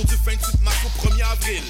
[0.00, 1.62] du 28 mars au 1er avril.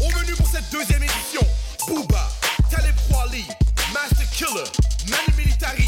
[0.00, 1.46] Au menu pour cette deuxième édition,
[1.86, 2.30] Booba,
[2.70, 3.44] Talib Kweli,
[3.92, 4.64] Master Killer,
[5.10, 5.86] Manu Militari,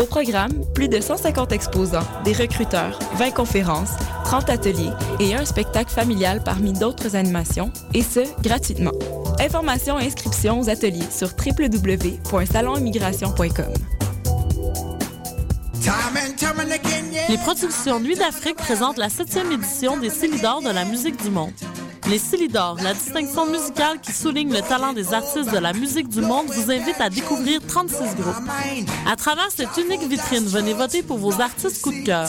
[0.00, 3.92] Au programme, plus de 150 exposants, des recruteurs, 20 conférences,
[4.24, 8.92] 30 ateliers et un spectacle familial parmi d'autres animations, et ce, gratuitement.
[9.40, 13.72] Informations et inscriptions aux ateliers sur www.salonimmigration.com.
[17.28, 21.52] Les productions Nuit d'Afrique présentent la septième édition des Célidors de la musique du monde.
[22.08, 26.20] Les Célidors, la distinction musicale qui souligne le talent des artistes de la musique du
[26.20, 28.48] monde, vous invite à découvrir 36 groupes.
[29.10, 32.28] À travers cette unique vitrine, venez voter pour vos artistes coup de cœur.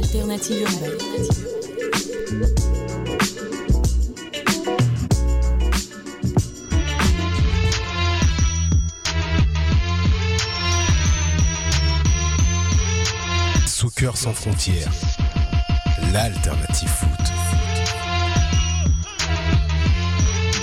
[0.00, 0.98] l'alternative urbaine.
[13.66, 14.92] Soccer sans frontières,
[16.12, 17.08] l'alternative foot.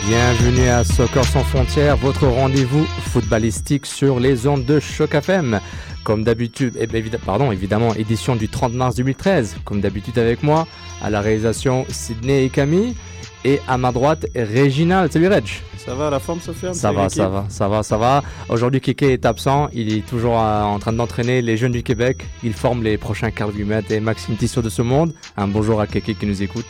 [0.07, 5.59] Bienvenue à Soccer sans frontières, votre rendez-vous footballistique sur les ondes de Choc FM.
[6.05, 9.57] Comme d'habitude, eh évid- pardon, évidemment, édition du 30 mars 2013.
[9.65, 10.67] Comme d'habitude avec moi,
[11.03, 12.95] à la réalisation Sydney et Camille.
[13.43, 15.11] Et à ma droite, Réginald.
[15.11, 15.45] Salut Reg.
[15.77, 16.73] Ça va la forme, Sofiane?
[16.73, 18.23] Ça va, ça va, ça va, ça va.
[18.49, 19.69] Aujourd'hui, Kéké est absent.
[19.73, 22.23] Il est toujours euh, en train d'entraîner les jeunes du Québec.
[22.43, 25.11] Il forme les prochains Carl Gumet et Maxime Tissot de ce monde.
[25.37, 26.65] Un bonjour à Kéké qui nous écoute.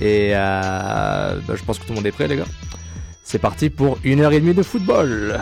[0.00, 2.46] Et euh, bah, je pense que tout le monde est prêt, les gars.
[3.22, 5.38] C'est parti pour une heure et demie de football.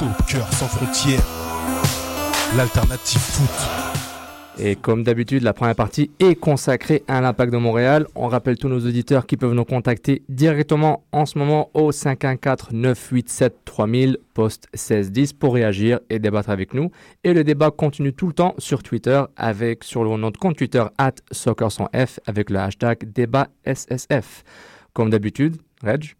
[0.00, 1.22] Soccer sans frontières,
[2.56, 3.50] l'alternative foot.
[4.58, 8.06] Et comme d'habitude, la première partie est consacrée à l'impact de Montréal.
[8.14, 14.16] On rappelle tous nos auditeurs qui peuvent nous contacter directement en ce moment au 514-987-3000,
[14.32, 16.90] poste 1610 pour réagir et débattre avec nous.
[17.22, 21.12] Et le débat continue tout le temps sur Twitter avec sur notre compte Twitter at
[21.30, 24.44] Soccer100F avec le hashtag débat SSF.
[24.94, 26.14] Comme d'habitude, Reg,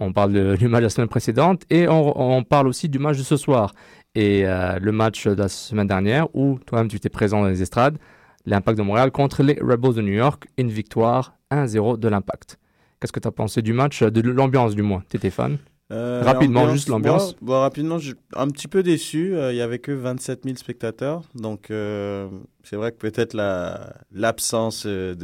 [0.00, 2.98] on parle de- du match de la semaine précédente et on, on parle aussi du
[2.98, 3.72] match de ce soir.
[4.14, 7.62] Et euh, le match de la semaine dernière, où toi-même tu étais présent dans les
[7.62, 7.98] estrades,
[8.46, 12.58] l'Impact de Montréal contre les Rebels de New York, une victoire 1-0 de l'Impact.
[13.00, 15.02] Qu'est-ce que tu as pensé du match, de l'ambiance du moins?
[15.10, 15.58] Tu étais fan?
[15.92, 17.36] Euh, Rapidement, juste l'ambiance.
[17.46, 19.36] rapidement, je un petit peu déçu.
[19.36, 21.22] Euh, Il y avait que 27 000 spectateurs.
[21.34, 22.28] Donc, euh,
[22.62, 25.14] c'est vrai que peut-être la- l'absence de,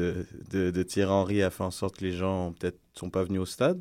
[0.53, 3.41] de, de Thierry Henry a fait en sorte que les gens peut-être sont pas venus
[3.41, 3.81] au stade.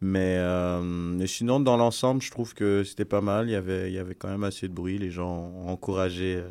[0.00, 3.48] Mais, euh, mais sinon, dans l'ensemble, je trouve que c'était pas mal.
[3.48, 4.98] Il y, avait, il y avait quand même assez de bruit.
[4.98, 6.48] Les gens ont encouragé euh,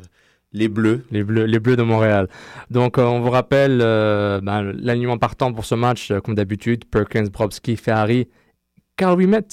[0.52, 1.04] les Bleus.
[1.10, 2.28] les Bleus, les Bleus de Montréal.
[2.70, 7.76] Donc, euh, on vous rappelle ben, l'alignement partant pour ce match, comme d'habitude Perkins, Brobski,
[7.76, 8.28] Ferrari,
[8.96, 9.46] Carl Wimet.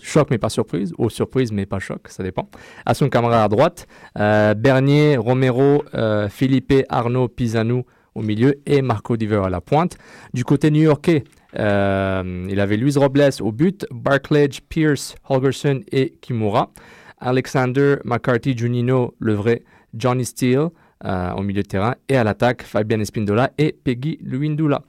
[0.00, 0.92] Choc, mais pas surprise.
[0.98, 2.48] Ou surprise, mais pas choc, ça dépend.
[2.86, 3.88] Assun Camara à droite.
[4.14, 5.82] Bernier, Romero,
[6.28, 7.84] Felipe, Arnaud, Pisano
[8.14, 9.96] au milieu et Marco Diver à la pointe.
[10.34, 11.24] Du côté new-yorkais,
[11.56, 16.72] euh, il avait Luis Robles au but, Barclay, Pierce, Holgerson et Kimura.
[17.20, 19.64] Alexander, McCarthy, Junino, le vrai,
[19.94, 20.68] Johnny Steele,
[21.04, 21.94] au milieu de terrain.
[22.08, 24.82] Et à l'attaque, Fabien Espindola et Peggy Luindula.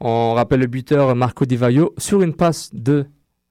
[0.00, 3.06] On rappelle le buteur Marco Di Vaio sur une passe de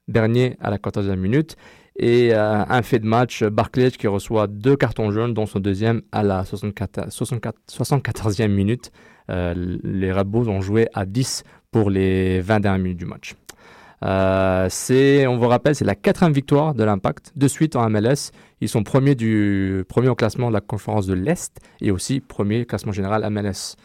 [0.07, 1.55] Bernier à la 14e minute.
[1.97, 6.01] Et euh, un fait de match, Barclay qui reçoit deux cartons jaunes, dont son deuxième
[6.11, 8.91] à la 64, 74e minute.
[9.29, 13.35] Euh, les Bulls ont joué à 10 pour les 20 dernières minutes du match.
[14.03, 14.67] Euh,
[15.27, 18.31] on vous rappelle, c'est la quatrième victoire de l'Impact de suite en MLS.
[18.59, 22.65] Ils sont premiers, du, premier au classement de la conférence de l'Est et aussi premier
[22.65, 23.75] classement général MLS.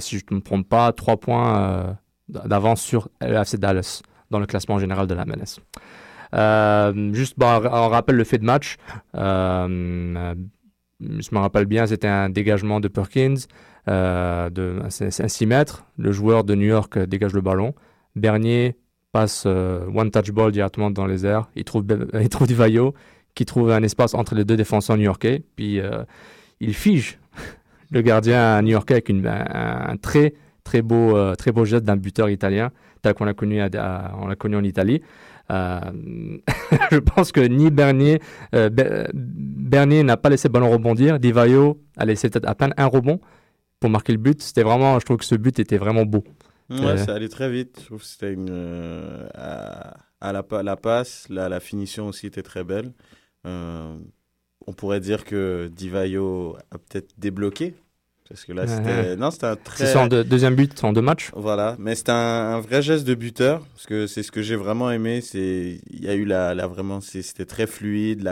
[0.00, 1.96] si je ne me trompe pas, trois points
[2.28, 5.60] d'avance sur FC Dallas dans le classement général de la MLS.
[6.34, 8.76] Euh, juste, bon, on rappelle le fait de match.
[11.02, 13.34] Euh, je me rappelle bien, c'était un dégagement de Perkins,
[13.88, 15.84] euh, de un 6 mètres.
[15.98, 17.74] Le joueur de New York dégage le ballon.
[18.14, 18.76] Bernier
[19.12, 21.48] passe one touch ball directement dans les airs.
[21.54, 21.84] Il trouve,
[22.20, 22.94] il trouve Divayo
[23.34, 25.42] qui trouve un espace entre les deux défenseurs new-yorkais.
[25.56, 25.80] Puis
[26.60, 27.18] il fige
[27.90, 30.34] le gardien new-yorkais avec un, très
[30.64, 32.70] très beau, très beau geste d'un buteur italien,
[33.02, 33.60] tel qu'on l'a connu,
[34.38, 35.02] connu en Italie.
[35.50, 36.38] Euh,
[36.90, 38.20] je pense que ni Bernier,
[38.54, 38.70] euh,
[39.14, 41.18] Bernier n'a pas laissé le ballon rebondir.
[41.18, 43.20] Divayo a laissé peut-être à peine un rebond
[43.80, 44.42] pour marquer le but.
[44.42, 46.24] C'était vraiment, je trouve que ce but était vraiment beau.
[46.70, 47.78] Ouais, euh, ça allait très vite.
[47.80, 49.28] Je trouve que c'était une.
[49.34, 52.92] à, la, la, passe, la, la, finition aussi était très belle.
[53.44, 57.74] on pourrait dire que Divayo a peut-être débloqué
[58.28, 59.16] parce que là, c'était.
[59.16, 59.86] Non, c'était un très.
[59.86, 61.76] C'est son deuxième but en deux match Voilà.
[61.78, 63.60] Mais c'était un, vrai geste de buteur.
[63.74, 65.20] Parce que c'est ce que j'ai vraiment aimé.
[65.20, 65.80] C'est.
[65.90, 66.54] Il y a eu la.
[66.54, 67.00] la vraiment.
[67.00, 68.22] C'était très fluide.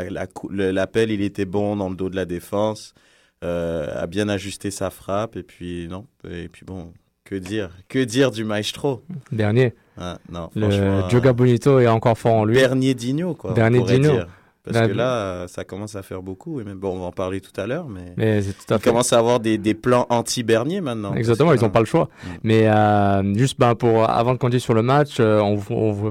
[0.50, 2.94] L'appel, il était bon dans le dos de la défense.
[3.42, 5.36] Euh, a bien ajusté sa frappe.
[5.36, 6.06] Et puis, non.
[6.28, 6.92] Et puis, bon.
[7.24, 9.02] Que dire Que dire du maestro?
[9.32, 9.74] Dernier.
[9.96, 12.56] Ah, non, le Joga Bonito est encore fort en lui.
[12.56, 13.54] Dernier Digno, quoi.
[13.54, 14.12] Dernier Digno.
[14.12, 14.28] Dire.
[14.64, 16.60] Parce que là, ça commence à faire beaucoup.
[16.60, 18.82] Et même, bon, on va en parler tout à l'heure, mais, mais tout à ils
[18.82, 21.14] commencent à avoir des, des plans anti-Bernier maintenant.
[21.14, 22.08] Exactement, ils n'ont pas le choix.
[22.08, 22.28] Mm.
[22.44, 25.60] Mais euh, juste ben, pour, avant de continuer sur le match, euh, on,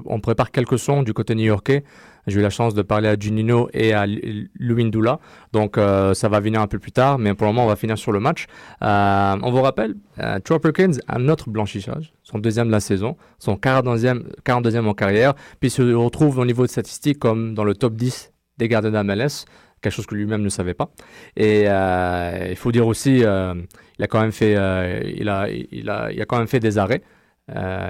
[0.06, 1.84] on, prépare quelques sons du côté new-yorkais.
[2.28, 5.20] J'ai eu la chance de parler à Junino et à Luindula.
[5.52, 7.20] Donc, euh, ça va venir un peu plus tard.
[7.20, 8.46] Mais pour le moment, on va finir sur le match.
[8.82, 13.56] on vous rappelle, euh, Troy Perkins a notre blanchissage, son deuxième de la saison, son
[13.56, 15.34] 42e, 42e en carrière.
[15.60, 18.92] Puis il se retrouve au niveau de statistiques comme dans le top 10 des gardiens
[18.92, 19.46] d'AMLS,
[19.82, 20.90] quelque chose que lui-même ne savait pas.
[21.36, 23.54] Et euh, il faut dire aussi, euh,
[24.00, 26.60] il a quand même fait, euh, il a, il a, il a quand même fait
[26.60, 27.02] des arrêts.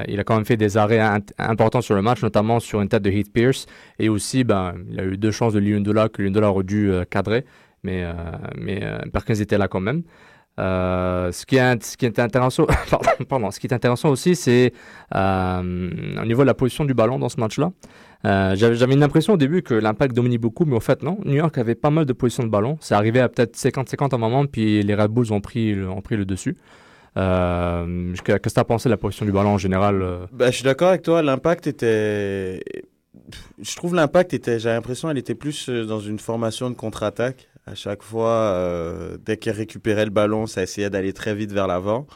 [0.07, 0.99] il a quand même fait des arrêts
[1.37, 3.67] importants sur le match, notamment sur une tête de Heath Pierce.
[3.99, 7.45] Et aussi, ben, il a eu deux chances de Liondola que Liondola aurait dû cadrer.
[7.83, 8.05] Mais,
[8.57, 8.81] mais
[9.11, 10.03] Perkins était là quand même.
[10.57, 12.65] ce, qui est, ce qui est intéressant,
[13.29, 14.73] pardon, ce qui est intéressant aussi, c'est
[15.13, 17.71] au niveau de la position du ballon dans ce match-là.
[18.25, 21.17] Euh, j'avais une impression au début que l'impact domine beaucoup, mais au fait, non.
[21.25, 22.77] New York avait pas mal de positions de ballon.
[22.79, 25.89] C'est arrivé à peut-être 50-50 à un moment, puis les Red Bulls ont pris le,
[25.89, 26.55] ont pris le dessus.
[27.17, 30.55] Euh, Qu'est-ce que tu as pensé de la position du ballon en général bah, Je
[30.55, 31.21] suis d'accord avec toi.
[31.21, 32.63] L'impact était.
[33.61, 34.57] Je trouve l'impact était.
[34.57, 37.49] J'ai l'impression qu'elle était plus dans une formation de contre-attaque.
[37.65, 38.57] À chaque fois,
[39.25, 42.07] dès qu'elle récupérait le ballon, ça essayait d'aller très vite vers l'avant.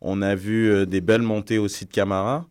[0.00, 2.46] On a vu des belles montées aussi de Camara.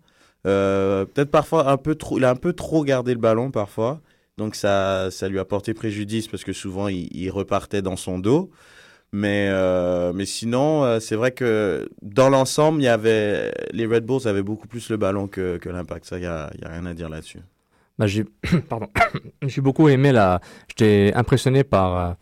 [0.46, 4.02] Euh, peut-être parfois un peu trop, il a un peu trop gardé le ballon parfois.
[4.38, 8.52] Donc ça, ça lui a porté préjudice parce que souvent il, repartait dans son dos.
[9.12, 14.06] Mais, euh, mais sinon, euh, c'est vrai que dans l'ensemble, il y avait les Red
[14.06, 16.06] Bulls avaient beaucoup plus le ballon que, l'Impact.
[16.06, 17.40] Ça, il n'y a, a, rien à dire là-dessus.
[17.98, 18.26] Bah, j'ai,
[18.70, 18.88] pardon,
[19.44, 20.42] j'ai beaucoup aimé la.
[20.68, 22.18] J'étais impressionné par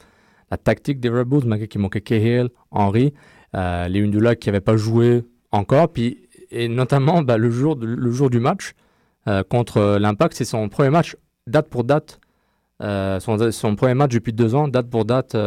[0.54, 3.12] la tactique des Red Bulls, malgré qu'il manquait Cahill, Henry,
[3.56, 5.92] euh, les Undula qui n'avaient pas joué encore.
[5.92, 8.74] Puis et notamment bah, le, jour le jour du match
[9.28, 11.16] euh, contre euh, l'Impact, c'est son premier match
[11.48, 12.20] date pour date,
[12.82, 15.38] euh, son, premier match depuis deux ans, date pour date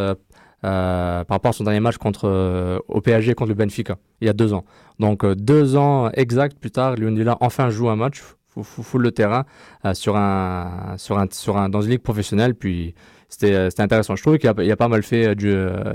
[0.60, 4.32] par rapport à son dernier match contre, au PSG contre le Benfica, il y a
[4.32, 4.64] deux ans.
[4.98, 8.22] Donc deux ans exacts plus tard, Lionel enfin joue un match,
[8.62, 9.44] fout le terrain
[9.92, 12.94] sur un, sur un, dans une ligue professionnelle, puis
[13.38, 14.16] c'était intéressant.
[14.16, 15.92] Je trouve qu'il a, pas mal fait euh, du euh,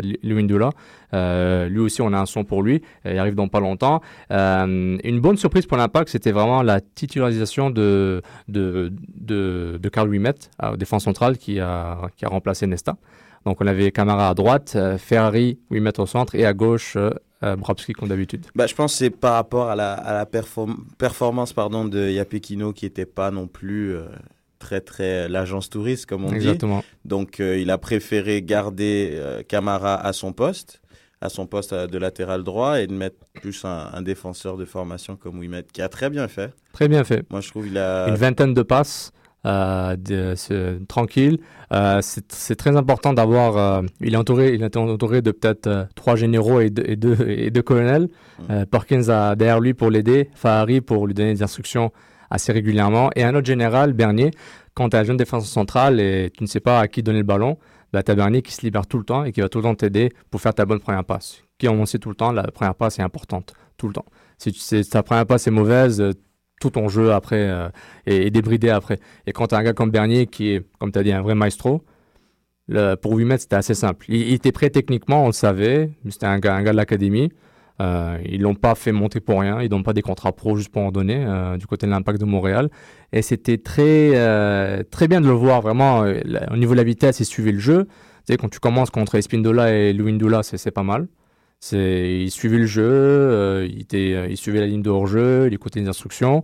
[1.13, 2.81] euh, lui aussi, on a un son pour lui.
[3.05, 4.01] il arrive dans pas longtemps.
[4.29, 10.35] une bonne surprise pour l'Impact, c'était vraiment la titularisation de, de, de, de Carl Wimet,
[10.77, 12.95] défense centrale, qui a, qui a remplacé Nesta.
[13.45, 17.93] Donc on avait Camara à droite, Ferrari, Wimet au centre, et à gauche, euh, Brabski
[17.93, 20.27] comme d'habitude bah, Je pense que c'est par rapport à la,
[20.97, 23.95] performance pardon, de Yapekino qui n'était pas non plus
[24.61, 26.79] très très l'agence touriste comme on Exactement.
[26.79, 26.85] dit.
[27.03, 30.81] Donc euh, il a préféré garder euh, Camara à son poste,
[31.19, 35.39] à son poste de latéral droit et de mettre plus un, défenseur de formation comme
[35.39, 36.53] Wimet qui a très bien fait.
[36.71, 37.25] Très bien fait.
[37.29, 39.11] Moi je trouve il a une vingtaine de passes.
[40.87, 41.39] tranquille.
[42.01, 43.83] c'est très important d'avoir.
[43.99, 47.49] il est entouré, il est entouré de peut-être trois généraux et deux, et deux, et
[47.49, 48.07] deux colonels.
[48.47, 48.65] Mm.
[48.65, 51.91] Perkins a derrière lui pour l'aider, Fahari pour lui donner des instructions
[52.31, 54.31] assez régulièrement, et un autre général, Bernier,
[54.73, 57.19] quand tu es un jeune défenseur central et tu ne sais pas à qui donner
[57.19, 57.57] le ballon,
[57.93, 59.63] bah, tu as Bernier qui se libère tout le temps et qui va tout le
[59.63, 61.43] temps t'aider pour faire ta bonne première passe.
[61.57, 64.05] Qui, on sait tout le temps, la première passe est importante, tout le temps.
[64.37, 66.13] Si, ta première passe est mauvaise, euh,
[66.59, 67.69] tout ton jeu après euh,
[68.05, 68.99] est, débridé après.
[69.27, 71.21] Et quand tu as un gars comme Bernier qui est, comme tu as dit, un
[71.21, 71.83] vrai maestro,
[73.01, 74.05] pour 8 mètres, c'était assez simple.
[74.07, 77.29] Il, était prêt techniquement, on le savait, c'était un un gars de l'académie.
[77.81, 80.69] Euh, ils l'ont pas fait monter pour rien, ils n'ont pas des contrats pro juste
[80.69, 82.69] pour en donner euh, du côté de l'impact de Montréal.
[83.11, 86.19] Et c'était très, euh, très bien de le voir vraiment euh,
[86.51, 87.87] au niveau de la vitesse, il suivait le jeu.
[88.27, 91.07] Tu quand tu commences contre Espindola et Louindoula, c'est pas mal.
[91.59, 95.79] C'est, il suivait le jeu, il, était, il suivait la ligne de hors-jeu, il écoutait
[95.79, 96.43] les instructions.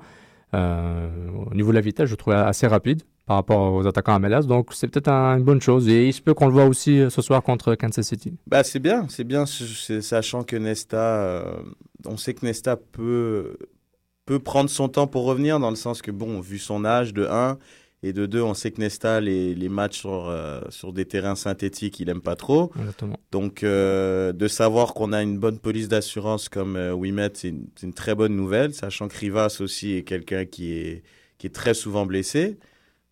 [0.54, 4.20] au niveau de la vitesse, je le trouvais assez rapide par rapport aux attaquants à
[4.20, 4.44] Melas.
[4.44, 5.90] Donc, c'est peut-être une bonne chose.
[5.90, 8.34] Et il se peut qu'on le voit aussi euh, ce soir contre Kansas City.
[8.48, 9.06] Bah, c'est bien.
[9.10, 11.52] C'est bien, sachant que Nesta, euh,
[12.06, 13.58] on sait que Nesta peut,
[14.26, 17.26] peut prendre son temps pour revenir, dans le sens que, bon, vu son âge de
[17.26, 17.58] 1,
[18.02, 21.36] et de 2, on sait que Nesta, les, les matchs sur, euh, sur des terrains
[21.36, 22.72] synthétiques, il aime pas trop.
[22.80, 23.20] Exactement.
[23.34, 28.16] Donc, de savoir qu'on a une bonne police d'assurance comme Wimet, c'est une, une, très
[28.16, 31.04] bonne nouvelle, sachant que Rivas aussi est quelqu'un qui est,
[31.38, 32.58] qui est très souvent blessé.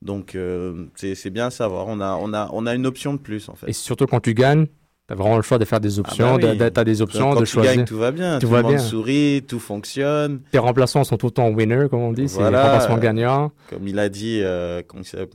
[0.01, 1.87] Donc, euh, c'est bien à savoir.
[1.87, 3.69] On a, on, a, on a une option de plus, en fait.
[3.69, 4.67] Et surtout quand tu gagnes,
[5.07, 7.45] tu as vraiment le choix de faire des options, ah bah des options, quand de
[7.45, 7.75] tu choisir.
[7.75, 10.41] Gagnes, tout va bien, tout, le monde sourit, tout fonctionne.
[10.51, 12.63] Tes remplaçants sont tout le temps winner, comme on dit, c'est voilà.
[12.63, 13.51] remplacement gagnant.
[13.69, 14.81] Comme il a dit euh,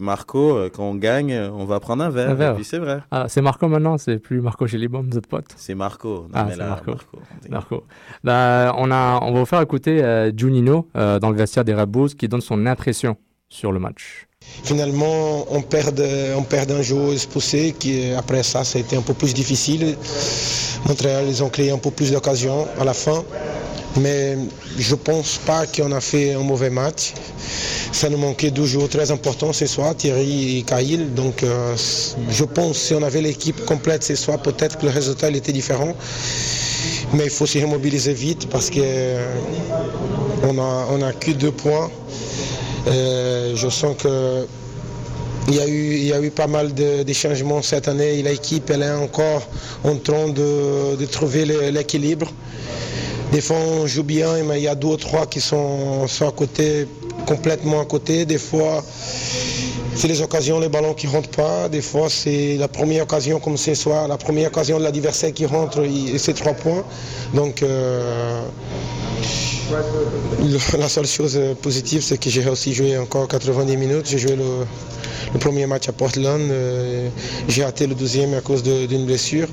[0.01, 2.31] Marco, euh, quand on gagne, on va prendre un verre.
[2.31, 2.53] Un verre.
[2.53, 3.01] Et puis c'est vrai.
[3.13, 5.47] Ah, c'est Marco maintenant, c'est plus Marco Gélibom, notre pote.
[5.57, 6.27] C'est Marco.
[6.33, 6.91] ah, c'est Marco.
[6.91, 7.19] Marco.
[7.49, 7.85] Marco.
[8.25, 11.91] Bah, on, a, on va vous faire écouter euh, Junino dans le vestiaire des Red
[12.19, 13.17] qui donne son impression
[13.49, 14.27] sur le match.
[14.65, 19.35] Finalement, on perd, un jeu expulsé qui, après ça, ça a été un peu plus
[19.35, 19.97] difficile.
[20.87, 23.25] Montréal, ils ont créé un peu plus d'occasions à la fin.
[24.01, 24.37] Mais
[24.79, 27.15] je ne pense pas qu'on a fait un mauvais match.
[27.93, 31.15] Ça nous manquait deux joueurs très importants ce soir, Thierry et Kaïl.
[31.15, 31.75] Donc euh,
[32.29, 35.53] je pense que si on avait l'équipe complète ce soir, peut-être que le résultat était
[35.53, 35.95] différent.
[37.15, 41.91] Mais il faut se remobiliser vite parce qu'on euh, n'a on a que deux points.
[42.87, 44.47] Euh, je sens que
[45.49, 45.57] il
[46.07, 49.49] y, a eu, pas mal de, changements cette année l'équipe est encore
[49.83, 52.29] en train de, trouver l'équilibre.
[53.33, 56.29] Des fois on joue bien, mais il y a deux ou trois qui sont, sont
[56.29, 56.87] à côté,
[57.27, 58.25] complètement à côté.
[58.27, 58.85] Des fois
[59.97, 61.69] c'est les occasions, les ballons qui ne rentrent pas.
[61.69, 65.47] Des fois c'est la première occasion comme ce soir, la première occasion de l'adversaire qui
[65.47, 66.85] rentre et c'est trois points.
[67.35, 68.43] Donc euh,
[70.79, 74.07] la seule chose positive, c'est que j'ai aussi joué encore 90 minutes.
[74.07, 74.67] J'ai joué le,
[75.39, 76.41] premier match à Portland.
[76.41, 77.09] Euh,
[77.49, 79.49] j'ai raté le deuxième à cause d'une blessure.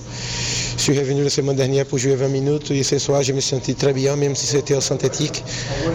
[0.78, 3.40] Je suis revenu la semaine dernière pour jouer 20 minutes et ce soir, je me
[3.42, 5.44] senti très bien, même si c'était au synthétique.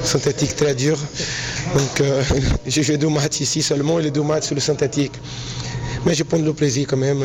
[0.03, 0.99] Synthétique très dur.
[1.75, 2.23] Donc, euh,
[2.67, 5.13] j'ai joué deux matchs ici seulement et les deux matchs sur le synthétique.
[6.05, 7.23] Mais je prends le plaisir quand même.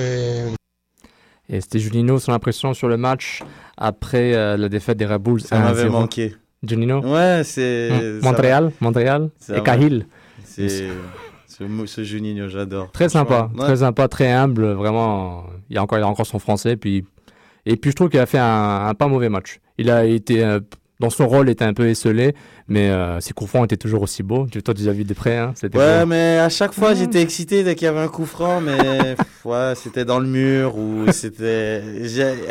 [1.50, 3.42] Et, c'était Julino, son impression sur le match
[3.78, 5.42] après euh, la défaite des Red Bulls.
[5.42, 6.36] Ça m'avait manqué.
[6.64, 7.90] Junino Ouais, c'est.
[7.92, 8.24] Hmm.
[8.24, 10.08] Montréal, Montréal et Cahill.
[10.44, 10.88] C'est.
[11.48, 12.92] Ce, ce Juninho, j'adore.
[12.92, 15.46] Très sympa, très sympa, très humble, vraiment.
[15.70, 17.04] Il a encore, il a encore son français, puis
[17.68, 19.60] et puis je trouve qu'il a fait un, pas mauvais match.
[19.78, 20.62] Il a été euh,
[21.00, 22.34] dans son rôle était un peu esselé,
[22.68, 24.48] mais euh, ses coups francs étaient toujours aussi beaux.
[24.48, 25.38] Toi, tu les as vus de près.
[25.38, 28.62] Hein ouais, mais à chaque fois, j'étais excité dès qu'il y avait un coup franc,
[28.62, 31.82] mais ouais, c'était dans le mur ou c'était.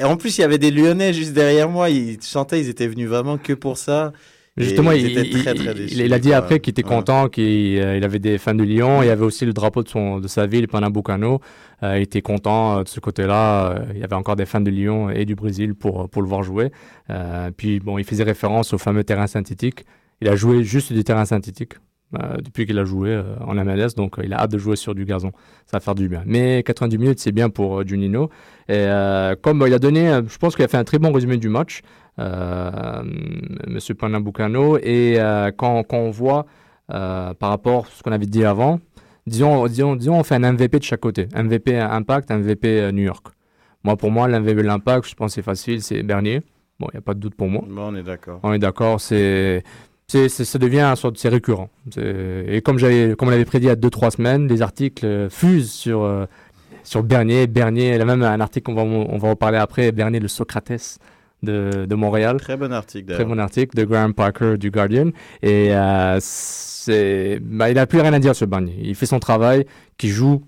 [0.05, 1.91] En plus, il y avait des Lyonnais juste derrière moi.
[1.91, 4.13] Ils chantaient, ils étaient venus vraiment que pour ça.
[4.57, 9.03] Justement, il, a dit après qu'il était content, qu'il euh, avait des fans de Lyon.
[9.03, 11.41] Il y avait aussi le drapeau de, son, de sa ville, Pernambucano.
[11.83, 13.73] Euh, il était content euh, de ce côté-là.
[13.73, 16.29] Euh, il y avait encore des fans de Lyon et du Brésil pour, pour le
[16.29, 16.71] voir jouer.
[17.57, 19.85] puis, bon, il faisait référence au fameux terrain synthétique.
[20.23, 21.75] Il a joué juste du terrain synthétique.
[22.13, 25.33] Depuis qu'il a joué en MLS, donc il a hâte de jouer sur du gazon.
[25.67, 26.23] Ça va faire du bien.
[26.25, 28.31] Mais 90 minutes, c'est bien pour Junino.
[28.69, 28.87] Et
[29.43, 31.83] comme il a donné, je pense qu'il a fait un très bon résumé du match.
[32.19, 33.03] Euh,
[33.67, 34.79] Monsieur Panabucano.
[34.79, 36.47] Et euh, quand, quand, on voit
[36.93, 38.81] euh, par rapport à ce qu'on avait dit avant,
[39.27, 41.29] disons, disons, disons, on fait un MVP de chaque côté.
[41.35, 43.27] MVP Impact, MVP New York.
[43.85, 46.43] Moi, pour moi, l'MVP l'Impact, je pense que c'est facile, c'est Bernier.
[46.81, 47.63] Bon, il n'y a pas de doute pour moi.
[47.67, 48.41] Bon, on est d'accord.
[48.43, 49.63] On est d'accord, c'est...
[50.09, 51.69] C'est, ça devient c'est récurrent.
[51.97, 55.73] Et comme j'avais, comme on l'avait prédit il y a 2-3 semaines, les articles fusent
[55.73, 56.27] sur,
[56.85, 57.47] sur Bernier.
[57.49, 60.21] Bernier, il y a même un article qu'on va, on va en parler après, Bernier
[60.21, 60.99] le Socrates.
[61.43, 62.37] de, de Montréal.
[62.41, 63.29] Très bon article, Très d'ailleurs.
[63.29, 65.11] bon article de Graham Parker du Guardian.
[65.43, 68.77] Et euh, c'est, bah, il a plus rien à dire ce Bagné.
[68.83, 69.67] Il fait son travail,
[69.99, 70.45] qui joue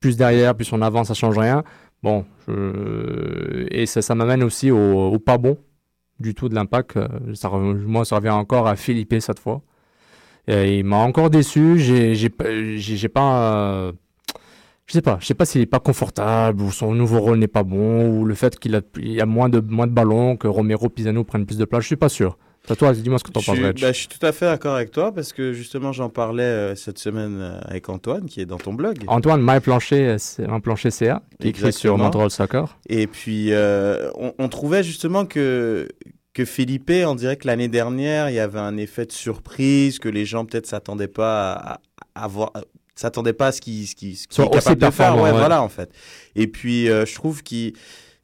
[0.00, 1.64] plus derrière, plus en avant, ça change rien.
[2.02, 4.78] Bon, je- et ça, ça m'amène aussi au,
[5.14, 5.56] au pas bon
[6.20, 6.96] du tout de l'impact.
[6.96, 7.08] Euh,
[7.86, 9.62] moi, ça revient encore à Philippe cette fois.
[10.48, 11.78] Il m'a encore déçu.
[11.78, 13.92] J'ai, pas- je sais pas,
[14.86, 18.24] je sais pas s'il est pas confortable ou son nouveau rôle n'est pas bon ou
[18.24, 21.46] le fait qu'il a, il a moins de, moins de ballons, que Romero, Pisano prennent
[21.46, 21.82] plus de place.
[21.82, 22.38] Je suis pas sûr.
[22.74, 24.90] Toi, dis-moi ce que t'en Je penses, bah, je suis tout à fait d'accord avec
[24.90, 28.58] toi parce que justement j'en parlais euh, cette semaine euh, avec Antoine qui est dans
[28.58, 28.98] ton blog.
[29.06, 31.98] Antoine, My Plancher, euh, un plancher CA, qui écrit sur Exactement.
[31.98, 32.78] Montreal Soccer.
[32.88, 35.88] Et puis euh, on, on trouvait justement que
[36.34, 40.08] que Felipe, on dirait que l'année dernière il y avait un effet de surprise, que
[40.08, 41.80] les gens peut-être s'attendaient pas à,
[42.14, 42.52] à voir,
[42.94, 45.16] s'attendaient pas à ce qu'il qu'il Soit est aussi capable de faire.
[45.16, 45.32] Ouais, ouais.
[45.32, 45.90] voilà en fait.
[46.34, 47.74] Et puis euh, je trouve qu'il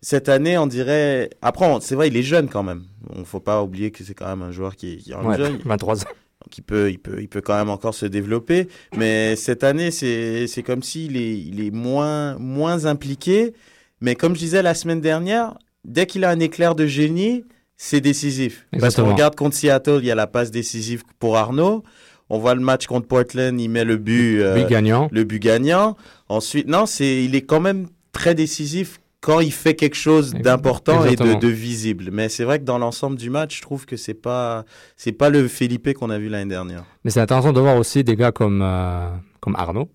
[0.02, 1.30] cette année, on dirait.
[1.40, 2.82] Après, c'est vrai, il est jeune quand même.
[3.14, 5.37] On faut pas oublier que c'est quand même un joueur qui est, qui est Ouais,
[5.38, 5.59] jeune.
[5.64, 6.09] 23 ans.
[6.44, 8.68] Donc il peut, il peut, il peut quand même encore se développer.
[8.97, 13.54] Mais cette année, c'est, c'est comme s'il est, il est moins, moins impliqué.
[14.00, 15.54] Mais comme je disais la semaine dernière,
[15.85, 17.44] dès qu'il a un éclair de génie,
[17.76, 18.66] c'est décisif.
[18.73, 19.06] Parce Exactement.
[19.09, 21.85] qu'on regarde contre Seattle, il y a la passe décisive pour Arnaud.
[22.28, 25.09] On voit le match contre Portland, il met le but, euh, But gagnant.
[25.12, 25.97] le but gagnant.
[26.28, 31.06] Ensuite, non, c'est, il est quand même très décisif quand il fait quelque chose d'important
[31.06, 32.10] et de, visible.
[32.12, 34.64] Mais c'est vrai que dans l'ensemble du match, je trouve que c'est pas,
[34.96, 36.84] c'est pas le Felipe qu'on a vu l'année dernière.
[37.04, 39.08] Mais c'est intéressant de voir aussi des gars comme, euh,
[39.40, 39.88] comme Arnaud,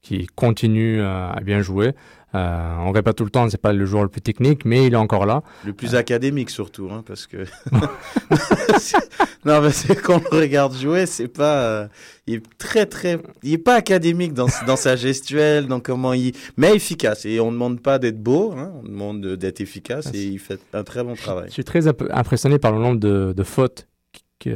[0.00, 1.92] qui continue euh, à bien jouer.
[2.34, 4.94] Euh, on répète tout le temps, c'est pas le joueur le plus technique, mais il
[4.94, 5.42] est encore là.
[5.66, 7.44] Le plus académique surtout, hein, parce que
[9.44, 11.88] non, mais c'est quand on le regarde jouer, c'est pas, euh,
[12.26, 16.32] il est très très, il est pas académique dans dans sa gestuelle, dans comment il,
[16.56, 17.24] mais efficace.
[17.26, 20.38] Et on ne demande pas d'être beau, hein, on demande de- d'être efficace et il
[20.38, 21.46] fait un très bon travail.
[21.48, 23.86] Je suis très imp- impressionné par le nombre de, de fautes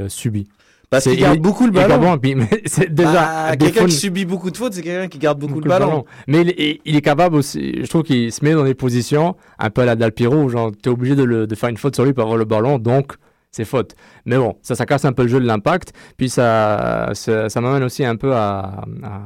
[0.08, 0.48] subies.
[0.88, 1.98] Parce qu'il garde beaucoup le ballon.
[1.98, 5.08] bon, puis- mais c'est déjà Ah, des quelqu'un qui subit beaucoup de fautes, c'est quelqu'un
[5.08, 6.04] qui garde beaucoup, beaucoup le ballon.
[6.28, 9.34] Mais il, est- il est capable aussi, je trouve qu'il se met dans des positions
[9.58, 9.96] un peu à la
[10.44, 12.44] où genre, t'es obligé de, le- de faire une faute sur lui pour avoir le
[12.44, 13.14] ballon, donc
[13.50, 13.94] c'est faute.
[14.26, 17.60] Mais bon, ça, ça casse un peu le jeu de l'impact, puis ça, ça, ça
[17.60, 19.22] m'amène aussi un peu à, à,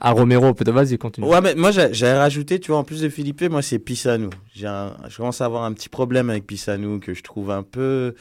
[0.00, 0.52] à Romero.
[0.54, 1.26] Peut-être, vas-y, continue.
[1.28, 4.30] Ouais, mais moi, j'ai- j'avais rajouté, tu vois, en plus de Philippe, moi, c'est Pissanou.
[4.64, 8.14] Un- Je commence à avoir un petit problème avec Pissanou que je trouve un peu.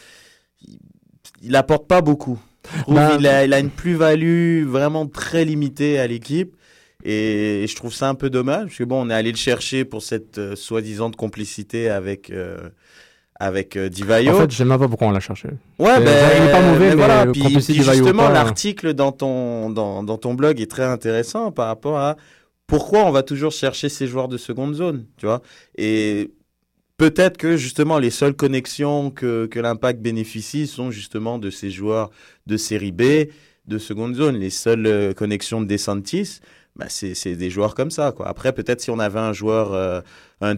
[1.44, 2.40] Il, apporte pas beaucoup.
[2.76, 6.56] Je trouve Ben- qu'il a, il a une plus-value vraiment très limitée à l'équipe.
[7.04, 9.86] Et je trouve ça un peu dommage, parce que bon, on est allé le chercher
[9.86, 12.70] pour cette euh, soi-disant complicité avec, euh,
[13.40, 14.32] avec euh, Divayo.
[14.36, 15.48] En fait, je sais même pas pourquoi on l'a cherché.
[15.80, 17.26] Ouais, ben, il est pas mauvais, mais voilà.
[17.26, 20.62] le Puis, complicité puis du Vaillot justement, pas- l'article dans ton, dans, dans ton blog
[20.62, 22.18] est très intéressant par rapport à
[22.68, 25.42] pourquoi on va toujours chercher ces joueurs de seconde zone, tu vois.
[25.80, 26.30] Et
[27.02, 32.12] peut-être que justement les seules connexions que, que l'impact bénéficie sont justement de ces joueurs
[32.46, 33.32] de série B,
[33.66, 34.38] de seconde zone.
[34.38, 36.42] Les seules euh, connexions de DeSantis,
[36.76, 38.14] bah, c'est des joueurs comme ça.
[38.24, 40.02] Après, peut-être si on avait un joueur, euh,
[40.42, 40.54] un,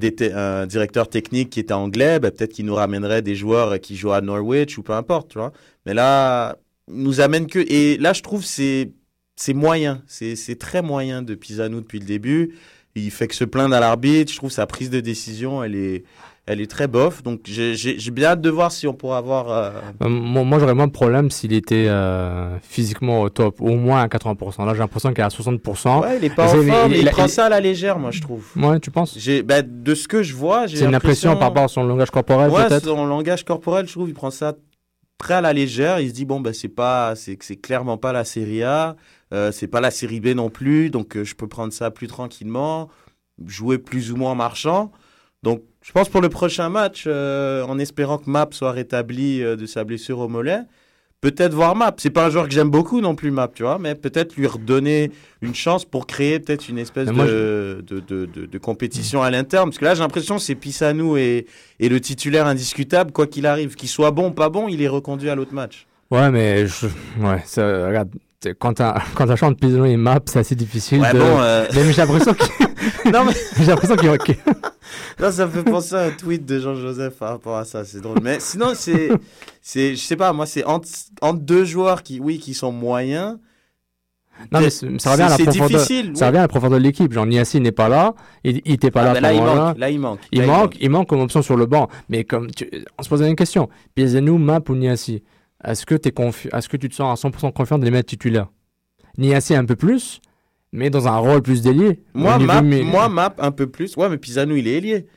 [0.66, 4.20] directeur technique qui était anglais, bah, peut-être qu'il nous ramènerait des joueurs qui jouent à
[4.20, 5.30] Norwich ou peu importe.
[5.30, 5.54] Tu vois.
[5.86, 6.58] Mais là,
[6.90, 7.60] nous amène que.
[7.60, 8.92] Et là, je trouve c'est
[9.38, 10.04] c'est moyen.
[10.08, 12.54] C'est c'est très moyen de Pisano depuis le début.
[12.96, 14.32] Il fait que se plaindre à l'arbitre.
[14.32, 16.04] Je trouve sa prise de décision, elle est,
[16.46, 17.24] elle est très bof.
[17.24, 19.50] Donc j'ai bien hâte de voir si on pourra avoir.
[19.50, 19.72] euh,
[20.04, 24.02] Euh, Moi, moi, j'aurais moins de problème s'il était euh, physiquement au top, au moins
[24.02, 24.66] à 80%.
[24.66, 26.02] Là, j'ai l'impression qu'il est à 60%.
[26.02, 26.92] Ouais, il est pas en forme.
[26.92, 28.46] il- Il, il- prend ça à la légère, moi, je trouve.
[28.58, 29.18] Ouais, tu penses?
[29.46, 32.12] Bah, de ce que je vois, j'ai C'est une impression par rapport à son langage
[32.12, 32.86] corporel, Ouais, peut-être?
[32.86, 34.54] son langage corporel, je trouve, il prend ça
[35.18, 36.00] très à la légère.
[36.02, 38.96] Il se dit bon, bah, c'est pas, c'est, clairement pas la série A,
[39.34, 42.90] euh, c'est pas la série B non plus, donc je peux prendre ça plus tranquillement,
[43.46, 44.92] jouer plus ou moins en marchant.
[45.44, 49.56] Donc, je pense pour le prochain match, euh, en espérant que Map soit rétabli euh,
[49.56, 50.62] de sa blessure au mollet,
[51.22, 51.94] peut-être voir Map.
[51.98, 54.48] C'est pas un joueur que j'aime beaucoup non plus, Map, tu vois, mais peut-être lui
[54.48, 59.22] redonner une chance pour créer peut-être une espèce moi, de, de, de, de- de compétition
[59.22, 59.70] à l'interne.
[59.70, 61.46] Parce que là, j'ai l'impression que c'est Pissanou et,
[61.80, 63.76] et le titulaire indiscutable, quoi qu'il arrive.
[63.76, 65.86] Qu'il soit bon ou pas bon, il est reconduit à l'autre match.
[66.12, 66.88] Ouais, mais je...
[67.22, 68.10] ouais, ça, regarde,
[68.52, 71.20] quand t'as quand chanté Pisano et Map, c'est assez difficile Ouais, de.
[71.20, 73.12] bon, euh, Mais j'ai l'impression qu'il.
[73.12, 74.18] non, mais j'ai l'impression qu'il.
[74.20, 74.38] qu'il-
[75.20, 77.84] Là, ça me fait penser à un tweet de Jean-Joseph par rapport à ça.
[77.86, 78.20] C'est drôle.
[78.22, 79.10] Mais sinon, c'est,
[79.62, 80.88] c'est, je sais pas, moi, c'est entre,
[81.22, 83.38] entre deux joueurs qui, oui, qui sont moyens.
[84.52, 85.68] Non, mais ça revient à la profondeur.
[85.68, 86.12] difficile.
[86.16, 87.14] Ça revient à la profondeur de l'équipe.
[87.14, 88.16] Genre, Niassi n'est pas là.
[88.44, 89.14] Il, il était pas Ah, là.
[89.14, 89.78] ben là, il manque.
[89.78, 90.20] Là, il manque.
[90.32, 91.88] Il Là, manque, il manque comme option sur le banc.
[92.10, 93.70] Mais comme tu- on se posait une question.
[93.96, 95.24] Piezenu, Map ou Niassi?
[95.66, 98.10] Est-ce que, t'es confi- Est-ce que tu te sens à 100% confiant de les mettre
[98.10, 98.48] titulaires?
[99.18, 100.20] Niassi un peu plus,
[100.72, 102.02] mais dans un rôle plus délié.
[102.14, 103.96] Moi, map, moi, map un peu plus.
[103.96, 105.08] Ouais, mais Pisano, il est ailier.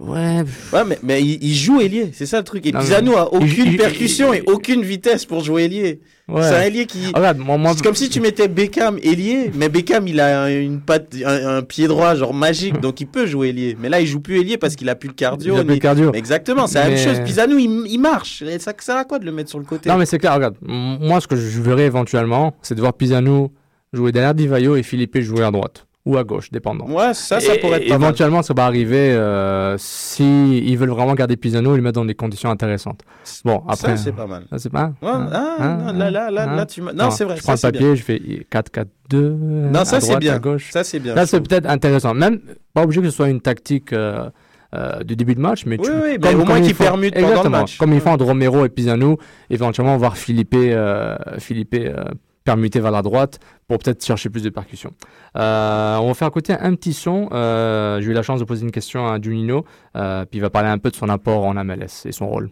[0.00, 0.42] Ouais.
[0.72, 2.66] Ouais, mais, mais il, il joue ailier, c'est ça le truc.
[2.66, 6.00] Et Non, Pisano a aucune il- percussion il- et aucune vitesse pour jouer ailier.
[6.26, 6.42] Ouais.
[6.42, 6.98] C'est un ailier qui.
[7.14, 10.50] Ah, Regarde, moi, moi, C'est comme si tu mettais Beckham ailier, mais Beckham il a
[10.50, 13.76] une patte, un, un pied droit genre magique, donc il peut jouer ailier.
[13.78, 15.54] Mais là il joue plus ailier parce qu'il a plus le cardio.
[15.54, 16.10] Il a plus le cardio.
[16.12, 17.20] Mais Exactement, c'est la même chose.
[17.24, 18.42] Pisano il, marche.
[18.42, 19.88] Et ça sert à quoi de le mettre sur le côté?
[19.88, 20.56] Non, mais c'est clair, regarde.
[20.62, 23.52] Moi, ce que je verrais éventuellement, c'est de voir Pisano
[23.92, 26.86] jouer derrière Divayo et Philippe jouer à droite ou à gauche, dépendant.
[26.86, 27.98] Ouais, ça, ça Et- pourrait être mal.
[28.02, 32.04] Éventuellement, ça va arriver euh, si ils veulent vraiment garder Pisano et le mettre dans
[32.04, 33.00] des conditions intéressantes.
[33.44, 33.96] Bon, après.
[33.96, 34.44] Ça, c'est pas mal.
[34.50, 34.92] Ça, c'est pas.
[35.00, 37.68] Ouais, ah, non, là, là, là, là, tu m'as- non, c'est vrai, Je prends ça,
[37.68, 39.30] le papier, je fais 4-4-2.
[39.30, 40.34] Non, ça, à c'est droite, bien.
[40.34, 40.70] À gauche.
[40.72, 42.12] Ça, c'est bien, Là, c'est peut-être intéressant.
[42.14, 42.40] Même,
[42.74, 44.28] pas obligé que ce soit une tactique euh,
[44.74, 47.26] euh, de début de match, mais Oui, tu, oui, mais au moins font- permutent pendant
[47.28, 47.58] le Exactement.
[47.60, 47.78] match.
[47.78, 52.04] Comme ils font entre Romero et Pisano, éventuellement voir Philippe, euh, Philippe euh,
[52.44, 53.38] permuter vers la droite
[53.68, 54.92] pour peut-être chercher plus de percussions.
[55.36, 57.28] Euh, on va faire écouter un petit son.
[57.32, 59.64] Euh, J'ai eu la chance de poser une question à Junino,
[59.96, 62.50] euh, puis il va parler un peu de son apport en MLS et son rôle.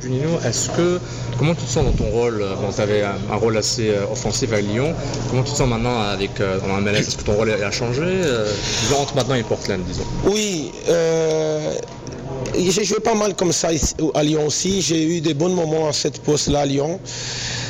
[0.00, 0.98] Junino, est-ce que
[1.38, 4.60] comment tu te sens dans ton rôle Bon, tu avais un, rôle assez offensif à
[4.60, 4.92] Lyon.
[5.30, 8.52] Comment tu te sens maintenant avec en MLS Est-ce que ton rôle a changé euh,
[8.82, 10.02] disons, entre maintenant et Portland, disons?
[10.24, 11.72] Oui, euh,
[12.56, 13.68] j'ai joué pas mal comme ça
[14.14, 14.82] à Lyon aussi.
[14.82, 16.98] J'ai eu des bons moments à cette poste-là à Lyon.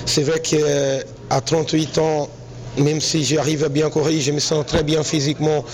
[0.06, 2.28] C'est vrai qu'à 38 ans,
[2.78, 5.64] même si j'arrive à bien courir, je me sens très bien physiquement.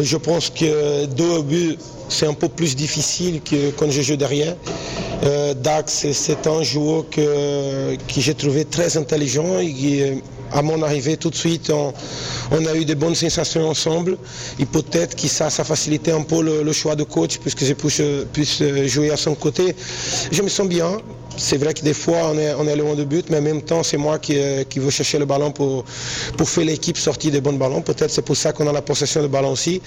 [0.00, 4.16] Je pense que deux au but, c'est un peu plus difficile que quand je joue
[4.16, 4.56] derrière.
[5.24, 11.30] Euh, Dax, c'est un joueur que, j'ai trouvé très intelligent et à mon arrivée tout
[11.30, 14.18] de suite, on, a eu de bonnes sensations ensemble.
[14.58, 18.62] Et peut-être que ça, ça facilitait un peu le, choix de coach puisque je puisse
[18.86, 19.74] jouer à son côté.
[20.30, 20.98] Je me sens bien.
[21.36, 23.96] C'est vrai que des fois on est, loin de but, mais en même temps c'est
[23.96, 24.34] moi qui,
[24.76, 25.84] veux chercher le ballon pour,
[26.44, 27.82] faire l'équipe sortir des bons ballons.
[27.82, 29.80] Peut-être c'est pour ça qu'on a la possession de ballon aussi.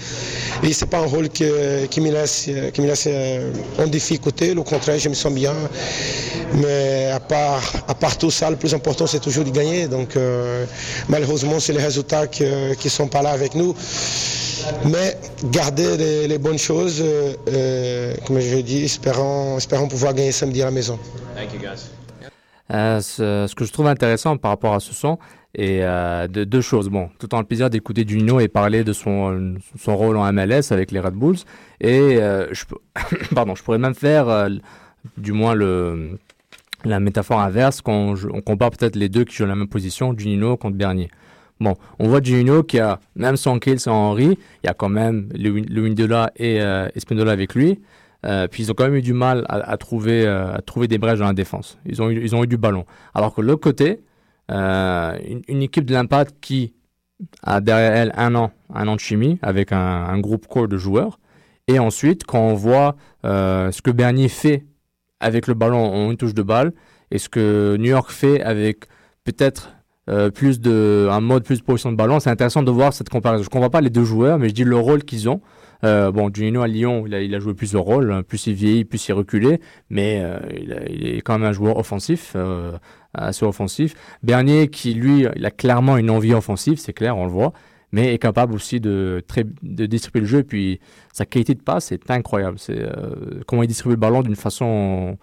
[0.62, 2.70] Et c'est pas un rôle qui me laisse, euh,
[3.06, 4.54] euh, en difficulté.
[4.56, 5.54] Au contraire, je me sens bien.
[6.54, 9.88] Mais à part, tout ça, le plus important c'est toujours de gagner.
[9.88, 10.66] Donc euh,
[11.08, 13.74] malheureusement c'est les résultats qui sont pas là avec nous.
[14.84, 15.16] Mais
[15.50, 20.62] garder les, les bonnes choses, euh, euh, comme je dis, espérons, espérons pouvoir gagner samedi
[20.62, 20.98] à la maison.
[22.70, 25.18] Euh, ce, ce que je trouve intéressant par rapport à ce son,
[25.54, 26.88] et euh, de deux choses.
[26.88, 30.70] Bon, tout en le plaisir d'écouter Juninho et parler de son, son rôle en MLS
[30.70, 31.38] avec les Red Bulls.
[31.80, 32.64] Et euh, je,
[33.34, 34.48] pardon, je pourrais même faire, euh,
[35.16, 36.18] du moins, le,
[36.84, 40.14] la métaphore inverse, quand on, on compare peut-être les deux qui jouent la même position,
[40.16, 41.10] Juninho contre Bernier.
[41.60, 44.88] Bon, on voit Juninho qui a, même sans Kiel, sans Henry, il y a quand
[44.88, 46.88] même Lewin- Lewindola et euh,
[47.26, 47.80] avec lui.
[48.26, 50.98] Euh, puis ils ont quand même eu du mal à, trouver, euh, à trouver des
[50.98, 51.78] brèches dans la défense.
[51.86, 52.84] Ils ont eu, ils ont eu du ballon.
[53.14, 54.00] Alors que l'autre côté,
[54.50, 55.16] euh,
[55.48, 56.74] une, équipe de l'Impact qui
[57.42, 61.20] a derrière elle un an, un an de chimie avec un, groupe core de joueurs.
[61.68, 64.64] Et ensuite, quand on voit ce que Bernier fait
[65.20, 66.72] avec le ballon en une touche de balle
[67.10, 68.86] et ce que New York fait avec
[69.24, 69.77] peut-être
[70.08, 73.10] euh, plus de un mode plus de position de ballon, c'est intéressant de voir cette
[73.10, 73.42] comparaison.
[73.42, 75.42] Je ne comprends pas les deux joueurs, mais je dis le rôle qu'ils ont.
[75.84, 78.84] Euh, bon, Juninho à Lyon, il a, joué plus de rôle, hein, plus il vieillit,
[78.84, 80.38] plus il reculé, mais euh,
[80.88, 82.34] il, est quand même un joueur offensif,
[83.12, 83.94] assez offensif.
[84.22, 87.52] Bernier, qui lui, il a clairement une envie offensive, c'est clair, on le voit,
[87.92, 90.38] mais est capable aussi de, très, de distribuer le jeu.
[90.38, 90.80] Et puis
[91.12, 92.58] sa qualité de passe est incroyable.
[92.58, 92.82] C'est
[93.46, 95.18] comment il distribue le ballon d'une façon,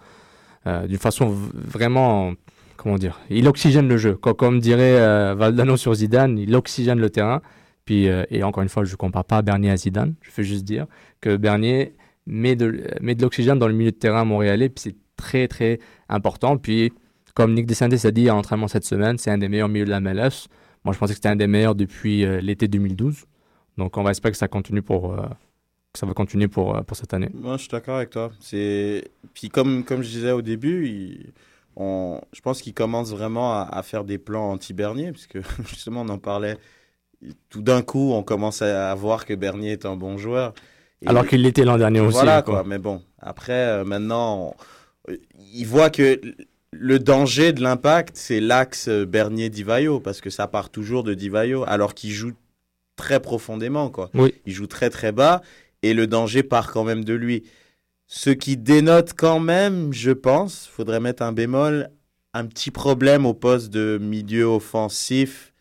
[0.64, 2.32] d'une façon vraiment,
[2.76, 4.14] comment dire, il oxygène le jeu.
[4.14, 7.42] Co- Comme, dirait euh, Valdano sur Zidane, il oxygène le terrain.
[7.84, 10.14] Puis, euh, et encore une fois, je ne compare pas Bernier à Zidane.
[10.22, 10.86] Je veux juste dire
[11.20, 11.94] que Bernier
[12.26, 12.82] met de,
[13.20, 14.68] l'oxygène dans le milieu de terrain montréalais.
[14.68, 16.56] Puis c'est très, très important.
[16.56, 16.92] Puis,
[17.34, 19.90] comme Nick Descendés a dit à l'entraînement cette semaine, c'est un des meilleurs milieux de
[19.90, 20.48] la MLS.
[20.84, 23.24] Moi, je pensais que c'était un des meilleurs depuis euh, l'été 2012.
[23.78, 25.14] Donc, on va espérer que ça continue pour,
[25.94, 27.28] ça va continuer pour, pour cette année.
[27.34, 28.30] Moi, je suis d'accord avec toi.
[29.34, 31.32] Puis comme comme je disais au début, il-
[31.76, 36.08] on, je pense qu'il commence vraiment à, à faire des plans anti-Bernier, puisque justement on
[36.08, 36.56] en parlait.
[37.48, 40.52] Tout d'un coup, on commence à, à voir que Bernier est un bon joueur.
[41.02, 42.54] Et- Alors qu'il l'était l'an dernier aussi, Voilà quoi.
[42.60, 42.64] quoi.
[42.66, 44.54] Mais bon, après euh, maintenant,
[45.08, 45.14] on-
[45.54, 46.20] il voit que
[46.72, 51.94] le danger de l'impact, c'est l'axe Bernier-Divayo, parce que ça part toujours de Divayo, alors
[51.94, 52.32] qu'il joue
[52.96, 54.10] très profondément, quoi.
[54.14, 54.34] Oui.
[54.46, 55.42] Il joue très très bas,
[55.82, 57.44] et le danger part quand même de lui.
[58.06, 61.88] Ce qui dénote quand même, je pense, faudrait mettre un bémol,
[62.34, 65.52] un petit problème au poste de milieu offensif.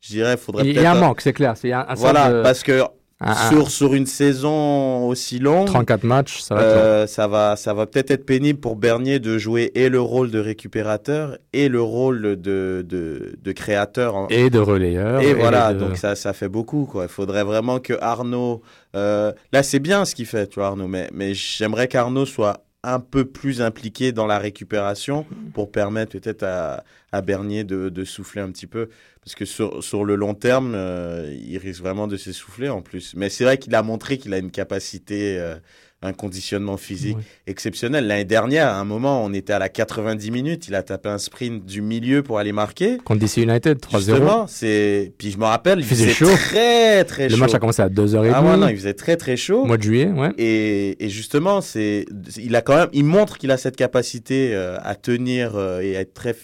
[0.00, 1.56] Je dirais, faudrait Il y a un manque, c'est clair.
[1.56, 2.82] C'est un, un voilà, de- parce que
[3.18, 7.56] Ah, sur, sur une saison aussi longue, 34 matchs, ça va être euh, ça va,
[7.56, 11.70] ça va peut-être être pénible pour Bernier de jouer et le rôle de récupérateur et
[11.70, 14.26] le rôle de, de, de créateur.
[14.28, 15.22] Et de relayeur.
[15.22, 16.84] et voilà, de- donc ça, ça fait beaucoup.
[16.84, 17.04] Quoi.
[17.04, 18.60] Il faudrait vraiment que Arnaud.
[18.94, 22.64] euh, là, c'est bien ce qu'il fait, tu vois, Arnaud, mais, mais j'aimerais qu'Arnaud soit
[22.86, 28.04] un peu plus impliqué dans la récupération pour permettre peut-être à, à Bernier de, de
[28.04, 28.88] souffler un petit peu.
[29.24, 33.14] Parce que sur, sur le long terme, euh, il risque vraiment de s'essouffler en plus.
[33.16, 35.56] Mais c'est vrai qu'il a montré qu'il a une capacité, euh,
[36.02, 38.06] un conditionnement physique exceptionnel.
[38.06, 40.68] L'année dernière, à un moment, on était à la 90 minutes.
[40.68, 42.98] Il a tapé un sprint du milieu pour aller marquer.
[42.98, 43.98] Contre DC United, 3-0.
[43.98, 45.12] Justement, c'est.
[45.18, 46.36] Puis je me rappelle, il Il faisait faisait chaud.
[46.36, 47.40] très très Le chaud.
[47.40, 48.30] match a commencé à 2h30.
[48.34, 49.64] Ah ouais, non, il faisait très très chaud.
[49.64, 50.32] Mois de juillet, ouais.
[50.38, 52.04] Et, et justement, c'est,
[52.36, 55.96] il a quand même, il montre qu'il a cette capacité euh, à tenir euh, et
[55.96, 56.36] à être très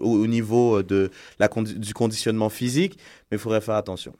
[0.00, 2.96] au, au niveau de la du conditionnement physique,
[3.30, 4.14] mais il faudrait faire attention.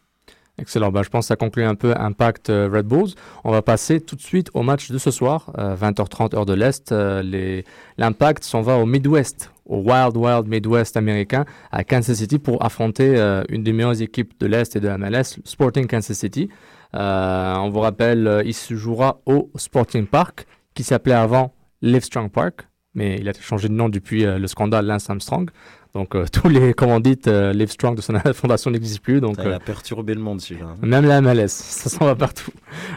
[0.60, 0.92] Excellent.
[0.92, 3.14] Bah, je pense que ça conclut un peu Impact euh, Red Bulls.
[3.44, 6.52] On va passer tout de suite au match de ce soir, euh, 20h30 heure de
[6.52, 6.92] l'Est.
[6.92, 7.62] Euh,
[7.96, 13.16] L'Impact s'en va au Midwest, au Wild Wild Midwest américain, à Kansas City pour affronter
[13.16, 16.50] euh, une des meilleures équipes de l'Est et de la MLS, Sporting Kansas City.
[16.94, 22.30] Euh, on vous rappelle, euh, il se jouera au Sporting Park, qui s'appelait avant Livestrong
[22.30, 25.48] Park, mais il a changé de nom depuis euh, le scandale Lance Armstrong.
[25.94, 29.20] Donc euh, tous les commandites euh, Livestrong de son fondation n'existent plus.
[29.20, 30.66] Donc, Ça, euh, il a perturbé le monde celui-là.
[30.70, 30.76] hein.
[30.86, 32.50] même la MLS, ça s'en va partout.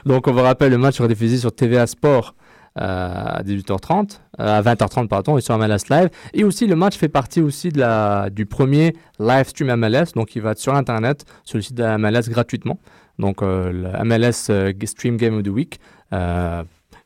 [0.05, 2.35] Donc on vous rappelle, le match sera diffusé sur TVA Sport
[2.79, 6.09] euh, à 18h30, euh, à 20h30 pardon, et sur MLS Live.
[6.33, 10.35] Et aussi le match fait partie aussi de la, du premier live stream MLS, donc
[10.35, 12.79] il va être sur Internet, sur le site de la MLS gratuitement.
[13.19, 15.79] Donc euh, le MLS euh, Stream Game of the Week.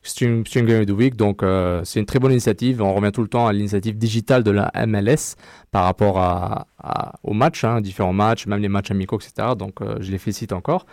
[0.08, 2.82] Stream, Game of the Week, donc euh, c'est une très bonne initiative.
[2.82, 5.36] On revient tout le temps à l'initiative digitale de la MLS
[5.70, 9.50] par rapport à, à- aux matchs, hein, différents matchs, même les matchs amicaux, etc.
[9.58, 10.86] Donc euh, je les félicite encore.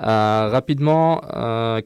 [0.00, 1.20] Euh, rapidement,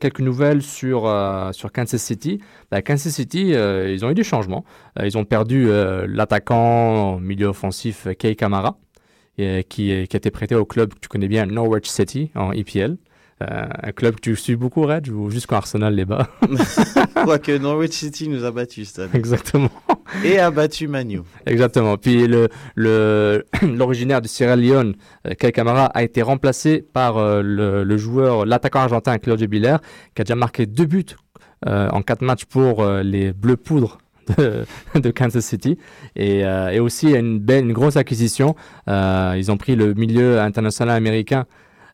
[0.00, 1.12] quelques nouvelles sur,
[1.52, 2.40] sur Kansas City.
[2.70, 4.64] Bah, Kansas City, ils ont eu des changements.
[5.02, 5.68] Ils ont perdu
[6.06, 8.76] l'attaquant milieu offensif Kei Kamara,
[9.36, 12.96] qui, qui a été prêté au club que tu connais bien, Norwich City, en EPL.
[13.42, 16.26] Euh, un club que tu suis beaucoup, Red, ou juste quand Arsenal les bat.
[17.24, 19.10] Quoique Norwich City nous a battus cette année.
[19.18, 19.70] Exactement.
[20.24, 21.20] Et a battu Manu.
[21.44, 21.98] Exactement.
[21.98, 24.94] Puis le le l'originaire de Sierra Leone,
[25.26, 29.76] euh, Kai Kamara, a été remplacé par euh, le, le joueur, l'attaquant argentin Claudio Biller,
[30.14, 31.04] qui a déjà marqué deux buts
[31.66, 33.98] euh, en quatre matchs pour les Bleus Poudres
[34.36, 34.64] de,
[34.98, 35.78] de Kansas City.
[36.14, 38.54] Et, euh, et aussi une belle, une grosse acquisition.
[38.88, 41.46] Euh, ils ont pris le milieu international américain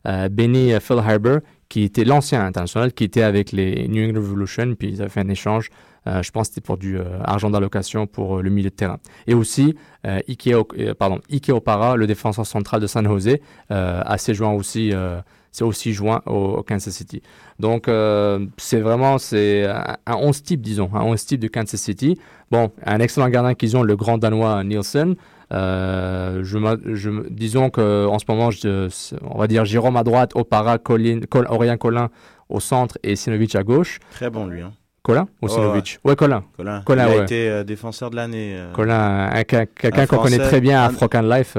[0.05, 1.37] Benny Philharber,
[1.69, 5.21] qui était l'ancien international, qui était avec les New England Revolution, puis ils avaient fait
[5.21, 5.69] un échange.
[6.07, 8.75] euh, je pense que c'était pour du euh, argent d'allocation pour euh, le milieu de
[8.75, 8.99] terrain.
[9.25, 13.37] Et aussi, euh, Ike, euh, pardon, Ike Opara, le défenseur central de San Jose,
[13.71, 17.21] euh, a ses joint aussi, euh, c'est aussi joint au, Kansas City.
[17.59, 21.79] Donc, euh, c'est vraiment c'est un, un 11 type, disons, un 11 type de Kansas
[21.79, 22.17] City.
[22.51, 25.15] Bon, un excellent gardien qu'ils ont, le grand danois Nielsen.
[25.53, 26.57] Euh, je,
[26.93, 28.89] je, disons qu'en ce moment, je-
[29.29, 32.09] on va dire Jérôme à droite, Opara, Colin, Col, Aurélien Collin
[32.49, 33.99] au centre et Sinovic à gauche.
[34.11, 34.61] Très bon lui.
[34.61, 34.73] Hein.
[35.03, 36.43] Colin ou Ouais, Sinovic Ouais, Colin.
[36.55, 36.81] Colin.
[36.85, 37.23] Colin, il a ouais.
[37.23, 38.53] été euh, défenseur de l'année.
[38.55, 38.71] euh.
[38.73, 41.53] Colin, un- un- quelqu'un Un qu'on connaît très bien à and Life.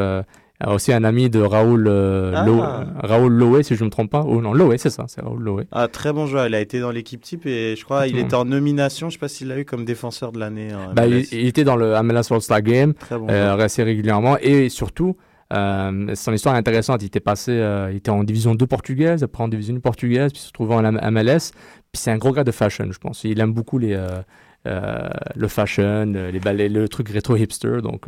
[0.62, 2.44] Euh, aussi un ami de Raoul, euh, Ah.
[2.46, 2.62] Lo-
[3.08, 4.22] Raoul Loé, si je ne me trompe pas.
[4.22, 5.64] Ou non, Loé, c'est ça, c'est Raoul Loé.
[5.72, 6.46] Ah, très bon joueur.
[6.46, 8.42] Il a été dans l'équipe type et je crois qu'il Exactement.
[8.44, 9.08] était en nomination.
[9.10, 10.68] Je sais pas s'il l'a eu comme défenseur de l'année.
[10.74, 14.68] en Bah, il, il était dans le MLS All-Star Game bon euh, assez régulièrement et
[14.68, 15.16] surtout,
[15.52, 17.02] euh, son histoire est intéressante.
[17.02, 20.32] Il était passé, euh, il était en division 2 portugaise, après en division 1 portugaise,
[20.32, 21.50] puis se retrouvant en MLS.
[21.92, 23.24] Puis c'est un gros gars de fashion, je pense.
[23.24, 23.94] Il aime beaucoup les,
[24.66, 27.82] euh, le fashion, les balais, le truc rétro hipster.
[27.82, 28.06] Donc,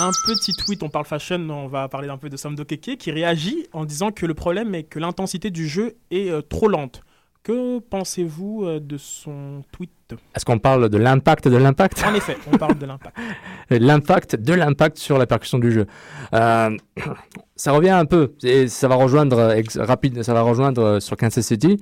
[0.00, 3.10] Un petit tweet, on parle fashion, on va parler un peu de Samdo Keke, qui
[3.10, 7.02] réagit en disant que le problème est que l'intensité du jeu est euh, trop lente.
[7.42, 9.90] Que pensez-vous euh, de son tweet?
[10.36, 12.04] Est-ce qu'on parle de l'impact de l'impact?
[12.06, 13.16] En effet, on parle de l'impact.
[13.70, 15.86] l'impact de l'impact sur la percussion du jeu.
[16.32, 16.76] Euh,
[17.56, 21.76] ça revient un peu, et ça va rejoindre rapide, ça va rejoindre sur Kansas City.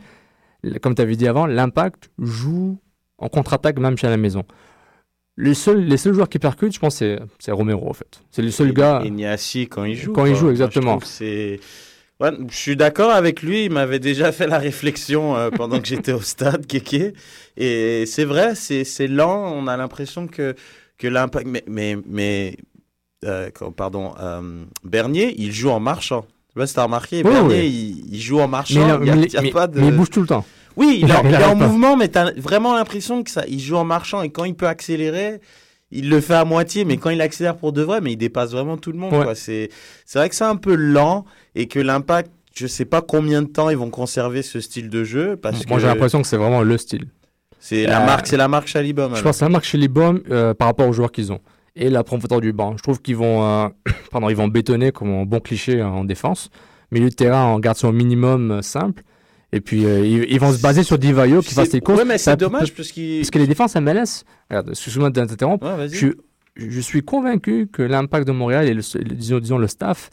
[0.81, 2.79] Comme tu avais dit avant, l'impact joue
[3.18, 4.44] en contre-attaque même chez la maison.
[5.38, 8.20] Les seuls, les seuls joueurs qui percutent, je pense, c'est c'est Romero en fait.
[8.31, 9.03] C'est le seul Et- gars.
[9.05, 10.12] Et Niassi quand il joue.
[10.12, 10.99] Quand il joue, exactement.
[11.05, 11.61] c'est.
[12.18, 13.66] Ouais, je suis d'accord avec lui.
[13.66, 17.12] Il m'avait déjà fait la réflexion euh, pendant que j'étais au stade, Kéké.
[17.59, 19.53] Et c'est vrai, c'est c'est lent.
[19.55, 20.55] On a l'impression que
[20.96, 21.46] que l'impact.
[21.46, 22.57] Mais mais mais
[23.27, 26.22] euh, pardon, euh, Bernier, il joue en marchant.
[26.49, 28.03] Tu vois, si t'as remarqué, Bernier, oui.
[28.09, 28.99] Il, il joue en marchant.
[29.01, 29.79] mais, il- il y a, mais- il y a mais- pas de.
[29.79, 30.46] mais il bouge tout le temps.
[30.77, 31.67] Oui, il, en- il est en pas.
[31.67, 34.69] mouvement, mais t'as vraiment l'impression que ça, il joue en marchant et quand il peut
[34.69, 35.41] accélérer,
[35.91, 38.53] il le fait à moitié, mais quand il accélère pour de vrai, mais il dépasse
[38.53, 39.12] vraiment tout le monde.
[39.15, 39.35] Ouais.
[39.35, 39.71] C'est,
[40.15, 43.71] vrai que c'est un peu lent et que l'impact, je sais pas combien de temps
[43.71, 45.37] ils vont conserver ce style de jeu.
[45.37, 47.07] Parce Moi, que j'ai l'impression que c'est vraiment le style.
[47.61, 49.15] c'est la marque, c'est la marque Chalibom.
[49.15, 51.41] Je pense que c'est la marque Bombs euh, par rapport aux joueurs qu'ils ont
[51.77, 52.77] et la profondeur du banc.
[52.77, 53.69] Je trouve qu'ils vont, euh,
[54.11, 56.51] pardon, ils vont bétonner comme un bon cliché en défense.
[56.91, 59.03] Milieu de terrain, on garde son minimum euh, simple.
[59.52, 61.98] Et puis, euh, ils, ils vont se baser sur Divayo qui fasse ses courses.
[61.98, 62.88] Ouais, mais c'est dommage parce.
[62.92, 66.14] Parce que les défenses MLS, regarde, excuse-moi de t'interrompre, Ouais, je, suis-
[66.56, 70.11] je suis convaincu que l'impact de Montréal et le, le- disons, disons le staff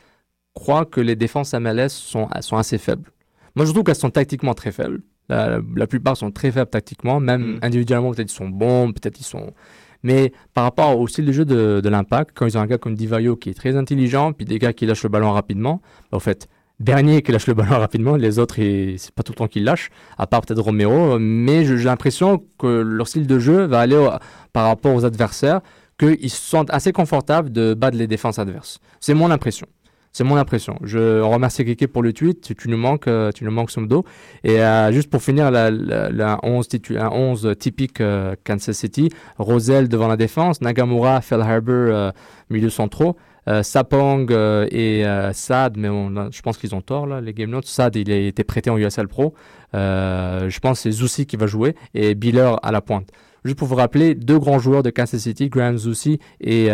[0.54, 3.12] croient que les défenses MLS sont, sont assez faibles.
[3.56, 5.02] Moi, je trouve qu'elles sont tactiquement très faibles.
[5.30, 7.60] La, la plupart sont très faibles tactiquement, même Mm.
[7.64, 9.54] individuellement, peut-être ils sont bons, peut-être ils sont.
[10.04, 12.78] Mais par rapport au style de jeu de, de l'impact, quand ils ont un gars
[12.78, 16.18] comme Divayo qui est très intelligent, puis des gars qui lâchent le ballon rapidement, bah,
[16.18, 16.50] au fait,
[16.84, 19.90] Bernier qui lâche le ballon rapidement, les autres, c'est pas tout le temps qu'ils lâchent,
[20.18, 23.98] à part peut-être Romero, mais j'ai l'impression que leur style de jeu va aller
[24.52, 25.62] par rapport aux adversaires,
[25.98, 28.80] qu'ils se sentent assez confortables de battre les défenses adverses.
[29.00, 29.68] C'est mon impression.
[30.16, 30.78] C'est mon impression.
[30.84, 32.56] Je remercie Keke pour le tweet.
[32.56, 34.06] Tu, nous manques, euh, tu nous manques Somdo.
[34.44, 38.78] Et euh, juste pour finir, la, la, la 11, titu- un 11 typique euh, Kansas
[38.78, 39.10] City.
[39.40, 42.12] Roselle devant la défense, Nagamura, Phil Harbour, euh,
[42.52, 43.16] milieu centraux.
[43.48, 45.90] Euh, Sapong euh, et euh, Sad, mais
[46.32, 47.66] je pense qu'ils ont tort là, les game notes.
[47.66, 49.34] Sad, il a été prêté en USL Pro.
[49.74, 53.10] Je pense que c'est Zoussi qui va jouer et Biller à la pointe.
[53.44, 56.70] Juste pour vous rappeler, deux grands joueurs de Kansas City, Graham Zusi et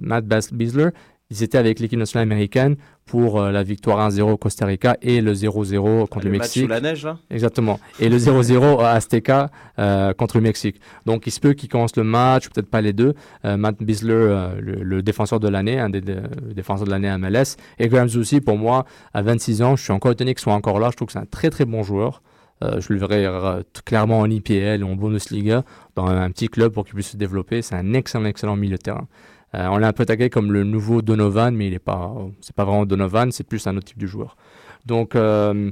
[0.00, 0.88] Matt Bisler,
[1.30, 5.20] ils étaient avec l'équipe nationale américaine pour euh, la victoire 1-0 au Costa Rica et
[5.20, 6.62] le 0-0 contre le, le match Mexique.
[6.62, 7.18] sous la neige, là?
[7.30, 7.80] Exactement.
[7.98, 10.80] Et le 0-0 à Azteca euh, contre le Mexique.
[11.04, 13.14] Donc il se peut qu'ils commencent le match, peut-être pas les deux.
[13.44, 17.56] Euh, Matt Bisler, le, le défenseur de l'année, un des défenseurs de l'année à MLS.
[17.78, 20.78] Et Graham Zusi, pour moi, à 26 ans, je suis encore étonné qu'il soit encore
[20.78, 20.90] là.
[20.90, 22.22] Je trouve que c'est un très très bon joueur.
[22.64, 25.62] Euh, je le verrai euh, clairement en IPL ou en Bundesliga,
[25.94, 27.60] dans un, un petit club pour qu'il puisse se développer.
[27.60, 29.06] C'est un excellent, excellent milieu de terrain.
[29.54, 32.54] Euh, on l'a un peu tagué comme le nouveau Donovan, mais il est pas, c'est
[32.54, 34.36] pas vraiment Donovan, c'est plus un autre type de joueur.
[34.84, 35.70] Donc, euh,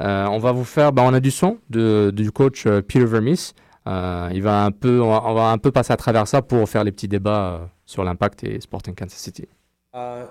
[0.00, 3.52] euh, on va vous faire, bah, on a du son de, du coach Peter Vermis.
[3.86, 6.92] Il va un peu, on va, un peu passer à travers ça pour faire les
[6.92, 9.46] petits débats sur l'impact et Sporting Kansas City.
[9.94, 10.24] Uh,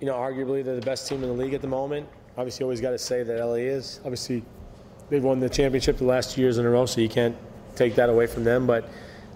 [0.00, 2.04] you know, arguably they're the best team in the league at the moment.
[2.36, 4.00] Obviously, always got to say that LA is.
[4.04, 4.42] Obviously,
[5.08, 7.36] they've won the championship the last two years in a row, so you can't
[7.76, 8.66] take that away from them.
[8.66, 8.88] But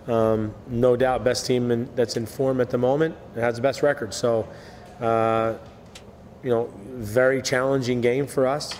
[0.06, 3.62] um, no doubt, best team in, that's in form at the moment and has the
[3.62, 4.14] best record.
[4.14, 4.48] So,
[5.00, 5.54] uh,
[6.42, 8.74] you know, very challenging game for us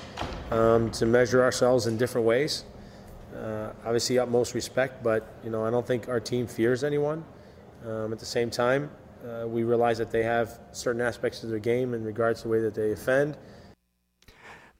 [0.51, 2.65] um, to measure ourselves in different ways.
[3.35, 7.25] Uh, obviously, utmost respect, but you know, I don't think our team fears anyone.
[7.85, 8.91] Um, at the same time,
[9.25, 12.53] uh, we realize that they have certain aspects of their game in regards to the
[12.53, 13.37] way that they offend.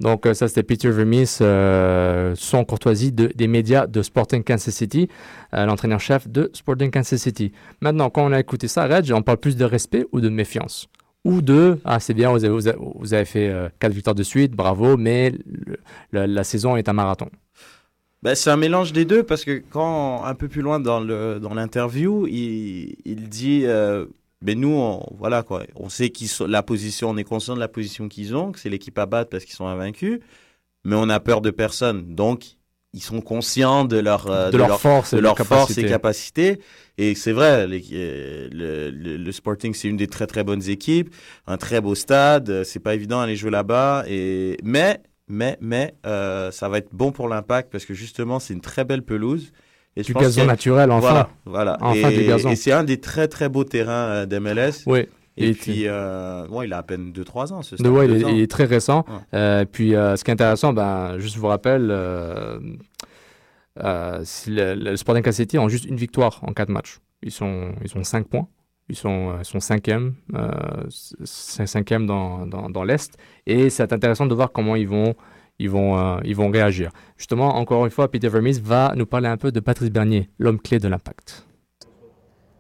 [0.01, 4.75] Donc euh, ça c'était Peter Vermis, euh, son courtoisie de, des médias de Sporting Kansas
[4.75, 5.09] City,
[5.55, 7.53] euh, l'entraîneur-chef de Sporting Kansas City.
[7.81, 10.89] Maintenant, quand on a écouté ça, Reg, on parle plus de respect ou de méfiance?
[11.25, 15.33] Ou de, ah c'est bien, vous avez, fait euh, quatre victoires de suite, bravo, mais
[16.13, 17.29] la, la saison est un marathon.
[18.23, 21.39] Ben, c'est un mélange des deux parce que quand un peu plus loin dans le
[21.41, 23.65] dans l'interview, il, il dit
[24.43, 27.61] ben nous on, voilà quoi, on sait qu'ils sont la position, on est conscient de
[27.61, 30.21] la position qu'ils ont, que c'est l'équipe à battre parce qu'ils sont invaincus,
[30.85, 32.15] mais on a peur de personne.
[32.15, 32.57] Donc
[32.93, 35.85] ils sont conscients de leur euh, De leur force et de de leur force et
[35.85, 35.89] capacité.
[35.89, 36.61] capacité
[36.99, 40.67] et c'est vrai les- euh, le, le, le Sporting c'est une des très très bonnes
[40.69, 41.15] équipes,
[41.47, 45.95] un très beau stade, euh, c'est pas évident d'aller jouer là-bas et mais mais, mais
[46.07, 49.53] euh, ça va être bon pour l'impact parce que justement, c'est une très belle pelouse.
[49.97, 51.01] Et Du gazon a- naturel, enfin.
[51.09, 51.29] Voilà.
[51.45, 51.79] voilà.
[51.81, 52.51] Enfin, et du gazon.
[52.51, 54.83] et c'est un des très très beaux terrains euh, d'MLS.
[54.87, 55.07] Oui.
[55.39, 57.93] Et, Et puis, euh, ouais, il a à peine 2-3 ans, ce De stade.
[57.93, 59.05] ouais, il, il est très récent.
[59.09, 59.15] Ouais.
[59.35, 61.91] Euh, puis, euh, ce qui est intéressant, ben, juste vous rappelle,
[64.25, 66.99] si le, le Sporting City ont juste une victoire en quatre matchs.
[67.23, 68.49] Ils sont, ils ont 5 points.
[68.89, 70.49] Ils sont, euh, sont cinquième, euh,
[70.91, 71.17] c-
[71.67, 73.17] cinquième dans, dans, dans l'Est.
[73.45, 75.17] Et c'est intéressant de voir comment ils vont,
[75.59, 76.91] ils vont, euh, ils vont réagir.
[77.17, 80.61] Justement, encore une fois, Peter Vermees va nous parler un peu de Patrice Bernier, l'homme
[80.61, 81.45] clé de l'impact.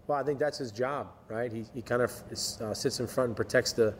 [0.08, 1.52] Well, I think that's his job, right?
[1.52, 3.92] He, he kind of uh, sits in front and protects the,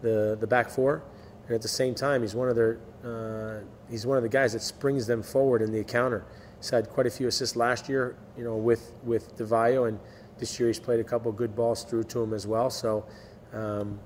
[0.00, 1.02] the, back four,
[1.46, 4.54] and at the same time, he's one of their uh, he's one of the guys
[4.54, 6.24] that springs them forward in the counter.
[6.58, 9.98] He's had quite a few assists last year, you know, with with DeVayo, and
[10.38, 12.70] this year he's played a couple good balls through to him as well.
[12.70, 13.04] So,
[13.52, 14.00] um,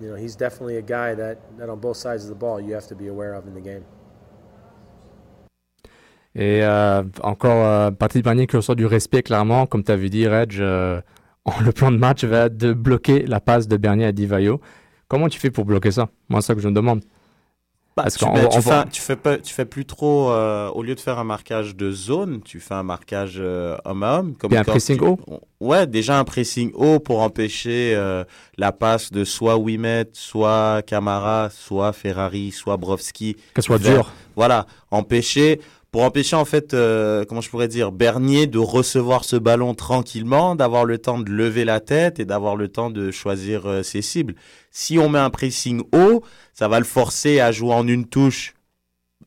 [0.00, 2.74] you know, he's definitely a guy that, that on both sides of the ball you
[2.74, 3.84] have to be aware of in the game.
[6.38, 9.64] Et euh, encore, euh, Patrick Bernier qui ressort du respect, clairement.
[9.64, 11.00] Comme tu avais dit, Reg, euh,
[11.64, 14.60] le plan de match va être de bloquer la passe de Bernier à Divayo.
[15.08, 16.08] Comment tu fais pour bloquer ça?
[16.28, 17.00] Moi, c'est ça que je me demande.
[17.96, 21.00] Bah, Parce tu, fais, tu fais pas, tu fais plus trop, euh, au lieu de
[21.00, 24.34] faire un marquage de zone, tu fais un marquage euh, homme à homme.
[24.36, 25.18] Comme Puis un pressing haut?
[25.60, 28.24] Ouais, déjà un pressing haut pour empêcher euh,
[28.58, 33.38] la passe de soit Wimet, soit Camara, soit Ferrari, soit Brovski.
[33.54, 34.12] Que soit dur.
[34.36, 35.62] Voilà, empêcher,
[35.96, 40.54] pour empêcher en fait, euh, comment je pourrais dire, Bernier de recevoir ce ballon tranquillement,
[40.54, 44.02] d'avoir le temps de lever la tête et d'avoir le temps de choisir euh, ses
[44.02, 44.34] cibles.
[44.70, 46.22] Si on met un pressing haut,
[46.52, 48.52] ça va le forcer à jouer en une touche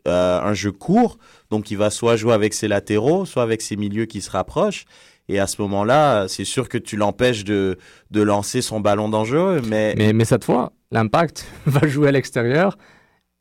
[0.08, 1.18] euh, un jeu court.
[1.50, 4.86] Donc il va soit jouer avec ses latéraux, soit avec ses milieux qui se rapprochent.
[5.28, 7.80] Et à ce moment-là, c'est sûr que tu l'empêches de,
[8.12, 9.60] de lancer son ballon dangereux.
[9.66, 12.78] Mais, Mais, mais cette fois, l'impact va jouer à l'extérieur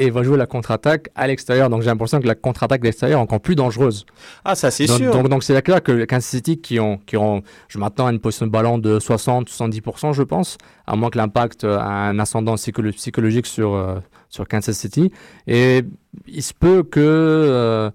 [0.00, 1.70] et va jouer la contre-attaque à l'extérieur.
[1.70, 4.06] Donc j'ai l'impression que la contre-attaque d'extérieur est encore plus dangereuse.
[4.44, 5.12] Ah, ça c'est sûr.
[5.12, 8.12] Donc donc c'est clair que les Kansas City qui ont, qui ont, je m'attends à
[8.12, 12.54] une position de ballon de 60-70%, je pense, à moins que l'impact a un ascendant
[12.54, 15.10] psycholo- psychologique sur, euh, sur Kansas City.
[15.46, 15.82] Et
[16.26, 17.90] il se peut que, euh,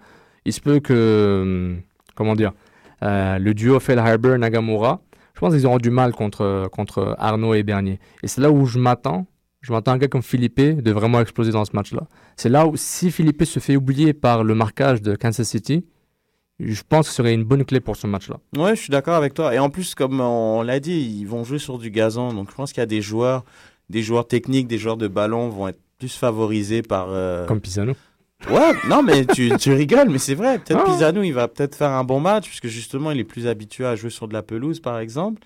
[0.45, 1.81] il se peut que, hum,
[2.15, 2.51] comment dire,
[3.01, 4.99] euh, le duo Phil Harbour Nagamura,
[5.35, 7.99] je pense qu'ils auront du mal contre, contre Arnaud et Bernier.
[8.23, 9.25] Et c'est là où je m'attends.
[9.63, 12.01] Je m'attends à un gars comme Philippe de vraiment exploser dans ce match-là.
[12.35, 15.85] C'est là où, si Philippe se fait oublier par le marquage de Kansas City,
[16.59, 18.37] je pense que ce serait une bonne clé pour ce match-là.
[18.57, 19.55] Ouais, je suis d'accord avec toi.
[19.55, 22.33] Et en plus, comme on l'a dit, ils vont jouer sur du gazon.
[22.33, 23.43] Donc je pense qu'il y a des joueurs,
[23.89, 27.07] des joueurs techniques, des joueurs de ballon vont être plus favorisés par.
[27.09, 27.93] euh, Comme Pisano.
[28.51, 30.59] Ouais, non, mais tu, tu rigoles, mais c'est vrai.
[30.59, 30.91] Peut-être Ah.
[30.91, 33.95] Pisano, il va peut-être faire un bon match, puisque justement, il est plus habitué à
[33.95, 35.41] jouer sur de la pelouse, par exemple.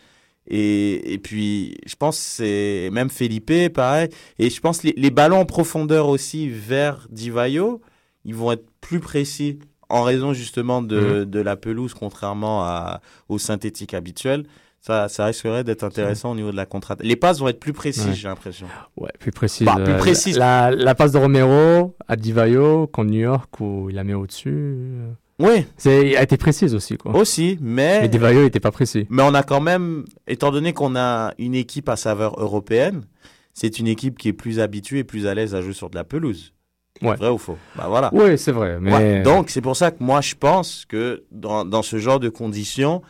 [0.49, 4.09] Et, et puis, je pense c'est même Felipe, pareil.
[4.39, 7.81] Et je pense que les, les ballons en profondeur aussi vers Divayo,
[8.25, 13.37] ils vont être plus précis en raison justement de, de la pelouse, contrairement à, au
[13.37, 14.45] synthétique habituel.
[14.79, 17.73] Ça, ça risquerait d'être intéressant au niveau de la contre Les passes vont être plus
[17.73, 18.13] précises, Ouais.
[18.13, 18.67] j'ai l'impression.
[18.95, 19.65] Ouais, plus précise.
[19.65, 20.37] Bah, plus euh, précise.
[20.37, 24.77] La, la passe de Romero à Divayo contre New York où il la met au-dessus.
[25.39, 25.65] Oui.
[25.77, 27.15] C'est, elle a été précise aussi, quoi.
[27.15, 28.01] Aussi, mais.
[28.01, 29.05] Mais Divayo n'était pas précis.
[29.09, 33.03] Mais on a quand même, étant donné qu'on a une équipe à saveur européenne,
[33.53, 35.95] c'est une équipe qui est plus habituée et plus à l'aise à jouer sur de
[35.95, 36.53] la pelouse.
[37.01, 37.15] Ouais.
[37.15, 37.57] Vrai ou faux?
[37.75, 38.09] Bah voilà.
[38.13, 38.79] Oui, c'est vrai.
[38.81, 38.93] Mais...
[38.93, 42.29] Ouais, donc c'est pour ça que moi je pense que dans, dans ce genre de
[42.29, 43.03] conditions,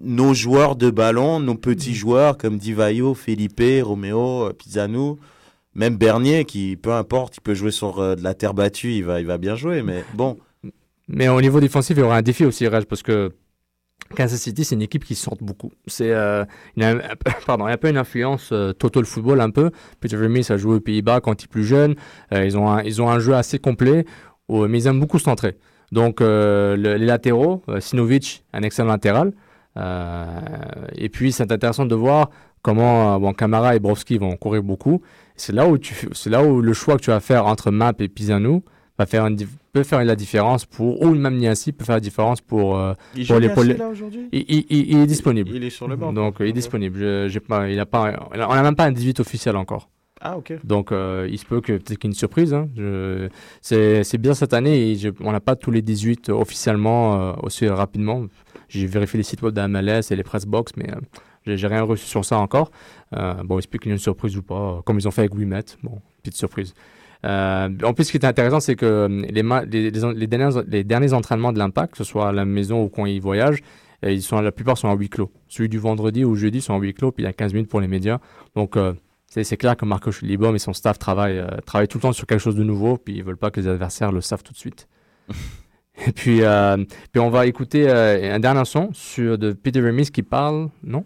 [0.00, 5.18] nos joueurs de ballon, nos petits joueurs comme Divayo, Felipe, Romeo, Pizano,
[5.74, 9.04] même Bernier, qui peu importe, il peut jouer sur euh, de la terre battue, il
[9.04, 9.82] va, il va bien jouer.
[9.82, 10.36] Mais bon,
[11.08, 13.32] Mais au niveau défensif, il y aura un défi aussi, Raj, parce que
[14.16, 15.70] Kansas City, c'est une équipe qui sort beaucoup.
[15.86, 16.44] C'est, euh,
[16.80, 16.98] un,
[17.46, 19.70] pardon, un peu une influence euh, total football un peu.
[20.00, 21.94] Peter Vermees a joué aux Pays-Bas quand il est plus jeune.
[22.32, 24.04] Euh, ils, ont un, ils ont un jeu assez complet,
[24.48, 25.58] mais ils aiment beaucoup se centrer.
[25.92, 29.32] Donc euh, le- les latéraux, euh, Sinovic, un excellent latéral.
[30.96, 32.30] Et puis c'est intéressant de voir
[32.62, 35.02] comment Camara et Brovski vont courir beaucoup.
[35.36, 37.94] C'est là où tu, c'est là où le choix que tu vas faire entre Map
[37.98, 38.64] et Pisano
[38.98, 39.36] va faire une
[39.72, 43.26] peut faire la différence pour ou même Niassi peut faire la différence pour euh, Il
[43.26, 44.28] pour les Niassi, pour les- là, aujourd'hui?
[44.32, 45.50] il, il- il- il est disponible.
[45.52, 46.12] Il est sur le banc.
[46.12, 46.98] Donc il est disponible.
[46.98, 49.88] Je- j'ai pas, il a pas, on n'a même pas un 18 officiel encore.
[50.20, 50.54] Ah, ok.
[50.64, 52.54] Donc euh, il se peut que peut-être qu'il y ait une surprise.
[52.54, 52.68] hein.
[52.76, 53.28] Je-
[53.60, 54.90] c'est, c'est bien cette année.
[54.92, 58.24] Et je- on n'a pas tous les 18 officiellement euh, aussi rapidement.
[58.68, 61.00] J'ai vérifié les sites web de la MLS et les press box, mais euh,
[61.46, 62.70] j'ai, j'ai rien reçu sur ça encore.
[63.14, 65.10] Euh, bon, il se peut qu'il y ait une surprise ou pas, comme ils ont
[65.10, 65.64] fait avec Wimet.
[65.82, 66.72] Bon, petite surprise.
[67.24, 71.92] Euh, en plus, ce qui est intéressant, c'est que euh, les, derniers, entraînements de l'Impact,
[71.92, 73.62] que ce soit à la maison ou quand ils voyagent,
[74.04, 75.32] euh, ils sont, la plupart sont à huis clos.
[75.48, 77.70] Celui du vendredi ou jeudi sont à huis clos, puis il y a 15 minutes
[77.70, 78.18] pour les médias.
[78.54, 78.76] Donc,
[79.28, 81.42] c'est clair que Marco Libom et son staff travaillent,
[81.88, 84.12] tout le temps sur quelque chose de nouveau, puis ils veulent pas que les adversaires
[84.12, 84.86] le savent tout de suite.
[86.06, 86.76] et puis, euh,
[87.12, 91.04] puis on va écouter euh, un dernier son sur de Peter Remis qui parle, non?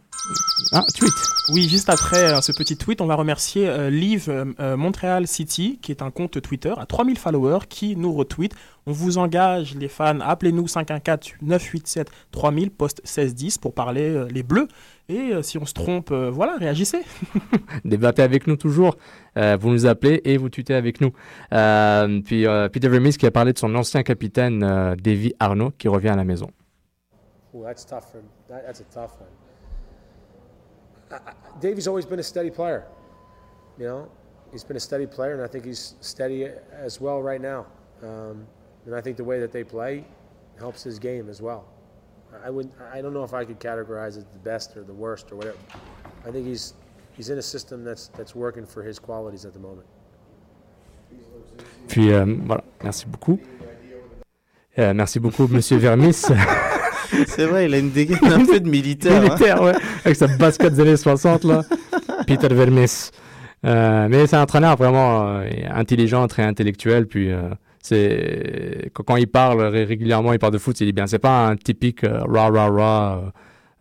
[0.72, 1.12] Ah, tweet.
[1.50, 6.02] Oui, juste après euh, ce petit tweet, on va remercier Live Montreal City, qui est
[6.02, 8.54] un compte Twitter à 3000 followers, qui nous retweet.
[8.86, 14.68] On vous engage, les fans, appelez-nous 514-987-3000, poste 1610 pour parler les bleus.
[15.10, 17.00] Et euh, si on se trompe, euh, voilà, réagissez.
[17.84, 18.96] Débattez avec nous toujours.
[19.38, 21.12] Euh, vous nous appelez et vous tweetez avec nous.
[21.54, 25.70] Euh, puis euh, Peter Remis qui a parlé de son ancien capitaine euh, Davy Arnaud
[25.78, 26.50] qui revient à la maison.
[27.54, 28.12] Ooh, that's tough.
[28.12, 29.30] For, that, that's a tough one.
[31.10, 32.84] I, I, Davey's always been a steady player.
[33.78, 34.08] You know,
[34.52, 37.64] he's been a steady player, and I think he's steady as well right now.
[38.02, 38.46] Um,
[38.84, 40.04] and I think the way that they play
[40.58, 41.64] helps his game as well.
[42.46, 42.68] I would.
[42.92, 45.56] I don't know if I could categorize it the best or the worst or whatever.
[46.26, 46.74] I think he's
[47.16, 49.86] he's in a system that's that's working for his qualities at the moment.
[51.88, 53.38] Puis euh, voilà, merci beaucoup.
[54.78, 56.12] Euh, merci beaucoup, Monsieur Vermis.
[57.26, 59.16] C'est vrai, il a une dégaine un peu de militaire.
[59.22, 59.24] hein.
[59.24, 59.72] militaire, ouais,
[60.04, 61.62] avec sa basket des années 60 là.
[62.26, 63.10] Peter Vermis.
[63.62, 67.06] mais c'est un entraîneur vraiment intelligent, très intellectuel.
[67.06, 67.32] Puis
[67.82, 71.06] c'est quand il parle régulièrement, il parle de foot, il dit bien.
[71.06, 73.32] C'est pas un typique rah rah rah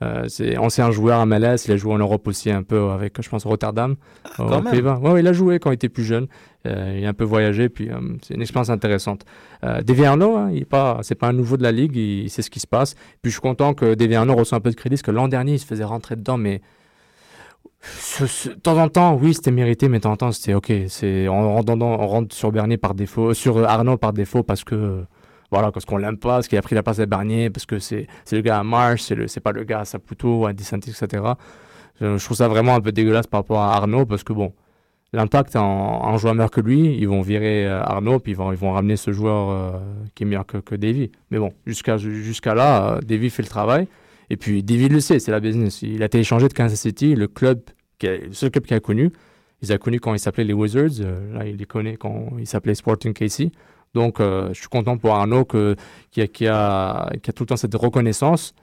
[0.03, 3.19] euh, c'est ancien joueur à MLS, il a joué en Europe aussi un peu avec,
[3.19, 3.95] je pense, Rotterdam.
[4.37, 4.59] Ah.
[4.59, 6.27] Ouais, il a joué quand il était plus jeune.
[6.67, 9.25] Euh, il a un peu voyagé, puis euh, c'est une expérience intéressante.
[9.63, 12.49] Euh, Deviano, hein, il pas, c'est pas un nouveau de la ligue, il, sait ce
[12.49, 12.93] qui se passe.
[13.21, 15.53] Puis je suis content que Deviano reçoit un peu de crédit, parce que l'an dernier,
[15.53, 16.61] il se faisait rentrer dedans, mais
[18.19, 20.71] de temps en temps, oui, c'était mérité, mais de temps en temps, c'était ok.
[20.87, 25.05] C'est on, on, rentre sur Bernier par défaut, sur Arnaud par défaut parce que
[25.51, 27.79] voilà, parce qu'on l'aime pas, parce qu'il a pris la place de Barnier, parce que
[27.79, 31.23] c'est le gars à Marsh, c'est c'est pas le gars à Saputo, à DeSantis, etc.
[32.01, 34.53] Je, trouve ça vraiment un peu dégueulasse par rapport à Arnaud, parce que bon,
[35.13, 38.51] l'impact en, en joueur meilleur que lui, ils vont virer euh, Arnaud, puis ils vont,
[38.51, 39.79] ils vont ramener ce joueur euh,
[40.15, 41.11] qui est meilleur que, que Davy.
[41.31, 43.87] Mais bon, jusqu'à jusqu'à là, euh, Davy fait le travail.
[44.29, 45.81] Et puis Davy le sait, c'est la business.
[45.81, 47.61] Il a été échangé de Kansas City, le club,
[47.99, 49.11] qui le seul club qu'il a connu.
[49.61, 51.01] Il a connu quand il s'appelait les Wizards.
[51.33, 53.51] là, il les connaît quand il s'appelait Sporting Casey.
[53.93, 55.75] Donc, euh, je suis content pour Arnaud que,
[56.11, 58.53] qui, a, qui, a, qui, a, tout le temps cette reconnaissance,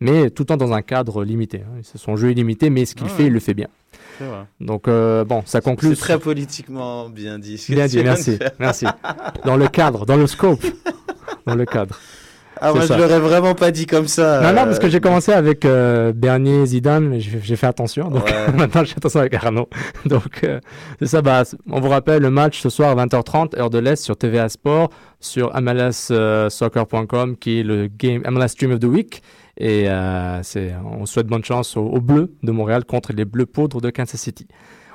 [0.00, 1.60] mais tout le temps dans un cadre limité.
[1.60, 1.80] Hein.
[1.82, 3.68] Son jeu est limité, mais ce qu'il fait, il le fait bien.
[4.20, 4.44] Vrai.
[4.60, 5.94] Donc, euh, bon, ça conclut.
[5.94, 7.64] C'est très politiquement bien dit.
[7.70, 8.38] Bien dit, merci.
[8.58, 8.86] merci.
[9.44, 10.64] Dans le cadre, dans le scope.
[11.46, 11.98] dans le cadre.
[12.64, 14.40] Ah, moi, je l'aurais vraiment pas dit comme ça.
[14.40, 18.08] Non, non, parce que j'ai commencé avec euh, Bernier, Zidane, mais j'ai fait attention.
[18.08, 19.68] Donc maintenant, j'ai attention avec Arnaud.
[20.06, 20.60] Donc, euh,
[21.00, 21.22] c'est ça.
[21.22, 24.48] Bah, on vous rappelle le match ce soir à 20h30, heure de l'Est, sur TVA
[24.48, 29.22] Sport, sur MLSsoccer.com, qui est le game MLS Stream of the Week.
[29.58, 33.46] Et euh, c'est, on souhaite bonne chance aux, aux, Bleus de Montréal contre les Bleus
[33.46, 34.46] Poudres de Kansas City.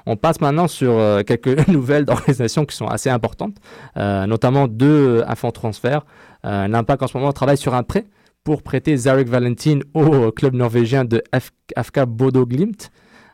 [0.07, 3.57] On passe maintenant sur euh, quelques nouvelles d'organisations qui sont assez importantes,
[3.97, 6.05] euh, notamment deux infos transferts.
[6.45, 8.05] Euh, L'Impact en ce moment travaille sur un prêt
[8.45, 12.89] pour prêter Zarek Valentin au club norvégien de FK Bodo Glimt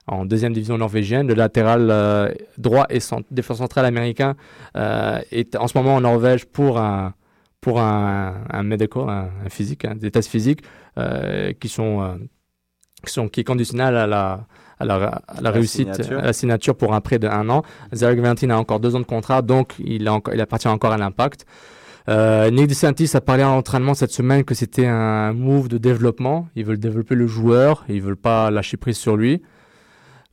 [0.07, 1.27] en deuxième division norvégienne.
[1.27, 2.97] Le latéral droit et
[3.29, 4.35] défense central américain
[4.75, 7.13] est en ce moment en Norvège pour un
[7.61, 10.63] pour un, un medical, un, physique, des tests physiques
[11.59, 12.19] qui sont
[13.05, 14.47] qui sont qui à la
[14.79, 17.63] à la, la, réussite, à la signature pour un prêt de un an.
[17.93, 20.97] Zarek Valentin a encore deux ans de contrat, donc il, a il appartient encore à
[20.97, 21.45] l'impact.
[22.09, 26.47] Euh, Nick DeSantis a parlé en entraînement cette semaine que c'était un move de développement.
[26.55, 29.41] Ils veulent développer le joueur, ils veulent pas lâcher prise sur lui.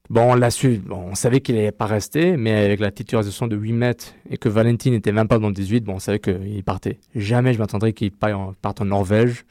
[0.08, 3.46] Bon, on l'a su, bon, on savait qu'il n'allait pas rester, mais avec la titularisation
[3.46, 6.18] de 8 mètres et que Valentin n'était même pas dans le 18, bon, on savait
[6.18, 6.98] qu'il partait.
[7.14, 9.44] Jamais je m'attendrais qu'il parte en Norvège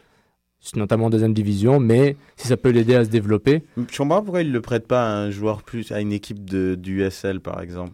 [0.75, 3.63] notamment en deuxième division, mais si ça peut l'aider à se développer.
[3.89, 6.43] Je comprends pourquoi il ne le prête pas à un joueur plus, à une équipe
[6.49, 7.93] de, du USL par exemple?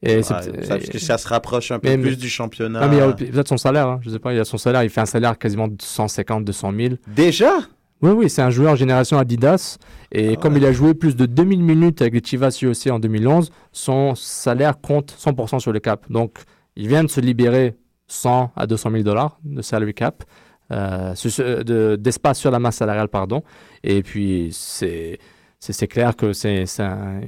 [0.00, 2.80] Et ça, parce que ça se rapproche un peu plus du championnat.
[2.82, 4.84] Ah, mais il a peut-être son salaire, hein, je sais pas, il a son salaire,
[4.84, 6.94] il fait un salaire quasiment de 150, 200 000.
[7.08, 7.58] Déjà?
[8.00, 9.76] Oui, oui, c'est un joueur génération Adidas,
[10.12, 13.00] et ah comme il a joué plus de 2000 minutes avec les Chivas UOC en
[13.00, 16.06] 2011, son salaire compte 100% sur le cap.
[16.08, 16.38] Donc,
[16.76, 17.74] il vient de se libérer
[18.06, 20.22] 100 à 200 000 dollars de salary cap.
[20.70, 23.42] Euh, d'espace sur la masse salariale, pardon.
[23.82, 25.18] Et puis, c'est
[25.60, 26.64] c'est clair que c'est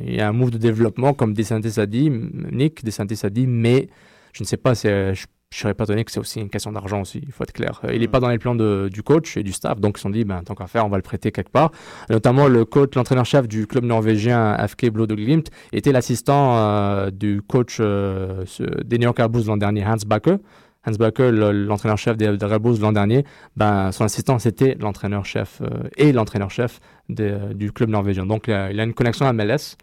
[0.01, 3.47] il y a un move de développement, comme DeSantis a dit, Nick DeSantis a dit,
[3.47, 3.88] mais
[4.32, 5.14] je ne sais pas, je,
[5.53, 7.80] je serais pas étonné que c'est aussi une question d'argent aussi, il faut être clair.
[7.93, 10.03] Il n'est pas dans les plans de, du coach et du staff, donc ils se
[10.03, 11.72] sont dit, ben, tant qu'à faire, on va le prêter quelque part.
[12.09, 17.78] Notamment le coach, l'entraîneur-chef du club norvégien FK Blood Glimt était l'assistant euh, du coach
[17.80, 18.45] euh,
[18.84, 20.38] des New York l'an dernier, Hans Bakke.
[20.87, 23.24] Hans Backer, l'entraîneur-chef des, Red Bulls l'an dernier,
[23.57, 28.24] ben, son assistant, c'était l'entraîneur-chef euh, et l'entraîneur-chef du club norvégien.
[28.24, 29.76] Donc, il a, une connexion à MLS.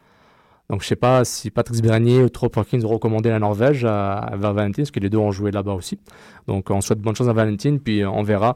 [0.70, 4.18] Donc, je sais pas si Patrick Bernier ou Trop Perkins ont recommandé la Norvège à,
[4.18, 6.00] à Valentin, parce que les deux ont joué là-bas aussi.
[6.48, 8.56] Donc, on souhaite bonne chance à Valentin, puis on verra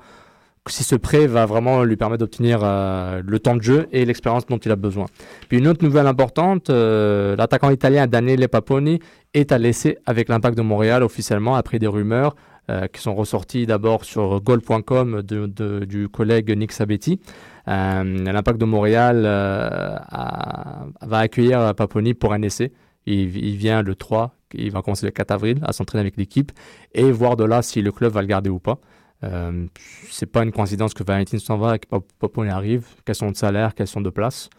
[0.70, 4.46] si ce prêt va vraiment lui permettre d'obtenir euh, le temps de jeu et l'expérience
[4.46, 5.08] dont il a besoin.
[5.50, 9.00] Puis une autre nouvelle importante, euh, l'attaquant italien Daniele Paponi
[9.34, 12.36] est à laisser avec l'impact de Montréal officiellement après des rumeurs
[12.70, 17.20] euh, qui sont ressorties d'abord sur goal.com du collègue Nick Sabetti.
[17.66, 22.72] l'impact de Montréal va accueillir Paponi pour un essai.
[23.08, 26.52] Il, il, vient le 3, il va commencer le 4 avril à s'entraîner avec l'équipe
[26.94, 28.78] et voir de là si le club va le garder ou pas.
[29.24, 29.68] Euh,
[30.10, 31.88] c'est pas une coïncidence que Valentin s'en va et que
[32.20, 32.86] Paponi arrive.
[33.06, 34.50] Question de salaire, question de place.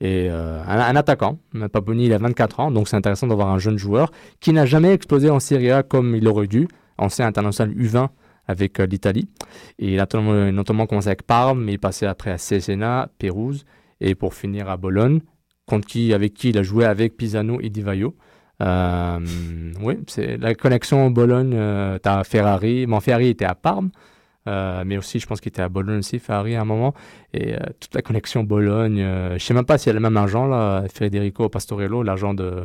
[0.00, 1.38] Et euh, un, attaquant,
[1.72, 4.10] Paponi, il a 24 ans, donc c'est intéressant d'avoir un jeune joueur
[4.40, 6.68] qui n'a jamais explosé en Serie A comme il aurait dû.
[6.98, 8.08] Ancien international U20
[8.46, 9.28] avec euh, l'Italie.
[9.78, 10.06] Il a
[10.52, 13.64] notamment, commencé avec Parme, mais il est passé après à Cesena, Pérouse,
[14.00, 15.20] et pour finir à Bologne,
[15.66, 18.14] contre avec qui il a joué avec Pisano et Di Vaio.
[18.62, 19.18] Euh,
[19.80, 21.52] oui, c'est la connexion Bologne.
[21.54, 22.86] Euh, tu as Ferrari.
[22.86, 23.90] Mon Ferrari était à Parme,
[24.48, 26.94] euh, mais aussi je pense qu'il était à Bologne aussi, Ferrari à un moment.
[27.32, 28.98] Et toute la connexion Bologne.
[28.98, 32.64] je sais même pas s'il y a le même agent là, Federico Pastorello, l'agent de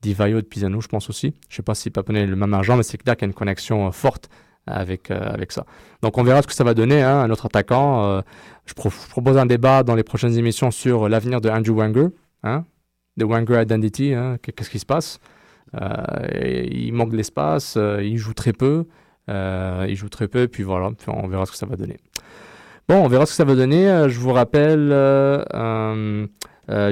[0.00, 1.34] Divayo de Pisano, je pense aussi.
[1.48, 3.30] Je sais pas si Paponet est le même argent, mais c'est clair qu'il y a
[3.30, 4.28] une connexion forte
[4.66, 5.64] avec, avec ça.
[6.02, 8.22] Donc on verra ce que ça va donner, hein, un autre attaquant.
[8.64, 12.08] je, propose un débat dans les prochaines émissions sur l'avenir de Andrew Wenger,
[12.44, 12.64] hein,
[13.18, 15.20] de Wenger Identity, hein, qu'est-ce qui se passe?
[15.74, 18.86] il manque de l'espace, il joue très peu.
[19.28, 21.98] Euh, il joue très peu, puis voilà, on verra ce que ça va donner.
[22.88, 23.88] Bon, on verra ce que ça va donner.
[23.88, 26.26] Euh, je vous rappelle euh,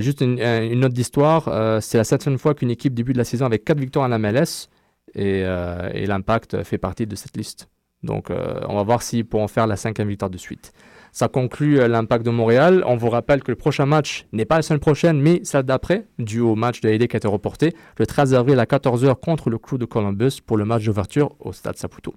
[0.01, 1.45] juste une, une note d'histoire.
[1.83, 4.68] c'est la septième fois qu'une équipe débute la saison avec quatre victoires en MLS
[5.14, 7.68] et, et l'Impact fait partie de cette liste.
[8.03, 10.72] Donc, on va voir s'ils pourront faire la cinquième victoire de suite.
[11.17, 12.85] Ça conclut euh, l'impact de Montréal.
[12.87, 16.05] On vous rappelle que le prochain match n'est pas la semaine prochaine, mais celle d'après,
[16.19, 19.49] dû au match de l'AD qui a été reporté, le 13 avril à 14h contre
[19.49, 22.12] le Crew de Columbus pour le match d'ouverture au Stade Saputo.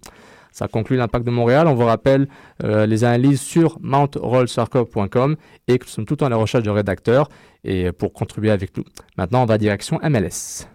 [0.51, 1.67] Ça conclut l'impact de Montréal.
[1.67, 2.27] On vous rappelle
[2.65, 5.37] euh, les analyses sur mountrollsoccer.com
[5.69, 7.29] et que nous sommes tout en la recherche de rédacteurs
[7.63, 8.83] et pour contribuer avec nous.
[9.15, 10.67] Maintenant, on va direction MLS.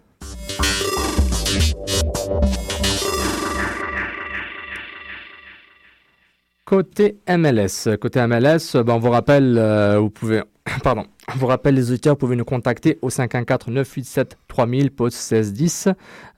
[6.64, 10.42] Côté MLS, côté MLS, ben on vous rappelle, euh, vous pouvez,
[10.82, 15.30] pardon, on vous rappelle les auditeurs, vous pouvez nous contacter au 514 987 3000 post
[15.30, 15.88] 1610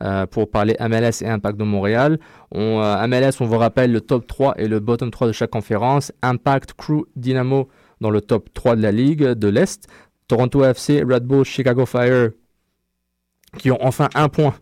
[0.03, 2.18] euh, pour parler MLS et Impact de Montréal.
[2.51, 5.51] On, euh, MLS, on vous rappelle le top 3 et le bottom 3 de chaque
[5.51, 6.11] conférence.
[6.22, 7.68] Impact, Crew, Dynamo
[8.01, 9.87] dans le top 3 de la ligue de l'Est.
[10.27, 12.31] Toronto FC, Red Bull, Chicago Fire
[13.57, 14.54] qui ont enfin un point.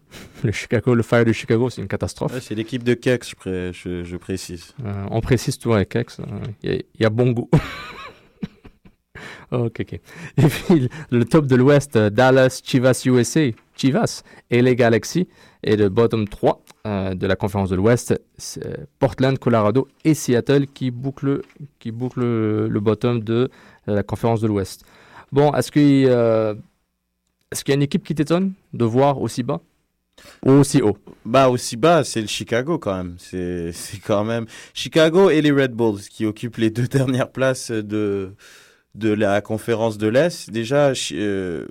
[0.43, 2.39] Le Chicago, le Fire de Chicago, c'est une catastrophe.
[2.41, 4.75] c'est l'équipe de Kex, je, précise.
[4.85, 6.21] Euh, on précise tout avec Kex.
[6.21, 6.25] Euh,
[6.63, 7.49] il y, a bon goût.
[9.51, 9.93] ok, ok.
[9.93, 10.01] Et
[10.37, 15.29] puis le top de l'Ouest, euh, Dallas, Chivas USA, Chivas et les Galaxy.
[15.63, 16.61] Et le bottom 3
[17.15, 18.15] de la conférence de l'Ouest,
[18.99, 21.41] Portland, Colorado et Seattle qui bouclent,
[21.79, 23.49] qui boucle le bottom de
[23.87, 24.85] la conférence de l'Ouest.
[25.33, 26.55] Bon, est-ce que
[27.55, 29.61] est-ce qu'il y a une équipe qui t'étonne de voir aussi bas
[30.45, 30.99] ou aussi haut?
[31.25, 33.15] Bah aussi bas, c'est le Chicago quand même.
[33.21, 33.73] C'est
[34.05, 38.35] quand même Chicago et les Red Bulls qui occupent les deux dernières places de
[38.97, 40.51] de la conférence de l'Est.
[40.51, 41.69] Déjà, euh,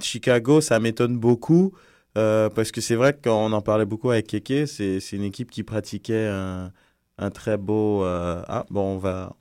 [0.00, 1.72] Chicago, ça m'étonne beaucoup
[2.18, 4.68] euh, parce que c'est vrai qu'on en parlait beaucoup avec Keke.
[4.68, 9.34] C'est une équipe qui pratiquait un, très beau euh, ah bon on va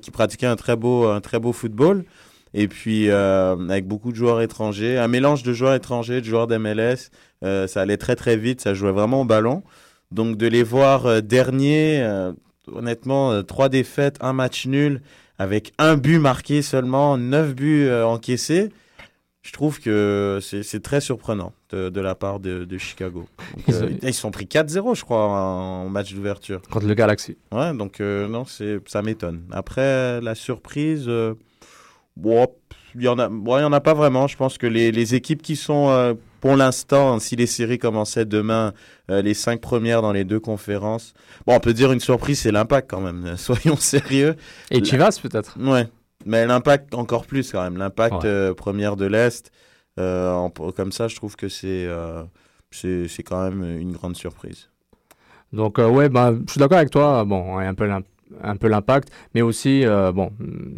[0.00, 2.04] qui pratiquait un très beau un très beau football.
[2.54, 6.46] Et puis, euh, avec beaucoup de joueurs étrangers, un mélange de joueurs étrangers, de joueurs
[6.46, 7.10] d'MLS,
[7.44, 9.62] euh, ça allait très très vite, ça jouait vraiment au ballon.
[10.10, 12.06] Donc de les voir euh, derniers,
[12.70, 15.00] honnêtement, trois défaites, un match nul,
[15.38, 18.68] avec un but marqué seulement, neuf buts encaissés,
[19.40, 23.26] je trouve que c'est très surprenant de, la part de, Chicago.
[23.66, 26.60] ils, se sont pris 4-0, je crois, en, match d'ouverture.
[26.70, 27.36] Contre le Galaxy.
[27.50, 29.42] Ouais, donc non, ça m'étonne.
[29.50, 31.10] Après, la surprise...
[32.16, 32.46] Bon,
[32.94, 34.26] il n'y en, a, bon, y en a pas vraiment.
[34.26, 38.24] Je pense que les, les équipes qui sont, euh, pour l'instant, si les séries commençaient
[38.26, 38.74] demain,
[39.10, 41.14] euh, les cinq premières dans les deux conférences.
[41.46, 43.34] Bon, on peut dire une surprise, c'est l'impact quand même.
[43.36, 44.36] Soyons sérieux.
[44.70, 45.88] Et Chivas peut-être Ouais.
[46.24, 47.78] Mais l'impact encore plus quand même.
[47.78, 49.50] L'impact euh, première de l'Est.
[49.96, 51.88] comme ça, je trouve que c'est
[52.70, 54.68] c'est quand même une grande surprise.
[55.52, 57.24] Donc, ouais, bah, je suis d'accord avec toi.
[57.24, 57.86] Bon, un peu
[58.42, 60.30] un peu l'impact, mais aussi euh, bon,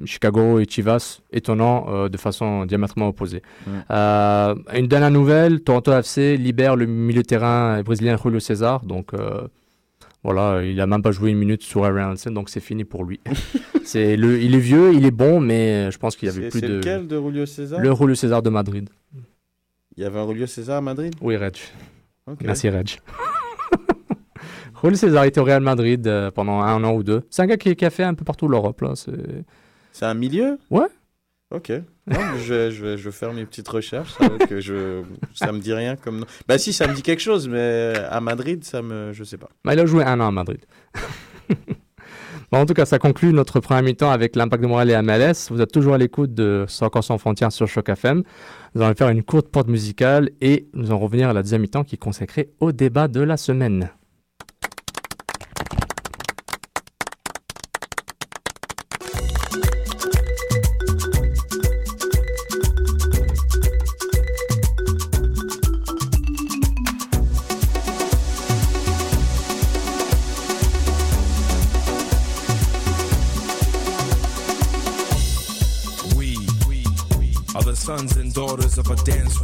[0.05, 3.43] Chicago et Chivas étonnant euh, de façon diamétralement opposée.
[3.91, 9.13] Euh, une dernière nouvelle, Toronto FC libère le milieu de terrain brésilien Julio César, donc
[10.23, 13.21] voilà, il a même pas joué une minute sur Aaron donc c'est fini pour lui.
[13.85, 16.63] c'est le, il est vieux, il est bon, mais je pense qu'il y avait plus
[16.63, 16.77] de.
[16.77, 17.81] Lequel de Julio César?
[17.81, 18.89] Le Julio César de Madrid.
[19.97, 21.15] Il y avait un Julio César à Madrid?
[21.21, 21.57] Oui, Reg.
[22.41, 22.99] Merci Reg.
[24.85, 27.23] Julio César était au Real Madrid euh, pendant un an ou deux.
[27.31, 28.83] C'est un gars qui, a fait un peu partout l'Europe.
[28.83, 28.93] Là.
[29.93, 30.59] C'est un milieu?
[30.71, 30.87] Ouais.
[31.55, 31.73] Ok.
[32.09, 34.13] je, je, vais, faire mes petites recherches.
[34.13, 35.03] Ça, que je,
[35.35, 38.63] ça me dit rien comme Bah si, ça me dit quelque chose, mais à Madrid,
[38.65, 39.49] ça me, je sais pas.
[39.65, 40.61] Bah, il a joué un an à Madrid.
[42.53, 45.51] bon, en tout cas, ça conclut notre premier mi-temps avec l'impact de Montréal et MLS.
[45.51, 48.23] Vous êtes toujours à l'écoute de Soccer sans frontières sur Choc FM.
[48.75, 51.85] Nous allons faire une courte porte musicale et nous allons revenir à la deuxième mi-temps
[51.85, 53.91] qui est consacrée au débat de la semaine.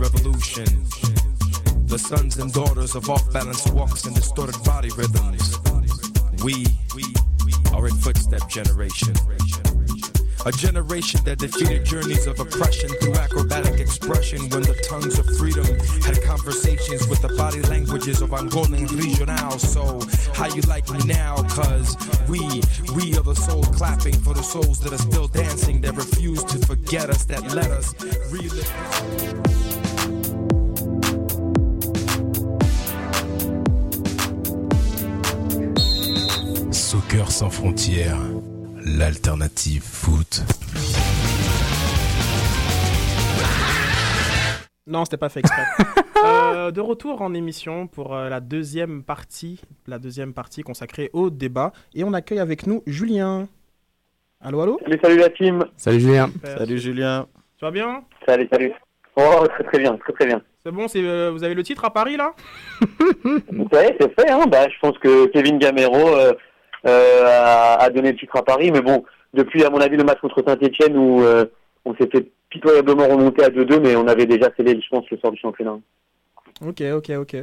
[0.01, 0.65] Revolution.
[1.87, 5.59] The sons and daughters of off balance walks and distorted body rhythms.
[6.43, 6.65] We
[7.75, 9.13] are a footstep generation.
[10.47, 15.67] A generation that defeated journeys of oppression through acrobatic expression when the tongues of freedom
[16.03, 19.59] had conversations with the body languages of Angolan regional.
[19.59, 20.01] So,
[20.33, 21.37] how you like me now?
[21.43, 21.95] Cause
[22.27, 22.41] we,
[22.95, 26.59] we are the soul clapping for the souls that are still dancing, that refuse to
[26.67, 27.93] forget us, that let us
[28.33, 29.80] relive.
[37.11, 38.19] Soccer sans frontières,
[38.87, 40.43] l'alternative foot.
[44.87, 45.65] Non, c'était pas fait exprès.
[46.23, 51.31] Euh, de retour en émission pour euh, la deuxième partie, la deuxième partie consacrée au
[51.31, 51.73] débat.
[51.95, 53.49] Et on accueille avec nous Julien.
[54.39, 55.65] Allô, allô Salut, salut la team.
[55.79, 56.31] Salut Julien.
[56.45, 57.27] Salut Julien.
[57.57, 58.75] Tu vas bien Salut, salut.
[59.17, 60.43] Oh, très très bien, très très bien.
[60.63, 62.35] C'est bon, c'est, euh, vous avez le titre à Paris là
[63.25, 64.45] Vous savez, c'est fait, hein.
[64.47, 66.17] Bah, je pense que Kevin Gamero
[66.87, 69.05] euh, a donné le titre à Paris, mais bon,
[69.35, 71.47] depuis, à mon avis, le match contre Saint-Etienne où euh,
[71.85, 75.19] on s'est fait pitoyablement remonter à 2-2, mais on avait déjà scellé, je pense, le
[75.19, 75.79] sort du championnat.
[76.67, 77.37] Ok, ok, ok.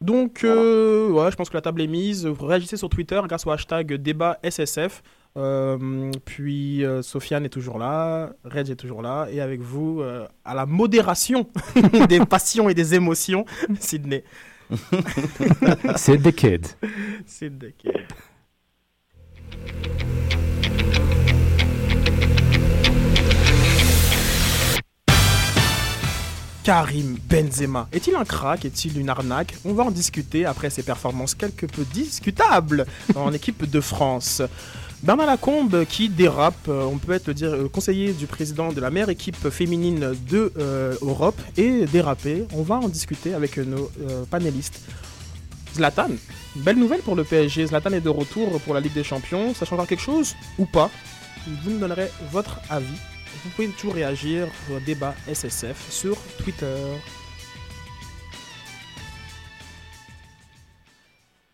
[0.00, 2.26] Donc, euh, ouais, je pense que la table est mise.
[2.26, 5.02] Vous réagissez sur Twitter grâce au hashtag débat SSF.
[5.36, 10.02] Euh, puis Sofiane est toujours là, Reg est toujours là, et avec vous,
[10.44, 11.46] à la modération
[12.08, 13.44] des passions et des émotions,
[13.78, 14.24] Sydney.
[15.96, 16.66] C'est The Kid.
[17.26, 18.06] C'est the kid.
[26.62, 28.64] Karim Benzema est-il un crack?
[28.64, 29.56] Est-il une arnaque?
[29.64, 34.42] On va en discuter après ses performances quelque peu discutables en équipe de France.
[35.02, 38.90] Bernard Lacombe qui dérape, euh, on peut être dire, euh, conseiller du président de la
[38.90, 42.44] meilleure équipe féminine de euh, Europe et dérapé.
[42.54, 44.82] On va en discuter avec nos euh, panélistes.
[45.72, 46.10] Zlatan,
[46.56, 47.68] belle nouvelle pour le PSG.
[47.68, 49.54] Zlatan est de retour pour la Ligue des Champions.
[49.54, 50.90] Ça changera quelque chose ou pas?
[51.46, 52.86] Vous nous donnerez votre avis.
[53.42, 56.76] Vous pouvez toujours réagir au débat SSF sur Twitter.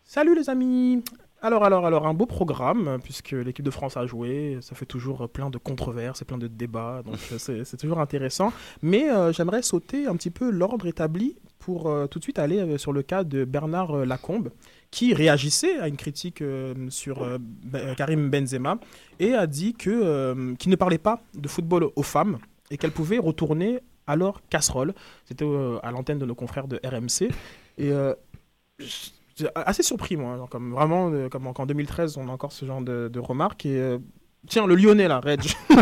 [0.03, 1.01] Salut les amis
[1.41, 5.29] alors, alors, alors, un beau programme, puisque l'équipe de France a joué, ça fait toujours
[5.29, 7.15] plein de controverses et plein de débats, donc
[7.49, 8.51] euh, c'est toujours intéressant.
[8.81, 12.59] Mais euh, j'aimerais sauter un petit peu l'ordre établi pour euh, tout de suite aller
[12.59, 14.49] euh, sur le cas de Bernard euh, Lacombe,
[14.89, 18.77] qui réagissait à une critique euh, sur euh, Ben- Karim Benzema
[19.19, 22.37] et a dit euh, qu'il ne parlait pas de football aux femmes
[22.71, 24.93] et qu'elle pouvait retourner à leur casserole.
[25.25, 27.29] C'était euh, à l'antenne de nos confrères de RMC.
[27.77, 28.13] Et euh,
[29.55, 30.37] assez surpris, moi.
[30.37, 33.65] genre, Comme vraiment, euh, comme qu'en 2013, on a encore ce genre de, de remarques.
[33.65, 33.97] Et euh,
[34.47, 35.41] tiens, le Lyonnais, là, Reg.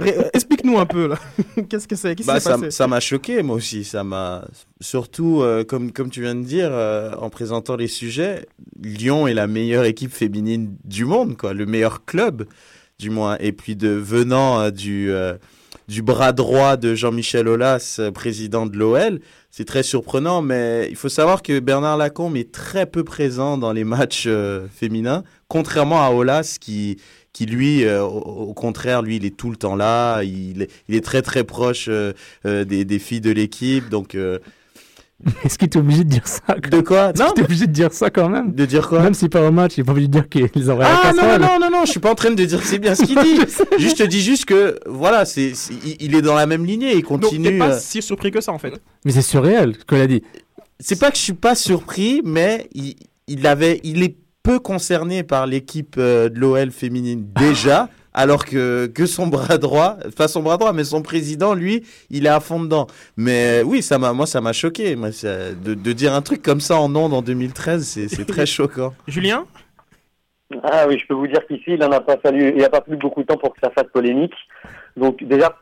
[0.00, 1.18] Euh, Explique-nous un peu, là.
[1.68, 3.84] Qu'est-ce que c'est Qu'est-ce qui Bah, ça ça m'a choqué, moi aussi.
[3.84, 4.46] Ça m'a
[4.80, 8.46] surtout, euh, comme, comme tu viens de dire, euh, en présentant les sujets,
[8.82, 12.46] Lyon est la meilleure équipe féminine du monde, quoi, le meilleur club,
[12.98, 13.36] du moins.
[13.38, 15.12] Et puis de venant euh, du
[15.88, 19.20] du bras droit de Jean-Michel Aulas, euh, président de l'OL,
[19.50, 20.42] c'est très surprenant.
[20.42, 24.66] Mais il faut savoir que Bernard Lacombe est très peu présent dans les matchs euh,
[24.72, 26.98] féminins, contrairement à Aulas qui
[27.32, 30.22] qui lui, euh, au, contraire, lui, il est tout le temps là.
[30.22, 31.90] Il, est- très très proche
[32.44, 33.88] des, des filles de l'équipe.
[33.88, 34.16] Donc,
[35.44, 37.10] Est-ce qu'il est obligé de dire ça de quoi?
[37.10, 38.52] Est-ce qu'il est obligé de dire ça quand même?
[38.52, 39.00] De dire quoi?
[39.00, 41.22] Même s'il part au match, il est pas obligé de dire qu'ils auraient Ah non,
[41.22, 43.04] non, non, non, non, je suis pas en train de dire que c'est bien ce
[43.04, 43.36] qu'il dit.
[43.78, 46.92] juste, je te dis juste que, voilà, c'est, c'est- il- est dans la même lignée,
[46.92, 47.48] il Donc, continue.
[47.50, 48.74] t'es pas euh, si surpris que ça, en fait.
[49.04, 50.22] Mais c'est surréel ce qu'elle a dit.
[50.80, 52.96] C'est pas que je suis pas surpris, mais il,
[53.28, 58.86] il avait, il est peu concerné par l'équipe euh, de l'OL féminine déjà, alors que,
[58.86, 62.40] que son bras droit, pas son bras droit, mais son président, lui, il est à
[62.40, 62.86] fond dedans.
[63.16, 64.94] Mais oui, ça m'a, moi, ça m'a choqué.
[64.96, 68.46] Moi, ça- de, de dire un truc comme ça en ondes en 2013, c'est, très
[68.56, 68.94] choquant.
[69.08, 69.46] Julien?
[70.62, 72.80] Ah oui, je peux vous dire qu'ici, il n'en a pas fallu, il n'a pas
[72.80, 74.34] plu beaucoup de temps pour que ça fasse polémique.
[74.96, 75.58] Donc déjà,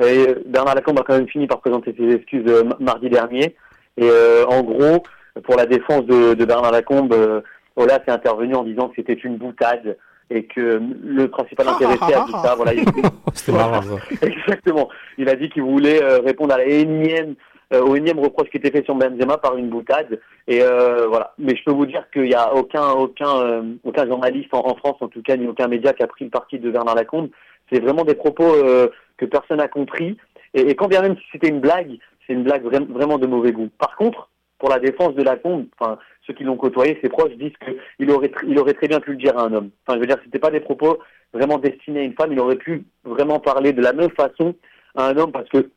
[0.00, 3.54] euh, Bernard Lacombe a quand même fini par présenter ses excuses euh, mardi dernier.
[3.98, 5.02] Et euh, en gros,
[5.44, 7.42] pour la défense de, de Bernard Lacombe, euh,
[7.76, 9.98] Ola s'est intervenu en disant que c'était une boutade
[10.34, 12.84] et que le principal intéressé à tout ça, voilà, il,
[13.34, 13.82] C'était marrant.
[13.82, 13.96] ça.
[14.26, 14.88] Exactement.
[15.18, 17.34] Il a dit qu'il voulait euh, répondre à la énième,
[17.74, 20.20] euh, au énième reproche qui était fait sur Benzema par une boutade.
[20.48, 21.32] Et euh, voilà.
[21.38, 24.74] Mais je peux vous dire qu'il n'y a aucun, aucun, euh, aucun journaliste en, en
[24.76, 27.28] France, en tout cas, ni aucun média qui a pris le parti de Bernard Lacombe.
[27.70, 30.16] C'est vraiment des propos euh, que personne n'a compris.
[30.54, 33.26] Et, et quand bien même si c'était une blague, c'est une blague vra- vraiment de
[33.26, 33.68] mauvais goût.
[33.78, 34.28] Par contre,
[34.62, 37.56] pour la défense de Lacombe, enfin, ceux qui l'ont côtoyé, ses proches disent
[37.98, 39.70] qu'il aurait, il aurait très bien pu le dire à un homme.
[39.84, 41.00] Enfin, je veux dire, c'était pas des propos
[41.32, 42.30] vraiment destinés à une femme.
[42.30, 44.54] Il aurait pu vraiment parler de la même façon
[44.94, 45.68] à un homme parce que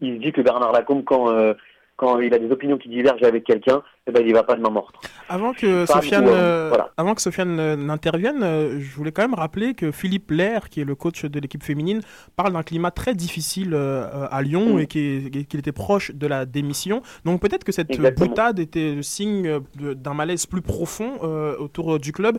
[0.00, 1.54] il se dit que Bernard Lacombe, quand, euh,
[1.96, 4.60] quand il a des opinions qui divergent avec quelqu'un, eh ben, il va pas de
[4.60, 4.94] main morte.
[5.28, 6.90] Avant que Pas Sofiane, hein, euh, voilà.
[6.96, 10.80] avant que Sofiane euh, n'intervienne, euh, je voulais quand même rappeler que Philippe Lair, qui
[10.80, 12.00] est le coach de l'équipe féminine,
[12.34, 14.80] parle d'un climat très difficile euh, euh, à Lyon Mm.
[14.80, 17.02] et qui- et qu'il était proche de la démission.
[17.24, 18.28] Donc peut-être que cette euh, Exactement.
[18.28, 22.38] boutade était le signe euh, d'un malaise plus profond euh, autour euh, du club.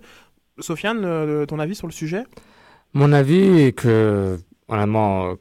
[0.59, 2.23] Sofiane, euh, ton avis sur le sujet?
[2.93, 4.37] Mon avis est que,
[4.67, 5.35] honnêtement, euh,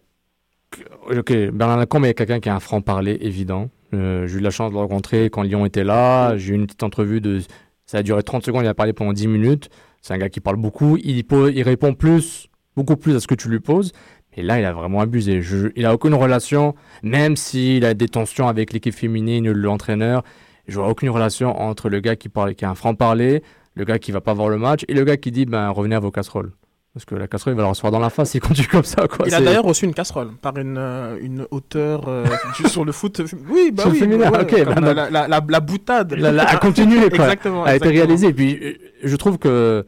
[0.70, 3.68] que- ok, Bernard Lacombe est quelqu'un qui a un franc-parler évident.
[3.94, 6.36] Euh, j'ai eu la chance de le rencontrer quand Lyon était là.
[6.36, 7.40] J'ai eu une petite entrevue de.
[7.86, 9.68] Ça a duré 30 secondes, il a parlé pendant 10 minutes.
[10.00, 10.96] C'est un gars qui parle beaucoup.
[11.02, 13.92] Il, po- il répond plus, beaucoup plus à ce que tu lui poses.
[14.34, 15.42] Et là, il a vraiment abusé.
[15.76, 20.22] Il a aucune relation, même s'il a des tensions avec l'équipe féminine ou l'entraîneur.
[20.66, 23.42] Je vois aucune relation entre le gars qui parle, qui a un franc-parler,
[23.74, 25.96] le gars qui va pas voir le match et le gars qui dit ben revenez
[25.96, 26.52] à vos casseroles.
[26.94, 29.08] Parce que la casserole, il va la recevoir dans la face s'il continue comme ça.
[29.08, 29.26] Quoi.
[29.26, 32.26] Il a d'ailleurs reçu une casserole par une, euh, une auteure euh,
[32.66, 33.22] sur le foot.
[33.48, 36.12] Oui, bah oui, féminin, ouais, bah la, la, la, la boutade.
[36.22, 37.24] A continué, quoi.
[37.24, 37.64] Exactement.
[37.64, 38.28] a été réalisée.
[38.28, 38.74] Et puis, euh,
[39.04, 39.86] je trouve que,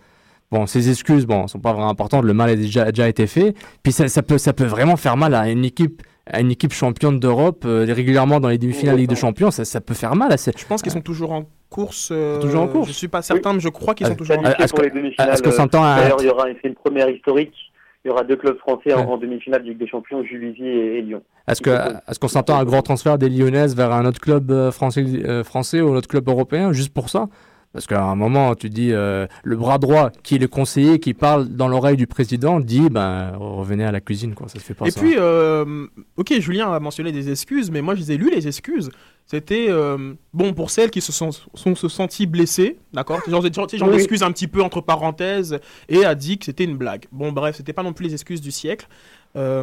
[0.51, 2.25] bon, ces excuses, bon, sont pas vraiment importantes.
[2.25, 3.55] Le mal a déjà, a déjà été fait.
[3.83, 6.73] Puis, ça, ça peut, ça peut vraiment faire mal à une équipe, à une équipe
[6.73, 9.51] championne d'Europe, euh, régulièrement dans les demi-finales Ligue des Champions.
[9.51, 10.33] Ça, ça peut faire mal.
[10.33, 12.09] à cette- Je pense qu'ils sont toujours en course.
[12.13, 12.89] euh, Toujours en course.
[12.89, 14.73] Je suis pas certain, mais je crois qu'ils sont Ah, toujours en ah, course.
[14.73, 17.53] est-ce que- s'entend D'ailleurs, il y aura une première historique.
[18.05, 19.13] Il y aura deux clubs français en, Ouais.
[19.13, 21.23] en demi-finale de Ligue des Champions, Juvisy et, et Lyon.
[21.49, 25.43] Est-ce qu'on s'entend un grand transfert des Lyonnaises vers un autre club euh, français, euh,
[25.43, 27.29] français ou un autre club européen juste pour ça?
[27.75, 31.13] Parce qu'à un moment, tu dis euh, le bras droit, qui est le conseiller, qui
[31.13, 34.47] parle dans l'oreille du président, dit ben revenez à la cuisine, quoi.
[34.49, 35.01] Ça se fait pas Et ça.
[35.01, 38.47] puis, euh, ok, Julien a mentionné des excuses, mais moi je les ai lues les
[38.47, 38.91] excuses.
[39.27, 43.21] C'était euh, bon pour celles qui se sont, sont se senties blessées, d'accord?
[43.27, 43.95] Genre, genre, genre Oui.
[43.97, 45.59] excuse un petit peu entre parenthèses
[45.89, 47.07] et a dit que c'était une blague.
[47.11, 48.87] Bon, bref, c'était pas non plus les excuses du siècle.
[49.37, 49.63] Euh,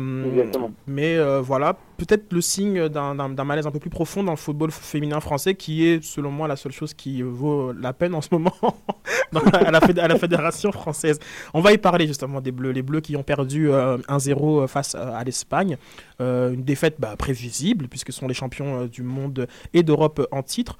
[0.85, 3.13] mais euh, voilà, peut-être le signe d'un
[3.45, 6.57] malaise un peu plus profond dans le football féminin français, qui est, selon moi, la
[6.57, 8.53] seule chose qui vaut la peine en ce moment
[9.31, 11.19] dans la- à, la féd- à la Fédération française.
[11.53, 14.93] On va y parler justement des Bleus, les Bleus qui ont perdu euh, 1-0 face
[14.95, 15.77] à, à l'Espagne.
[16.19, 20.27] Euh, une défaite bah, prévisible, puisque ce sont les champions euh, du monde et d'Europe
[20.31, 20.77] en titre.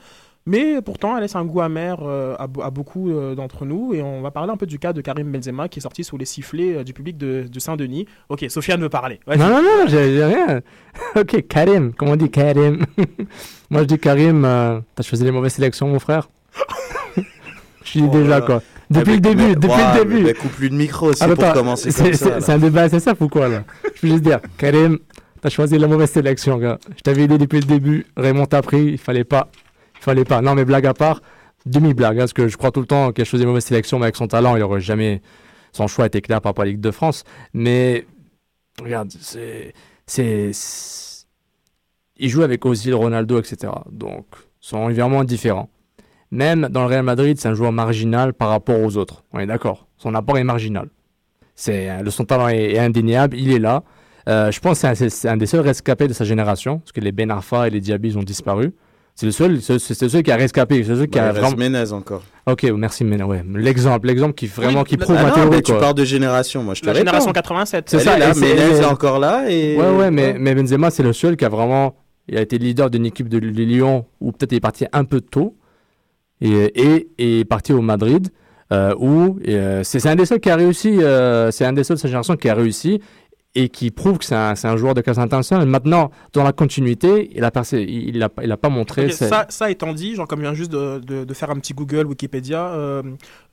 [0.48, 3.94] Mais pourtant, elle laisse un goût amer euh, à, beaucoup euh, d'entre nous.
[3.94, 6.18] Et on va parler un peu du cas de Karim Benzema qui est sorti sous
[6.18, 8.08] les sifflets euh, du public de, de Saint-Denis.
[8.30, 9.20] Ok, Sofiane veut parler.
[9.28, 10.62] Non, non, non, j'ai rien.
[11.16, 12.84] ok, Karim, comment on dit Karim?
[13.70, 16.28] Moi je dis Karim, euh, t'as choisi les mauvaises sélections, mon frère.
[17.84, 18.62] Je dis Oh déjà quoi.
[18.92, 20.24] Eh Depuis le début, mais- depuis ouah, le début.
[20.24, 22.42] mais coupe lui le micro, c'est Ah, pour attends, commencer c'est- comme ça, c'est-.
[22.42, 23.64] C'est un débat SSF ou quoi là?
[23.96, 25.00] Je veux juste dire, Karim,
[25.42, 26.78] t'as choisi la mauvaise sélection, gars.
[26.96, 29.50] Je t'avais dit depuis le début, Raymond t'a pris, il fallait pas.
[30.02, 30.42] Fallait pas.
[30.42, 31.22] Non, mais blague à part,
[31.68, 34.06] demi-blague, hein, parce que je crois tout le temps a choisi une mauvaise sélection, mais
[34.06, 35.22] avec son talent, il aurait jamais.
[35.74, 37.24] Son choix était clair par rapport à la Ligue de France.
[37.54, 38.06] Mais,
[38.82, 39.74] regarde, c'est.
[40.08, 41.26] c'est-
[42.18, 43.72] Il joue avec Ozil, Ronaldo, etc.
[43.92, 44.26] Donc,
[44.60, 45.70] son environnement est différent.
[46.32, 49.24] Même dans le Real Madrid, c'est un joueur marginal par rapport aux autres.
[49.34, 49.88] On est d'accord.
[49.98, 50.90] Son apport est marginal.
[51.56, 53.38] C'est son talent est, indéniable.
[53.38, 53.84] Il est là.
[54.30, 57.12] Euh, je pense que c'est un, des seuls rescapés de sa génération, parce que les
[57.12, 58.74] Ben Arfa et les Diaby ont disparu.
[59.16, 60.84] C'est le seul, c'est c'est le seul qui a rescapé.
[60.84, 61.56] C'est le seul qui Bah, a vraiment.
[61.58, 62.24] Ménez encore.
[62.48, 63.24] Ok, merci Ménez.
[63.24, 65.50] Ouais, l'exemple, l'exemple qui vraiment qui prouve Ah ma non, théorie.
[65.58, 67.06] mais tu parles de génération, moi je te La réponds.
[67.08, 67.90] génération 87.
[67.90, 69.76] C'est ça, est là, Ménez est encore là et.
[69.78, 71.96] Ouais, ouais, mais, mais Benzema, c'est le seul qui a vraiment.
[72.28, 75.22] Il a été leader d'une équipe de Lyon où peut-être il est parti un peu
[75.22, 75.56] tôt
[76.40, 78.30] et, et, et est parti au Madrid.
[78.72, 81.84] Euh, où euh, c'est c'est un des seuls qui a réussi, euh, c'est un des
[81.84, 83.02] seuls de sa génération qui a réussi
[83.54, 85.68] et qui prouve que c'est un, c'est un joueur de classe internationale.
[85.68, 89.10] Maintenant, dans la continuité, il a, percé, il, a, il a pas montré.
[89.12, 91.74] Ça, ça étant dit, genre comme je viens juste de, de- de faire un petit
[91.74, 93.04] Google Wikipédia, euh,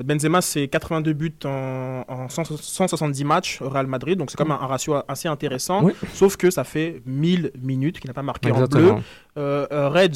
[0.04, 4.44] Benzema c'est 82 buts en, en 100 170 matchs au Real Madrid, donc c'est quand
[4.46, 5.82] même un, un ratio assez intéressant.
[5.82, 5.92] Oui.
[6.14, 8.92] Sauf que ça fait 1000 minutes qu'il n'a pas marqué en bleu.
[9.36, 10.12] Euh, euh, Reg,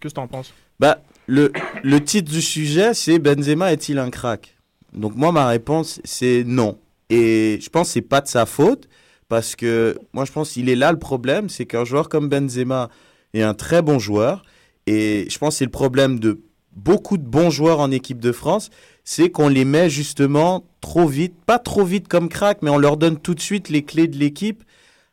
[0.00, 0.52] qu'est-ce que t'en penses?
[0.80, 1.52] Bah, le,
[1.84, 4.56] le titre du sujet, c'est Benzema est-il un crack?
[4.92, 6.78] Donc moi, ma réponse, c'est non.
[7.10, 8.88] Et je pense que c'est pas de sa faute,
[9.30, 12.90] parce que moi, je pense qu'il est là le problème, c'est qu'un joueur comme Benzema
[13.32, 14.42] est un très bon joueur,
[14.88, 18.32] et je pense que c'est le problème de beaucoup de bons joueurs en équipe de
[18.32, 18.70] France,
[19.04, 22.96] c'est qu'on les met justement trop vite, pas trop vite comme crack, mais on leur
[22.96, 24.64] donne tout de suite les clés de l'équipe,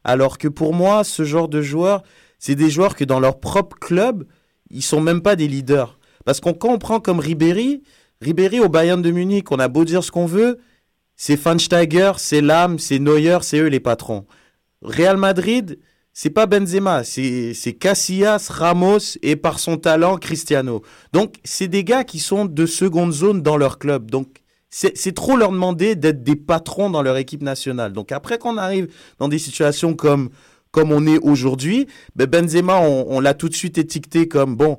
[0.03, 2.01] alors que pour moi, ce genre de joueurs,
[2.39, 4.25] c'est des joueurs que dans leur propre club,
[4.71, 5.99] ils sont même pas des leaders.
[6.25, 7.83] Parce qu'on quand on prend comme Ribéry,
[8.21, 10.57] Ribéry au Bayern de Munich, on a beau dire ce qu'on veut,
[11.17, 14.25] c'est Schweinsteiger, c'est Lam, c'est Neuer, c'est eux les patrons.
[14.83, 15.79] Real Madrid,
[16.13, 20.83] c'est pas Benzema, c'est Casillas, Ramos et par son talent Cristiano.
[21.13, 24.11] Donc c'est des gars qui sont de seconde zone dans leur club.
[24.11, 24.27] Donc
[24.69, 27.93] c'est c'est trop leur demander d'être des patrons dans leur équipe nationale.
[27.93, 28.87] Donc après qu'on arrive
[29.17, 30.29] dans des situations comme
[30.69, 34.77] comme on est aujourd'hui, ben Benzema, on, on l'a tout de suite étiqueté comme bon,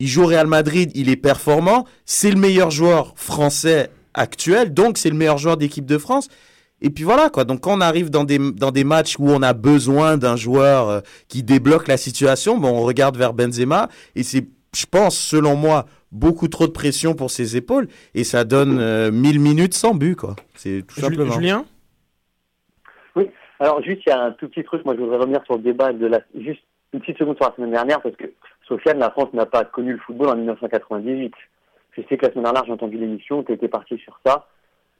[0.00, 4.98] il joue au Real Madrid, il est performant, c'est le meilleur joueur français actuel, donc
[4.98, 6.28] c'est le meilleur joueur d'équipe de France.
[6.82, 7.44] Et puis voilà quoi.
[7.44, 10.88] Donc quand on arrive dans des dans des matchs où on a besoin d'un joueur
[10.88, 15.56] euh, qui débloque la situation, bon, on regarde vers Benzema et c'est, je pense, selon
[15.56, 19.94] moi, beaucoup trop de pression pour ses épaules et ça donne euh, 1000 minutes sans
[19.94, 20.36] but quoi.
[20.54, 21.32] C'est tout simplement.
[21.32, 21.66] Julien?
[23.14, 25.56] Oui, alors juste, il y a un tout petit truc, moi je voudrais revenir sur
[25.56, 26.20] le débat de la...
[26.34, 28.32] Juste une petite seconde sur la semaine dernière, parce que,
[28.66, 31.32] Sofiane, la France n'a pas connu le football en 1998.
[31.92, 34.46] Je sais que la semaine dernière, j'ai entendu l'émission, tu étais parti sur ça.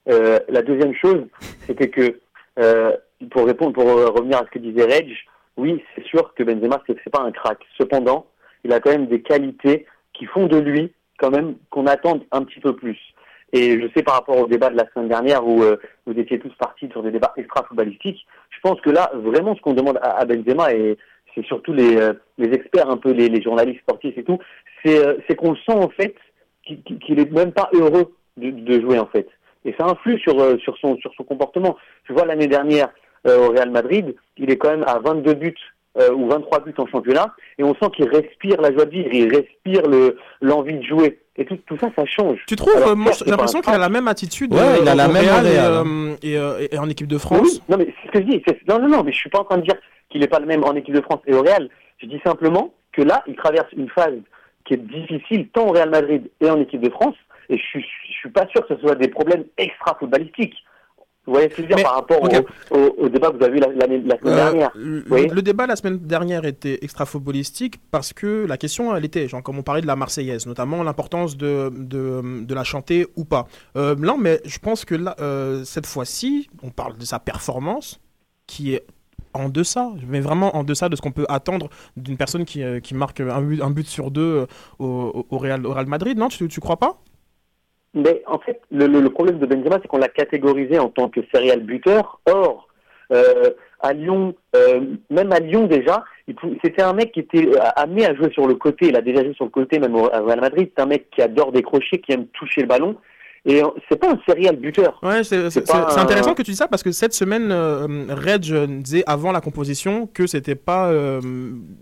[0.09, 1.27] Euh, la deuxième chose,
[1.67, 2.21] c'était que,
[2.59, 2.97] euh,
[3.31, 5.15] pour répondre, pour euh, revenir à ce que disait Reg,
[5.57, 7.59] oui, c'est sûr que Benzema, c'est pas un crack.
[7.79, 8.27] Cependant,
[8.65, 12.45] il a quand même des qualités qui font de lui, quand même, qu'on attend un
[12.45, 12.99] petit peu plus.
[13.53, 15.77] Et je sais par rapport au débat de la semaine dernière où euh,
[16.07, 19.73] vous étiez tous partis sur des débats extra-footballistiques, je pense que là, vraiment, ce qu'on
[19.73, 20.97] demande à, Benzema, et
[21.35, 24.39] c'est surtout les, euh, les experts, un peu les, les journalistes sportifs et tout,
[24.85, 26.15] c'est euh, c'est qu'on le sent en fait
[26.77, 29.29] qu'il qu'il- qu'il est même pas heureux de, de jouer en fait.
[29.65, 31.77] Et ça influe sur, euh, sur, son, sur son comportement.
[32.09, 32.89] Je vois l'année dernière
[33.27, 35.55] euh, au Real Madrid, il est quand même à 22 buts
[35.99, 39.09] euh, ou 23 buts en championnat, et on sent qu'il respire la joie de vivre,
[39.13, 41.19] il respire le- l'envie de jouer.
[41.37, 42.39] Et tout, tout ça, ça change.
[42.47, 44.89] Tu trouves Alors, moi, certes, J'ai l'impression qu'il a la même attitude Ouais, euh, il
[44.89, 47.41] a la au même Real et, Real, euh, et, euh, et en équipe de France.
[47.43, 48.43] Oui, non, mais c'est ce que je dis.
[48.47, 49.75] c'est- Non, non, non, mais je suis pas en train de dire
[50.11, 51.69] qu'il n'est pas le même en équipe de France et au Real.
[51.99, 54.15] Je dis simplement que là, il traverse une phase
[54.65, 57.17] qui est difficile tant au Real Madrid et en équipe de France.
[57.49, 60.55] Et je je suis pas sûr que ce soit des problèmes extra-footballistiques.
[61.27, 63.45] Vous voyez ce que je veux dire par rapport au, au- au débat que vous
[63.45, 67.77] avez eu la, semaine Euh, dernière le, voyez le débat la semaine dernière était extra-footballistique
[67.91, 71.37] parce que la question, elle était, genre, comme on parlait de la Marseillaise, notamment l'importance
[71.37, 73.47] de, de, de la chanter ou pas.
[73.77, 78.01] Euh, là, mais je pense que là, euh, cette fois-ci, on parle de sa performance
[78.47, 78.85] qui est
[79.35, 82.81] en deçà, mais vraiment en deçà de ce qu'on peut attendre d'une personne qui, euh,
[82.81, 84.47] qui marque un but, sur deux euh,
[84.79, 86.19] au, au, Real, au Real Madrid.
[86.19, 86.99] Non, tu, tu crois pas?
[87.95, 91.61] Mais en fait, le, problème de Benzema, c'est qu'on l'a catégorisé en tant que serial
[91.61, 92.21] buteur.
[92.27, 92.69] Or,
[93.13, 93.51] euh,
[93.81, 94.35] à Lyon,
[95.09, 96.05] même à Lyon déjà,
[96.63, 98.89] c'était un mec qui était amené à jouer sur le côté.
[98.89, 100.71] Il a déjà joué sur le côté, même au Real Madrid.
[100.77, 102.97] C'est un mec qui adore décrocher, qui aime toucher le ballon.
[103.47, 104.99] Et euh, c'est pas un serial buteur.
[105.03, 107.15] Ouais, c'est c'est- pas c'est- c'est un- intéressant que tu dis ça parce que cette
[107.15, 111.21] semaine, euh, Reg euh, disait avant la composition que c'était pas euh,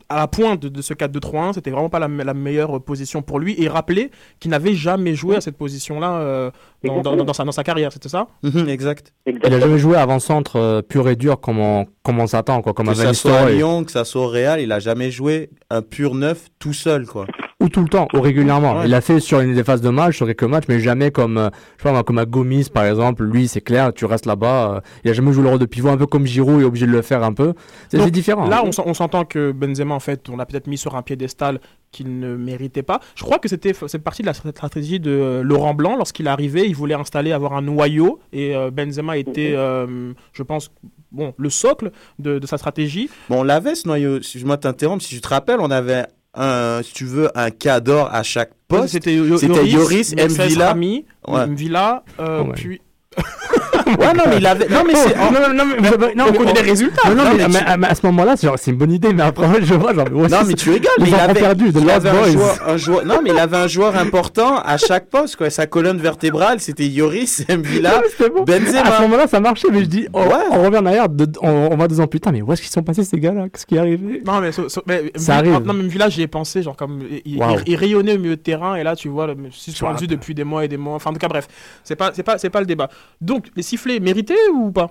[0.08, 3.22] à la pointe de, de ce 4-2-3-1, c'était vraiment pas la, me- la meilleure position
[3.22, 6.50] pour lui et il rappelait qu'il n'avait jamais joué à cette position-là euh,
[6.84, 8.28] dans, dans- dans sa, dans sa carrière, c'était ça?
[8.44, 9.12] Mhm, exact.
[9.26, 12.72] Il a jamais joué avant-centre euh, pur et dur comme on, comme on s'attend, quoi,
[12.72, 13.50] comme que un ça soit à.
[13.50, 17.04] Lyon, que ça soit au Real, il a jamais joué un pur neuf tout seul
[17.06, 17.26] quoi.
[17.68, 18.78] Ou tout le temps, ou régulièrement.
[18.78, 18.86] Ouais.
[18.86, 21.36] Il a fait sur une des phases de match, sur quelques matchs, mais jamais comme,
[21.36, 23.24] euh, je sais pas, comme à Gomis, par exemple.
[23.24, 24.76] Lui, c'est clair, tu restes là-bas.
[24.76, 26.66] euh, il a jamais joué le rôle de pivot, un peu comme Giroud, il est
[26.66, 27.52] obligé de le faire un peu.
[27.90, 28.48] C'est différent.
[28.48, 31.02] Là, on, s'en- on s'entend que Benzema, en fait, on l'a peut-être mis sur un
[31.02, 31.60] piédestal
[31.92, 33.00] qu'il ne méritait pas.
[33.14, 35.96] Je crois que c'était cette partie de la stratégie de euh, Laurent Blanc.
[35.96, 38.18] Lorsqu'il est arrivé, il voulait installer, avoir un noyau.
[38.32, 40.70] Et Benzema était, euh, je pense,
[41.12, 43.08] bon, le socle de, de sa stratégie.
[43.28, 44.22] Bon, on l'avait ce noyau.
[44.22, 46.06] Si je moi t'interromps, si tu te rappelles, on avait
[46.38, 48.88] un, si tu veux, un cadre à chaque poste.
[48.92, 50.68] C'était Yo- C'était Yoris, Mexes, Mvila.
[50.68, 51.46] Rami, Ouais.
[51.46, 52.52] Mvila, euh, Ouais.
[52.54, 52.80] puis...
[53.16, 54.68] Ouais, non, mais il avait.
[54.68, 55.14] Non, mais c'est.
[55.16, 57.08] Oh, non, non, non, mais, non, on mais connaît les résultats.
[57.08, 58.92] Non, non, Non, mais, mais mais- mais à ce moment-là, c'est genre, c'est une bonne
[58.92, 61.40] idée, mais après, je vois, genre, ouais, Non, mais tu rigoles, les mais il avait,
[61.40, 64.58] perdus, de il avait un joueur, un joueur- non, mais il avait un joueur important
[64.58, 65.48] à chaque poste, quoi.
[65.48, 67.96] Sa colonne vertébrale, c'était Yoris, Mvila, bon.
[67.98, 69.00] À ce Benzema.
[69.00, 70.26] moment-là, ça marchait, mais je dis, oh, Ouais.
[70.52, 72.60] on revient en arrière, de- on, on va deux ans plus tard, mais où est-ce
[72.60, 73.48] qu'ils sont passés ces gars-là?
[73.48, 74.22] Qu'est-ce qui est arrivé?
[74.26, 75.60] Non, mais, so- so- mais Ça arrive.
[75.64, 77.00] Non, mais Mvila, j'y ai pensé, genre, comme.
[77.24, 77.56] Il, Waouh.
[77.64, 80.64] il- il rayonnait au milieu de terrain, et là, tu vois, suspendu depuis des mois
[80.66, 80.94] et des mois.
[80.96, 81.48] Enfin, en tout cas, bref.
[81.84, 82.88] C'est pas, c'est pas, c'est pas le débat.
[83.20, 84.90] Donc, les sifflets mérités ou pas?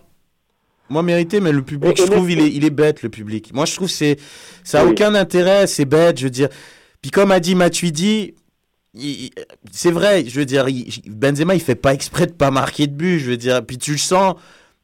[0.89, 3.53] Moi, mérité, mais le public, Et- je trouve, il est, il est bête, le public.
[3.53, 4.17] Moi, je trouve, c'est,
[4.63, 4.91] ça a Oui.
[4.91, 6.47] aucun intérêt, c'est bête, je veux dire.
[7.01, 8.35] Puis, comme a dit Matuidi,
[9.71, 12.93] c'est vrai, je veux dire, il- Benzema, il fait pas exprès de pas marquer de
[12.93, 13.65] but, je veux dire.
[13.65, 14.35] Puis, tu le sens,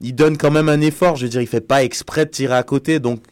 [0.01, 2.55] il donne quand même un effort, je veux dire, il fait pas exprès de tirer
[2.55, 3.23] à côté, donc,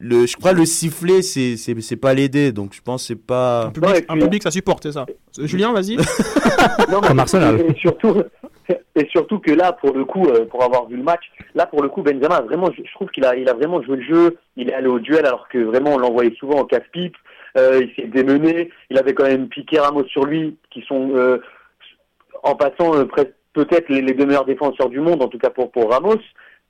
[0.00, 3.26] le, je crois, le sifflet, c'est, c'est, c'est pas l'aider, donc, je pense, que c'est
[3.26, 3.66] pas.
[3.66, 5.06] un public, un puis- public, ça supporte, c'est ça.
[5.38, 5.96] Euh, Julien, vas-y.
[6.90, 7.60] Non, mais- Comme Arsenal.
[7.60, 8.22] Et surtout,
[8.94, 11.24] et surtout que là, pour le coup, euh, pour avoir vu le match,
[11.54, 13.96] là, pour le coup, Benzema, vraiment, je je trouve qu'il a, il a vraiment joué
[13.96, 14.36] le jeu.
[14.56, 17.16] Il est allé au duel alors que vraiment, on l'envoyait souvent en casse-pipe.
[17.56, 18.70] Euh, il s'est démené.
[18.90, 21.38] Il avait quand même piqué Ramos sur lui, qui sont, euh,
[22.44, 25.50] en passant, euh, presque peut-être les, les deux meilleurs défenseurs du monde, en tout cas
[25.50, 26.20] pour, pour Ramos.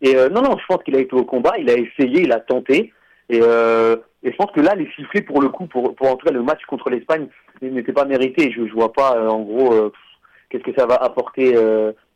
[0.00, 1.52] Et euh, non, non, je pense qu'il a été au combat.
[1.58, 2.92] Il a essayé, il a tenté.
[3.30, 6.16] Et, euh, et je pense que là, les sifflets, pour le coup, pour, pour en
[6.16, 7.28] tout cas le match contre l'Espagne,
[7.62, 8.50] ils n'étaient pas mérités.
[8.50, 9.92] Je, je vois pas, euh, en gros, euh,
[10.50, 11.54] qu'est-ce que ça va apporter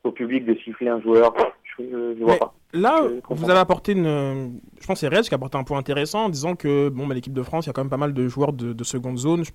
[0.05, 1.33] au public de siffler un joueur.
[1.79, 1.85] je,
[2.19, 2.55] je vois pas.
[2.73, 4.59] Là, vous avez apporté une.
[4.81, 7.07] Je pense que c'est Reds qui a apporté un point intéressant en disant que bon,
[7.07, 8.85] bah, l'équipe de France, il y a quand même pas mal de joueurs de, de
[8.85, 9.45] seconde zone.
[9.45, 9.51] Je,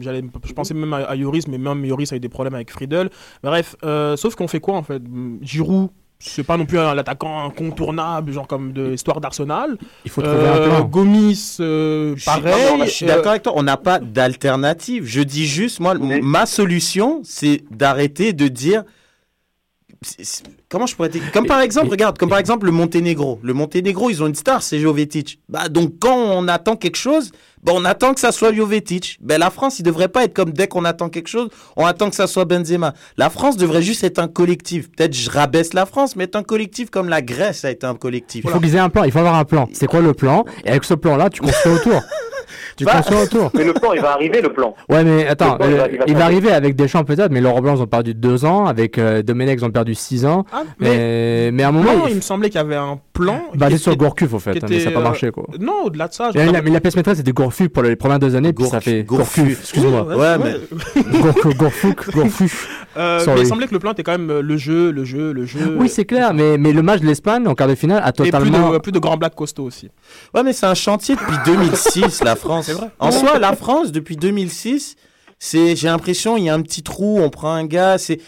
[0.00, 2.70] j'allais- je pensais même à, à Yoris, mais même Yoris a eu des problèmes avec
[2.70, 3.10] Friedel.
[3.42, 5.02] Bref, euh, sauf qu'on fait quoi en fait?
[5.42, 5.90] Giroud,
[6.20, 9.76] c'est pas non plus un l'attaquant incontournable, genre comme de l'histoire d'Arsenal.
[10.04, 10.80] Il faut trouver un plan.
[10.84, 12.78] Gomis, euh, suis- pareil.
[12.78, 13.52] non, je suis euh, d'accord avec toi.
[13.54, 15.04] On n'a pas d'alternative.
[15.06, 18.82] Je dis juste, moi, ma solution, c'est d'arrêter de dire.
[20.68, 23.40] Comment je pourrais Comme par exemple, regarde, comme par exemple le Monténégro.
[23.42, 25.40] Le Monténégro, ils ont une star, c'est Jovetic.
[25.48, 27.32] Bah donc quand on attend quelque chose,
[27.64, 29.18] bah on attend que ça soit Jovetic.
[29.20, 32.10] Ben la France, il devrait pas être comme dès qu'on attend quelque chose, on attend
[32.10, 32.94] que ça soit Benzema.
[33.16, 34.88] La France devrait juste être un collectif.
[34.90, 37.96] Peut-être je rabaisse la France, mais être un collectif comme la Grèce a été un
[37.96, 38.44] collectif.
[38.44, 39.68] Il faut qu'ils aient un plan, il faut avoir un plan.
[39.72, 40.44] C'est quoi le plan?
[40.64, 42.00] Et avec ce plan-là, tu construis autour.
[42.76, 43.50] tu Bah, construis autour.
[43.54, 44.74] Mais le plan, il va arriver, le plan.
[44.88, 46.22] Ouais, mais attends, il va- euh, il va il va changer.
[46.22, 48.66] arriver avec Deschamps peut-être, mais Laurent Blanc, ils ont perdu deux ans.
[48.66, 50.44] Avec euh, Domenech, ils ont perdu six ans.
[50.52, 51.50] Ah, mais...
[51.52, 51.92] mais à un moment.
[51.92, 53.40] non, il- il me semblait qu'il y avait un plan.
[53.54, 55.30] Basé qui sur était- Gourcuff, au fait, hein, mais ça a était, pas euh, marché,
[55.30, 55.44] quoi.
[55.60, 56.30] Non, au-delà de ça.
[56.32, 58.66] je Mais la, mais la pièce maîtresse, c'était Gourcuff pour les premières deux années, puis
[58.66, 60.02] ça fait Gourcuff, excuse-moi.
[60.02, 61.02] Ouais, ouais.
[61.56, 62.68] Gourcuff, Gourfuff.
[62.96, 63.40] Euh, mais Sorry.
[63.42, 65.76] il semblait que le plan était quand même euh, le jeu, le jeu, le jeu.
[65.78, 68.12] Oui, c'est clair, mais, mais le match de l'Espagne en quart de finale a Et
[68.12, 68.72] plus totalement.
[68.72, 69.90] de, plus de grands blacks costauds aussi.
[70.34, 72.66] Ouais, mais c'est un chantier depuis 2006, la France.
[72.66, 72.90] C'est vrai.
[72.98, 74.96] En soi, la France, depuis 2006,
[75.38, 78.20] c'est, j'ai l'impression, il y a un petit trou, on prend un gars, c'est,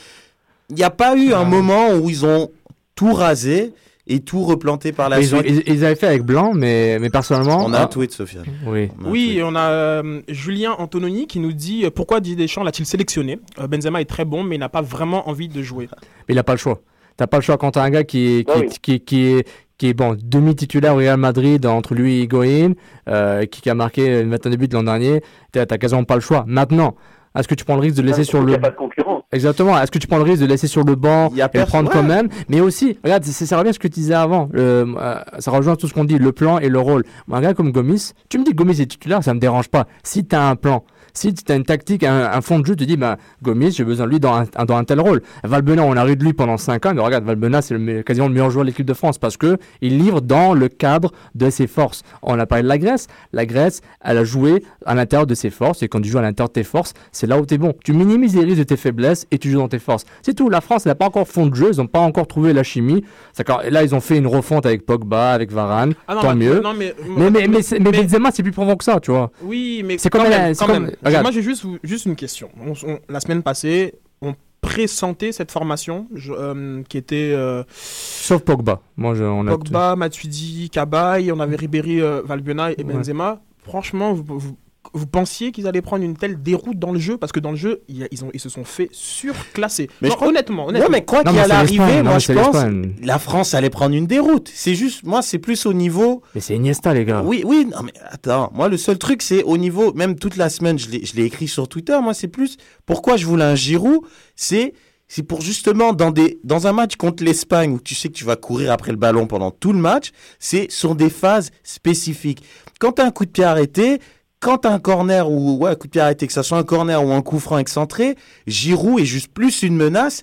[0.69, 2.51] il n'y a pas eu un moment où ils ont
[2.95, 3.73] tout rasé
[4.13, 5.63] et tout replanté par la Mais ils, ont- suite.
[5.67, 7.65] ils- ils avaient fait avec Blanc, mais, mais personnellement.
[7.65, 8.45] On a un ah, tweet, Sofiane.
[8.67, 8.91] Oui.
[9.01, 9.39] On a un Oui, tweet.
[9.39, 13.39] et on a euh, Julien Antononi qui nous dit euh, pourquoi Didier Deschamps l'a-t-il sélectionné?
[13.59, 15.89] Euh, Benzema est très bon, mais il n'a pas vraiment envie de jouer.
[16.29, 16.81] Mais il n'a pas le choix.
[17.17, 18.67] T'as pas le choix quand t'as un gars qui est, qui, oui.
[18.83, 19.49] qui, qui est,
[19.79, 22.75] qui est bon, demi-titulaire au Real Madrid entre lui et Higuaín,
[23.09, 25.23] euh, qui, qui a marqué une vingtaine de buts l'an dernier.
[25.53, 26.45] T'as quasiment pas le choix.
[26.47, 26.97] Maintenant,
[27.39, 28.77] est-ce que tu prends le risque de laisser sur Il n'y le a pas de
[28.77, 29.23] concurrence.
[29.33, 29.81] Exactement.
[29.81, 31.59] Est-ce que tu prends le risque de laisser sur le banc Il y a et
[31.59, 32.07] le prendre quand ouais.
[32.09, 34.49] même Mais aussi, regarde, ça revient à ce que tu disais avant.
[34.53, 37.05] Le- euh, ça rejoint tout ce qu'on dit, le plan et le rôle.
[37.31, 39.87] Un gars comme Gomis, tu me dis que Gomis est titulaire, ça me dérange pas.
[40.03, 40.85] Si tu as un plan,
[41.15, 43.73] si tu as une tactique, un, un fond de jeu, tu te dis, bah, Gomis,
[43.73, 45.23] j'ai besoin de lui dans un, un- dans un tel rôle.
[45.45, 48.03] Valbuena, on a ri de lui pendant 5 ans, mais regarde, Valbuena, c'est le me-
[48.03, 51.13] quasiment le meilleur joueur de l'équipe de France parce que il livre dans le cadre
[51.35, 52.03] de ses forces.
[52.23, 53.07] On a parlé de la Grèce.
[53.33, 56.23] La Grèce, elle a joué à l'intérieur de ses forces et quand tu joues à
[56.23, 57.75] l'intérieur de tes forces, c'est là où tu es bon.
[57.85, 60.05] Tu minimises les risques de tes faiblesses et tu joues dans tes forces.
[60.23, 60.49] C'est tout.
[60.49, 62.63] La France, elle n'a pas encore fond de jeu, ils n'ont pas encore trouvé la
[62.63, 63.05] chimie.
[63.37, 63.63] D'accord.
[63.65, 65.95] Et là, ils ont fait une refonte avec Pogba, avec Varane.
[66.09, 66.61] Ah non, tant mais- mieux.
[66.61, 69.31] non, mais- mais, mais, mais, c'est- mais Benzema, c'est plus profond que ça, tu vois.
[69.43, 70.91] Oui, mais C'est quand comme- même.
[71.09, 71.25] Regarde.
[71.25, 72.51] Moi, j'ai juste, juste une question.
[72.61, 78.43] On- on- la semaine passée, on pressentait cette formation je- euh, qui était euh, Sauf
[78.43, 78.81] Pogba.
[78.97, 82.85] Moi, je, on a Pogba, Matuidi, Cabaye, on avait Ribéry, euh, Valbuena et Ouais.
[82.85, 83.41] Benzema.
[83.65, 84.57] Franchement, vous, vous,
[84.95, 87.57] vous pensiez qu'ils allaient prendre une telle déroute dans le jeu parce que dans le
[87.57, 89.89] jeu, ils, ont, ils se sont fait surclasser.
[90.01, 90.89] Mais Non, je crois- honnêtement, Ouais, honnêtement.
[90.91, 93.19] mais quoi Non, qu'il mais y a c'est l'Espagne, l'arrivée, non, moi je pense la
[93.19, 94.51] France allait prendre une déroute.
[94.53, 96.23] C'est juste, moi c'est plus au niveau.
[96.35, 97.23] Mais c'est Iniesta, les gars.
[97.25, 100.49] Oui, oui, non mais attends, moi le seul truc c'est au niveau, même toute la
[100.49, 102.57] semaine je l'ai écrit sur Twitter, moi c'est plus,
[102.87, 104.01] pourquoi je voulais un Giroud,
[104.35, 104.73] c'est
[105.09, 108.25] c'est pour justement dans des dans un match contre l'Espagne où tu sais que tu
[108.25, 112.43] vas courir après le ballon pendant tout le match, c'est sur des phases spécifiques.
[112.79, 113.99] Quand t'as un coup de pied arrêté,
[114.41, 117.13] quand t'as un corner ou ouais, un coup arrêté, que ça soit un corner ou
[117.13, 118.17] un coup franc excentré,
[118.47, 120.23] Giroud est juste plus une menace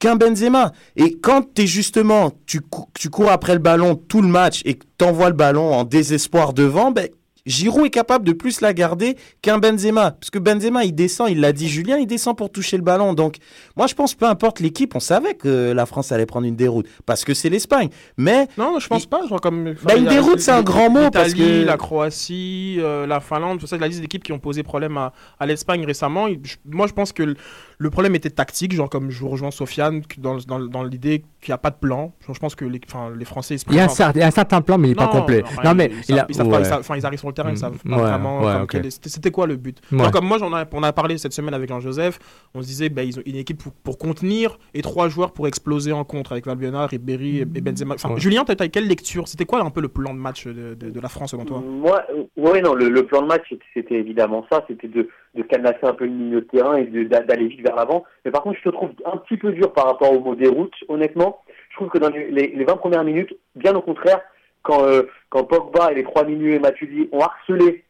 [0.00, 0.72] qu'un Benzema.
[0.96, 2.60] Et quand t'es justement, tu,
[2.94, 6.52] tu cours après le ballon tout le match et que t'envoies le ballon en désespoir
[6.52, 7.08] devant, ben,
[7.46, 10.12] Giroud est capable de plus la garder qu'un Benzema.
[10.12, 13.14] Parce que Benzema, il descend, il l'a dit Julien, il descend pour toucher le ballon.
[13.14, 13.36] Donc,
[13.76, 16.86] moi, je pense, peu importe l'équipe, on savait que la France allait prendre une déroute.
[17.04, 17.88] Parce que c'est l'Espagne.
[18.16, 18.46] Mais.
[18.56, 19.22] Non, je pense pas.
[19.42, 23.58] Comme, Bah, une déroute, c'est un grand mot, parce que- la Croatie, euh, la Finlande,
[23.58, 26.28] tout ça, la liste d'équipes qui ont posé problème à, à l'Espagne récemment.
[26.66, 27.34] Moi, je pense que
[27.82, 28.72] le, problème était tactique.
[28.72, 31.76] Genre, comme je vous rejoins Sofiane, dans, dans, dans l'idée qu'il n'y a pas de
[31.76, 32.12] plan.
[32.26, 33.56] Genre, je pense que les, enfin, les Français.
[33.68, 35.08] Il y, a un certain, il y a un certain plan, mais il n'est pas
[35.08, 35.42] complet.
[35.64, 36.64] non, mais ils, il savent- a- ils savent pas, ils ouais.
[36.68, 38.68] savent- enfin, ils arrivent sur le terrain, ils savent pas ouais, vraiment ouais, comme ok.
[38.70, 39.80] quel est- c'était- c'était quoi le but?
[39.90, 39.98] Ouais.
[39.98, 42.18] Genre, comme moi, j'en ai- on a parlé cette semaine avec Jean-Joseph,
[42.54, 45.46] on se disait, bah, ils ont une équipe pour, pour contenir et trois joueurs pour
[45.48, 47.96] exploser en contre avec Valbuena, Ribéry et, et Benzema.
[48.16, 49.26] Julien, t'as t'as quelle lecture?
[49.28, 51.60] C'était quoi un peu le plan de match de, de- de la France selon toi?
[51.66, 52.02] Moi,
[52.36, 55.78] ouais, non, le, le plan de match, c'était- c'était évidemment ça, c'était de, de canasser
[55.84, 58.04] un peu le milieu de terrain et d'aller vite vers l'avant.
[58.24, 60.74] Mais par contre, je te trouve un petit peu dur par rapport au mot déroute,
[60.88, 61.40] honnêtement.
[61.70, 64.20] Je trouve que dans les, les- les 20 premières minutes, bien au contraire,
[64.62, 67.82] quand, euh, quand Pogba et les trois milieux et Matuidi ont harcelé,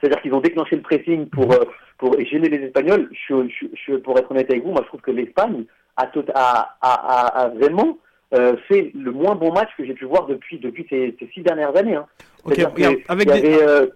[0.00, 1.64] c'est-à-dire qu'ils ont déclenché le pressing pour, euh,
[1.98, 5.00] pour gêner les Espagnols, je, je, je- pour être honnête avec vous, moi je trouve
[5.00, 5.64] que l'Espagne
[5.96, 7.98] a, a, a, a, vraiment
[8.34, 11.42] euh, fait le moins bon match que j'ai pu voir depuis, depuis ces, ces six
[11.42, 11.94] dernières années.
[11.96, 12.06] Hein.
[12.44, 13.88] Ok, regarde, avec des- avait,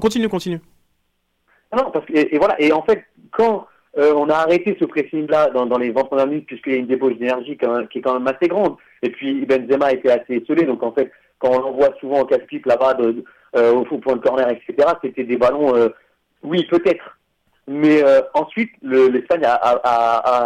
[0.00, 0.60] Continue, continue.
[1.74, 3.66] Non, parce que, et, voilà, et en fait, quand,
[3.98, 6.86] euh, on a arrêté ce pressing-là dans, les 20 premières minutes puisqu'il y a une
[6.86, 8.76] débauche d'énergie qui est quand même assez grande.
[9.02, 12.66] Et puis Benzema était assez esselé, donc en fait, quand on l'envoie souvent en casse-pipe
[12.66, 12.96] là-bas
[13.56, 15.88] euh, au faux point de corner, etc., c'était des ballons, euh,
[16.42, 17.18] oui, peut-être.
[17.66, 18.02] Mais
[18.34, 19.80] ensuite, le- l'Espagne a, a-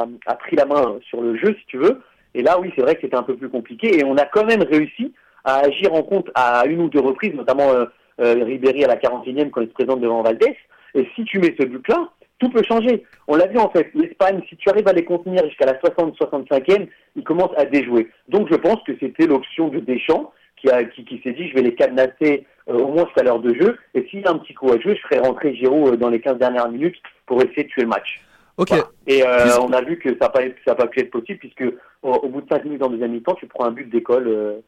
[0.03, 2.01] a- a- pris la main sur le jeu, si tu veux.
[2.35, 3.99] Et là, oui, c'est vrai que c'était un peu plus compliqué.
[3.99, 5.13] Et on a quand même réussi
[5.45, 7.73] à agir en compte à une ou deux reprises, notamment
[8.19, 10.57] Ribéry à la 41e quand il se présente devant Valdés.
[10.95, 12.09] Et si tu mets ce but-là,
[12.39, 13.05] tout peut changer.
[13.27, 16.87] On l'a vu en fait, l'Espagne, si tu arrives à les contenir jusqu'à la 60-65e,
[17.17, 18.09] ils commencent à déjouer.
[18.29, 21.55] Donc je pense que c'était l'option de Deschamps qui, a, qui, qui s'est dit je
[21.55, 23.77] vais les cadenasser euh, au moins jusqu'à l'heure de jeu.
[23.95, 26.11] Et s'il y a un petit coup à jouer, je ferai rentrer Giroud euh, dans
[26.11, 26.97] les 15 dernières minutes
[27.27, 28.21] pour essayer de tuer le match.
[28.57, 28.73] Ok.
[29.07, 31.65] Et euh, on a vu que ça n'a pas, pas pu être possible puisque
[32.03, 34.29] au, au bout de 5 minutes en deuxième mi-temps, tu prends un but d'école.
[34.29, 34.61] euh,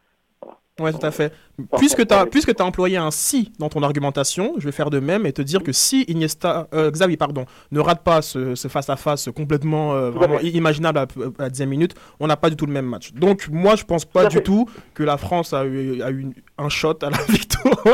[0.81, 1.33] Ouais, tout à fait.
[1.77, 4.99] Puisque tu as, puisque as employé un si dans ton argumentation, je vais faire de
[4.99, 8.69] même et te dire que si Iniesta, euh, Xavi, pardon, ne rate pas ce ce
[8.69, 11.07] face-à-face complètement euh, vraiment imaginable à, à
[11.43, 13.13] la dixième minute, on n'a pas du tout le même match.
[13.13, 16.35] Donc, moi, je pense pas du tout que la France a eu, a eu une-
[16.59, 17.85] un shot à la victoire.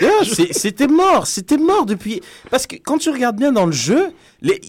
[0.00, 0.10] Yeah,
[0.52, 2.20] C'était mort, c'était mort depuis.
[2.50, 4.60] Parce que quand tu regardes bien dans le jeu, les...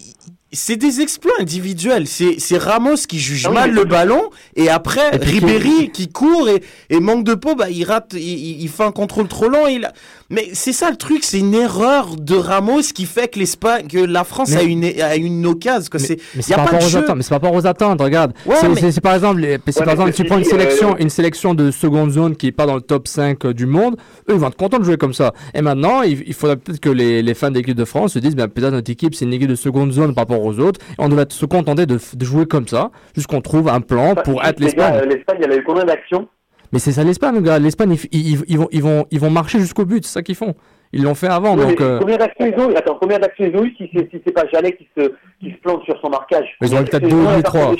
[0.52, 2.06] c'est des exploits individuels.
[2.06, 6.08] C'est c'est Ramos qui juge Ah oui, mal le ballon et après Et Ribéry qui
[6.08, 9.28] court et, et manque de peau, bah, il rate, il, il- il fait un contrôle
[9.28, 9.66] trop long.
[9.68, 9.92] Et il a-
[10.30, 13.98] Mais c'est ça le truc, c'est une erreur de Ramos qui fait que l'Espagne, que
[13.98, 15.88] la France Mais- a une a une occasion.
[15.90, 17.16] que c'est Mais y c'est a par pas de rapport aux attentes.
[17.16, 18.00] Mais c'est par rapport aux attentes.
[18.00, 20.24] Regarde, Ouais, c'est mais- c'est- c'est par exemple, les- c'est Ouais, par mais exemple, tu
[20.24, 22.80] prends une dit, sélection, euh, une sélection de seconde zone qui est pas dans le
[22.80, 23.96] top 5 euh, du monde.
[24.28, 25.32] Eux, ils vont être contents de jouer comme ça.
[25.52, 28.18] Et maintenant, il, il faudrait peut-être que les, les fans de l'équipe de France se
[28.20, 30.80] disent, ben, peut-être notre équipe, c'est une équipe de seconde zone par rapport aux autres.
[30.92, 34.14] Et on devrait se contenter de, f- de jouer comme ça, jusqu'on trouve un plan
[34.14, 35.08] pour Enfin, être les gars, l'Espagne.
[35.10, 36.28] euh, L'Espagne, elle a eu combien d'actions?
[36.72, 37.58] Mais c'est ça l'Espagne, gars.
[37.58, 40.04] L'Espagne, ils, ils- ils vont, ils vont, ils vont marcher jusqu'au but.
[40.04, 40.54] C'est ça qu'ils font.
[40.92, 41.78] Ils l'ont fait avant, Oui, donc.
[41.80, 44.10] mais euh, Combien d'actions ils ont eu Attends, combien d'actions ils ont eu si c'est
[44.10, 46.46] si c'est pas Jallet qui se, qui se plante sur son marquage?
[46.60, 47.74] Ils ont eu peut-être deux ou trois.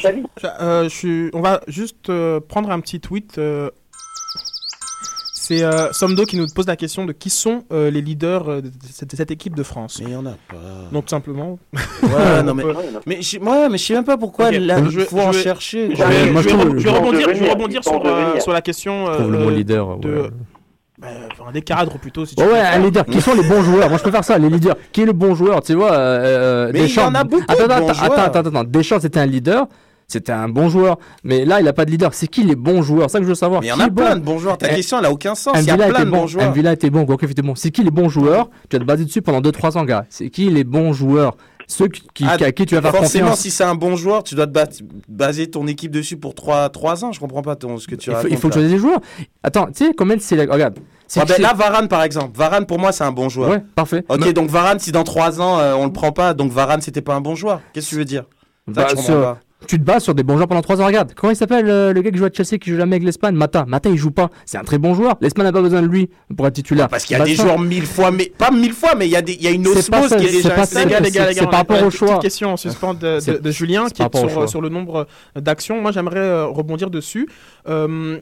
[0.60, 3.38] Euh, je suis- On va juste euh, prendre un petit tweet.
[5.52, 8.48] Euh, C'est euh, Somdo qui nous pose la question de qui sont euh, les leaders
[8.48, 10.00] euh, de cette, de cette équipe de France.
[10.02, 10.56] Mais il y en a pas.
[10.92, 11.58] Donc tout simplement.
[12.02, 12.64] Ouais, non, mais,
[13.06, 15.32] mais, je, ouais, mais je sais même pas pourquoi Ok, là, je- il faut en
[15.32, 15.94] chercher.
[15.94, 19.98] Je vais, moi, rebondir, sur, euh, sur la question euh, trouve le mot leader.
[19.98, 20.28] de, ouais.
[21.00, 21.08] bah,
[21.40, 22.24] enfin, des cadres plutôt.
[22.26, 23.04] Si tu Ouais, un leader.
[23.06, 23.88] Qui sont les bons joueurs?
[23.88, 24.76] Moi, je préfère ça, les leaders.
[24.92, 25.62] Qui est le bon joueur?
[25.62, 27.06] Tu vois, euh, Mais il y Deschamps.
[27.08, 28.18] en a beaucoup Attends, de attends, bons attends, joueurs.
[28.20, 28.64] attends, attends, attends.
[28.64, 29.66] Deschamps, c'était un leader.
[30.10, 30.98] C'était un bon joueur.
[31.22, 32.12] Mais là, il n'a pas de leader.
[32.14, 33.08] C'est qui les bons joueurs?
[33.08, 33.60] C'est ça que je veux savoir.
[33.60, 34.58] Mais il y en a plein de bons joueurs.
[34.58, 35.54] Ta Eh, question, elle a aucun sens.
[35.60, 36.22] Il y a plein de bon.
[36.22, 36.50] bons joueurs.
[36.50, 37.04] Mvila était bon.
[37.04, 37.54] Gourcuff était bon.
[37.54, 38.50] C'est qui les bons joueurs?
[38.68, 40.06] Tu vas te baser dessus pendant 2-3 ans, gars.
[40.10, 41.36] C'est qui les bons joueurs?
[41.68, 43.40] Ceux qui, qui- Ah, à qui tu vas faire Forcément, confiance.
[43.42, 44.66] si c'est un bon joueur, tu dois te bas-
[45.08, 46.68] baser ton équipe dessus pour 3,
[47.04, 47.12] ans.
[47.12, 48.98] Je comprends pas ton, ce que tu Il faut, il faut que tu des joueurs.
[49.44, 50.52] Attends, tu sais combien de sélections?
[50.52, 50.80] Regarde.
[51.14, 52.36] ben là, Varane, par exemple.
[52.36, 53.50] Varane, pour moi, c'est un bon joueur.
[53.50, 54.04] Ouais, parfait.
[54.08, 56.80] Ok, Mais- donc Varane, si dans 3 ans, euh, on le prend pas, donc Varane,
[56.80, 57.60] c'était pas un bon joueur.
[57.72, 58.24] Qu'est-ce que tu veux dire?
[58.66, 58.88] Bah.
[59.66, 60.86] Tu te bases sur des bons joueurs pendant 3 ans.
[60.86, 63.04] Regarde, comment il s'appelle euh, le gars qui joue à Chelsea qui joue jamais avec
[63.04, 63.34] l'Espagne?
[63.34, 63.64] Mata.
[63.66, 64.30] Mata, il joue pas.
[64.46, 65.16] C'est un très bon joueur.
[65.20, 66.88] L'Espagne n'a pas besoin de lui pour être titulaire.
[66.88, 69.16] Parce qu'il y a des joueurs mille fois, mais pas mille fois, mais il y
[69.16, 72.08] a, des, il y a une osmose qui est déjà c'est par rapport au choix.
[72.08, 75.06] petite question en suspens de, de- Julien qui est sur, sur le nombre
[75.36, 75.80] d'actions.
[75.80, 77.28] Moi, j'aimerais euh, rebondir dessus.
[77.68, 78.20] Euh,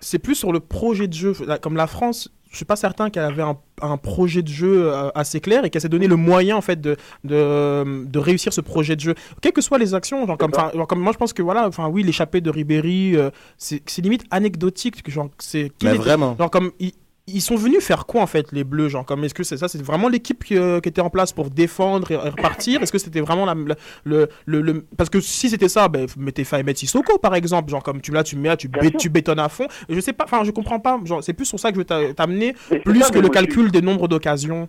[0.00, 1.34] c'est plus sur le projet de jeu.
[1.62, 5.08] Comme la France, je suis pas certain qu'elle avait un, un projet de jeu euh,
[5.14, 8.60] assez clair et qu'elle s'est donné le moyen en fait de, de, de réussir ce
[8.60, 9.14] projet de jeu.
[9.40, 11.88] Quelles que soient les actions, genre comme, genre comme moi je pense que voilà, enfin
[11.88, 15.02] oui, l'échappée de Ribéry, euh, c'est limite anecdotique.
[15.02, 16.36] que Genre, c'est vraiment.
[16.38, 16.92] Genre comme ils,
[17.34, 19.68] ils sont venus faire quoi en fait les Bleus genre comme est-ce que c'est ça
[19.68, 22.82] c'est vraiment l'équipe qui, euh, qui était en place pour défendre et, et repartir?
[22.82, 23.74] Est-ce que c'était vraiment la, la-
[24.04, 27.82] le, le, le- parce que si c'était ça ben mettez Fayemet Sissoko par exemple genre
[27.82, 30.24] comme tu là tu mets là tu, bé- tu bétonnes à fond je sais pas
[30.24, 32.54] enfin je comprends pas genre c'est plus sur ça que je veux t'a- t'amener
[32.84, 34.68] plus ça, que le suis- calcul des nombres d'occasions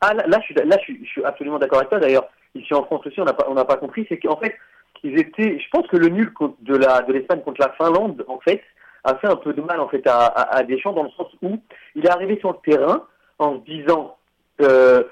[0.00, 1.98] Ah, là, là, je suis, là je, suis, je suis absolument d'accord avec toi.
[1.98, 4.06] D'ailleurs, ici en France aussi, on n'a pas, on n'a pas compris.
[4.08, 4.54] C'est qu'en fait,
[5.02, 5.58] ils étaient.
[5.58, 6.32] Je pense que le nul
[6.62, 8.62] de la de l'Espagne contre la Finlande, en fait,
[9.08, 11.28] a fait un peu de mal en fait à, à, à Deschamps dans le sens
[11.42, 11.58] où
[11.94, 13.04] il est arrivé sur le terrain
[13.38, 14.16] en se disant,
[14.60, 15.04] euh,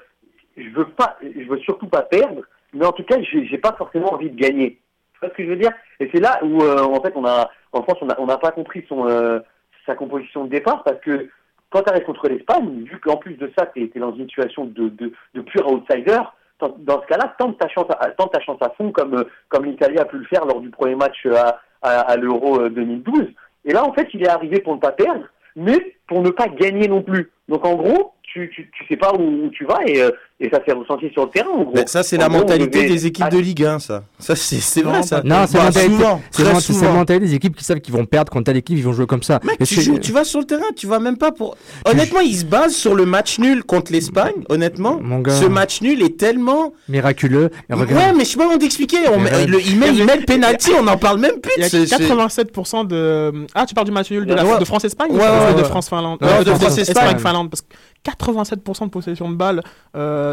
[0.55, 2.41] je veux pas, je veux surtout pas perdre,
[2.73, 4.79] mais en tout cas, j'ai pas forcément envie de gagner.
[5.13, 5.71] Tu vois ce que je veux dire?
[5.99, 8.37] Et c'est là où, euh, en fait, on a, en France, on n'a on n'a
[8.37, 9.39] pas compris son, euh,
[9.85, 11.29] sa composition de départ parce que
[11.69, 14.65] quand tu arrives contre l'Espagne, vu qu'en plus de ça, tu es, dans une situation
[14.65, 16.19] de, de, de pur outsider,
[16.59, 19.99] dans ce cas-là, tente ta chance à, tente ta chance à fond comme, comme l'Italie
[19.99, 23.27] a pu le faire lors du premier match à, à, l'Euro euh, 2012.
[23.67, 25.25] Et là, en fait, il est arrivé pour ne pas perdre,
[25.55, 27.31] mais pour ne pas gagner non plus.
[27.49, 30.59] Donc en gros, tu, tu, sais pas où, où tu vas et, euh, et ça
[30.65, 31.49] s'est ressenti sur le terrain.
[31.49, 31.71] En gros.
[31.73, 34.03] Mais ça, c'est la gros, mentalité devait- des équipes de Ligue 1, ça.
[34.19, 35.21] Ça, c'est c'est vrai, ça.
[35.23, 38.57] Non, c'est Bah, la mentalité- mentalité des équipes qui savent qu'ils vont perdre contre telle
[38.57, 39.39] équipe, ils vont jouer comme ça.
[39.43, 41.57] Mec, tu, joues, tu vas sur le terrain, tu vas même pas pour.
[41.85, 44.33] Honnêtement, ils se basent sur le match nul contre l'Espagne.
[44.49, 45.31] Honnêtement, Mon gars.
[45.35, 46.73] ce match nul est tellement.
[46.87, 47.49] Miraculeux.
[47.69, 47.91] Mais regarde.
[47.93, 48.97] Ouais, mais je sais pas comment t'expliquer.
[49.11, 51.51] On le- Il met, il met le penalty, on en parle même plus.
[51.57, 53.47] Il y a de ce- ce- 87% de.
[53.55, 54.45] Ah, tu parles du match nul de, la...
[54.45, 54.59] Ouais.
[54.59, 55.63] de France-Espagne ou Ouais, de.
[55.63, 57.05] France-Finlande de France-Espagne.
[57.05, 57.49] Espagne-Finlande.
[57.49, 57.67] Parce que
[58.03, 59.61] 87% de possession de balle
[59.95, 60.26] euh,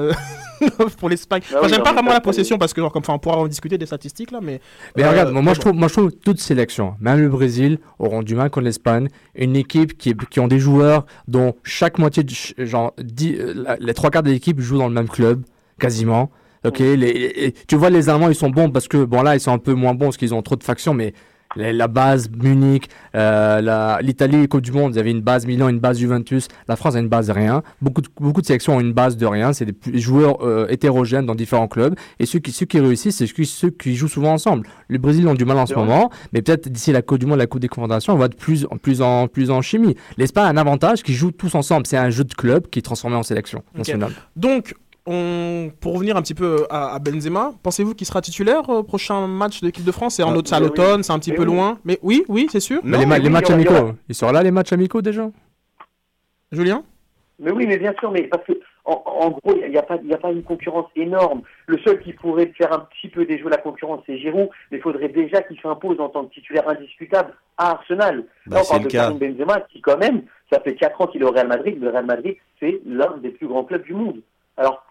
[0.98, 1.42] pour l'Espagne.
[1.46, 3.36] Ah Enfin, oui, j'aime pas vraiment la possession parce que, genre, comme, enfin, on pourra
[3.38, 4.60] en discuter des statistiques là, mais.
[4.96, 5.60] Mais euh, regarde, moi, mais je bon.
[5.60, 9.08] trouve, moi je trouve toute sélection, même le Brésil, auront du mal contre l'Espagne.
[9.34, 12.32] Une équipe qui, est- qui ont des joueurs dont chaque moitié, de
[12.64, 15.42] genre, dix- euh, la- les trois quarts de l'équipe jouent dans le même club,
[15.78, 16.30] quasiment.
[16.64, 19.40] Ok, les, les- tu vois, les Allemands, ils sont bons parce que, bon, là, ils
[19.40, 21.12] sont un peu moins bons parce qu'ils ont trop de factions, mais
[21.56, 25.78] la, la base Munich, euh, l'Italie, Coupe du Monde, ils avaient une base Milan, une
[25.78, 26.48] base Juventus.
[26.68, 27.62] La France a une base de rien.
[27.80, 29.52] Beaucoup de, beaucoup de sélections ont une base de rien.
[29.52, 31.94] C'est des joueurs euh, hétérogènes dans différents clubs.
[32.18, 34.66] Et ceux qui, ceux qui réussissent, c'est ceux, ceux qui jouent souvent ensemble.
[34.88, 35.84] Le Brésil ont du mal en ce vrai.
[35.84, 38.36] moment, mais peut-être d'ici la Coupe du Monde, la Coupe des Confédérations, on va être
[38.36, 39.96] plus, en- plus, en, plus en chimie.
[40.18, 41.86] L'Espagne a un avantage qu'ils jouent tous ensemble.
[41.86, 44.12] C'est un jeu de club qui est transformé en sélection nationale.
[44.36, 44.74] Donc,
[45.06, 45.70] on...
[45.80, 49.60] pour revenir un petit peu à, à Benzema, pensez-vous qu'il sera titulaire au prochain match
[49.60, 50.14] de l'équipe de France?
[50.16, 50.68] C'est en Ah, automne, c'est à mais oui.
[50.76, 51.54] l'automne, c'est un petit Mais peu oui.
[51.54, 51.78] loin.
[51.84, 52.80] Mais oui, oui, c'est sûr.
[52.84, 54.42] Mais les, ma- mais les oui, matchs il aura- il amicaux, aura- ils seront là,
[54.42, 55.30] les matchs amicaux déjà?
[56.52, 56.82] Julien?
[57.38, 58.52] Mais oui, mais bien sûr, mais parce que
[58.86, 61.40] en, en gros, il n'y a, pas- il y a pas une concurrence énorme.
[61.66, 64.48] Le seul qui pourrait faire un petit peu déjouer la concurrence, c'est Giroud.
[64.70, 68.24] Mais il faudrait déjà qu'il s'impose en tant que titulaire indiscutable à Arsenal.
[68.46, 68.92] Bah, Là, on c'est parle le de.
[68.92, 70.22] Karim Benzema, qui quand même,
[70.52, 71.80] ça fait 4 ans qu'il est au Real Madrid.
[71.80, 74.20] Le Real Madrid, c'est l'un des plus grands clubs du monde.
[74.56, 74.84] Alors,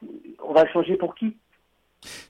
[0.47, 1.37] on va le changer pour qui?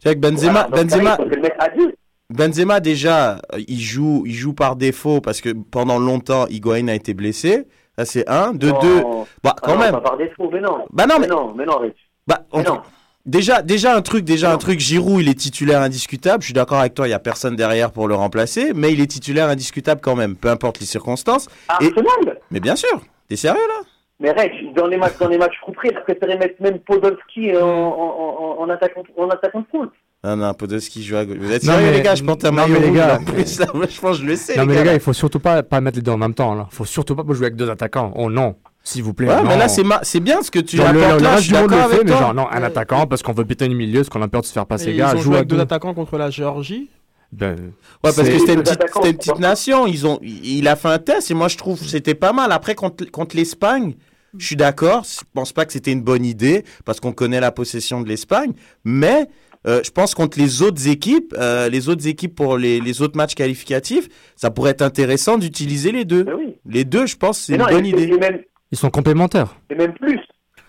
[0.03, 1.95] C'est Benzema, Voilà, Benzema, le.
[2.29, 6.93] Benzema déjà, euh, il joue, il joue par défaut parce que pendant longtemps, Higuain a
[6.93, 7.67] été blessé.
[7.97, 8.53] Ça c'est un.
[8.53, 8.79] De Non.
[8.79, 9.01] deux,
[9.43, 9.91] bah Ah quand non, même.
[9.93, 10.85] Pas par défaut, mais non.
[10.91, 11.95] Bah non, mais- non, mais non, Rich.
[12.27, 12.81] Bah, Mais on- non.
[13.25, 14.79] Déjà, déjà un truc, déjà un truc.
[14.81, 16.41] Giroud, il est titulaire indiscutable.
[16.41, 17.07] Je suis d'accord avec toi.
[17.07, 20.35] Il y a personne derrière pour le remplacer, mais il est titulaire indiscutable quand même,
[20.35, 21.47] peu importe les circonstances.
[21.79, 22.39] Et- Arsenal?
[22.51, 23.01] Mais bien sûr.
[23.29, 23.81] T'es sérieux là?
[24.23, 27.55] Mais Rich, dans les matchs, dans les matchs couperés, il a préféré mettre même Podolski
[27.57, 29.91] en, en, en, en attaquant, en attaquant de pointe.
[30.23, 31.35] Non, non, Podolski joue à gauche.
[31.37, 33.19] Vous êtes Non, sérieux mais- les gars Je porte un non, maillot mais les gars-
[33.25, 34.55] plus, là, je pense que je le sais.
[34.57, 34.93] Non, mais les gars.
[34.93, 36.55] il faut surtout pas, pas mettre les deux en même temps.
[36.55, 36.67] Là.
[36.71, 38.13] faut surtout pas jouer avec deux attaquants.
[38.15, 38.55] Oh non,
[38.85, 39.27] s'il vous plaît.
[39.27, 39.43] Ouais, non.
[39.43, 41.89] mais là, c'est ma- c'est bien ce que tu apportes le là, je suis d'accord
[41.89, 44.21] fait, avec mais genre, non, un attaquant parce qu'on veut péter une milieu, parce qu'on
[44.21, 44.91] a peur de se faire passer.
[44.91, 46.89] Et gars, ils ont joué avec deux attaquants contre la Géorgie.
[47.33, 47.57] Ben, Ouais,
[48.03, 49.87] parce que c'est- c'était une petite, attaquants, c'était une petite pourquoi nation.
[49.87, 52.51] Ils ont, il a fait un test et moi je trouve que c'était pas mal.
[52.53, 53.95] Après contre, contre l'Espagne,
[54.37, 55.03] je suis d'accord.
[55.03, 58.53] Je pense pas que c'était une bonne idée parce qu'on connaît la possession de l'Espagne,
[58.83, 59.27] mais
[59.65, 63.15] euh, je pense contre les autres équipes, euh, les autres équipes pour les, les autres
[63.15, 66.25] matchs qualificatifs, ça pourrait être intéressant d'utiliser les deux.
[66.37, 66.55] Oui.
[66.65, 68.03] Les deux, je pense, c'est une non, bonne et- idée.
[68.13, 68.41] Et même,
[68.71, 69.55] Ils sont complémentaires.
[69.69, 70.19] et même plus.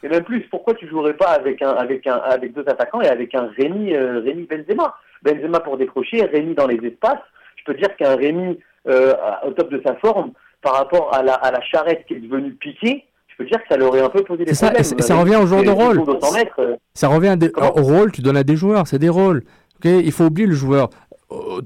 [0.02, 3.08] Et même plus, pourquoi tu jouerais pas avec un, avec un, avec deux attaquants et
[3.08, 4.94] avec un Rémi, euh, Rémi Benzema?
[5.22, 7.22] Benzema pour décrocher, Rémi dans les espaces.
[7.56, 9.14] Je peux dire qu'un Rémi euh,
[9.46, 12.52] au top de sa forme, par rapport à la, à la charrette qui est devenue
[12.52, 13.04] piquée,
[13.38, 14.98] je peux dire que ça leur aurait un peu posé des ça, problèmes.
[14.98, 15.96] et ça revient au joueur de rôle.
[15.96, 18.86] tours de 100 mètres, euh, Ça revient des- au rôle, tu donnes à des joueurs,
[18.86, 19.42] c'est des rôles.
[19.84, 20.88] Il faut oublier le joueur.
[21.32, 21.60] Euh,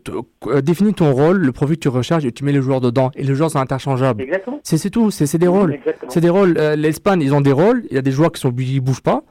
[0.47, 3.11] euh, définis ton rôle, le profil que tu recherches et tu mets les joueurs dedans.
[3.17, 4.23] Et les joueurs sont interchangeables.
[4.23, 4.61] Exactement.
[4.63, 5.79] C'est tout, c'est des rôles.
[6.09, 6.55] C'est des rôles.
[6.59, 7.83] Euh, L'Espagne, ils ont des rôles.
[7.91, 9.23] Il y a des joueurs qui sont ils bougent pas.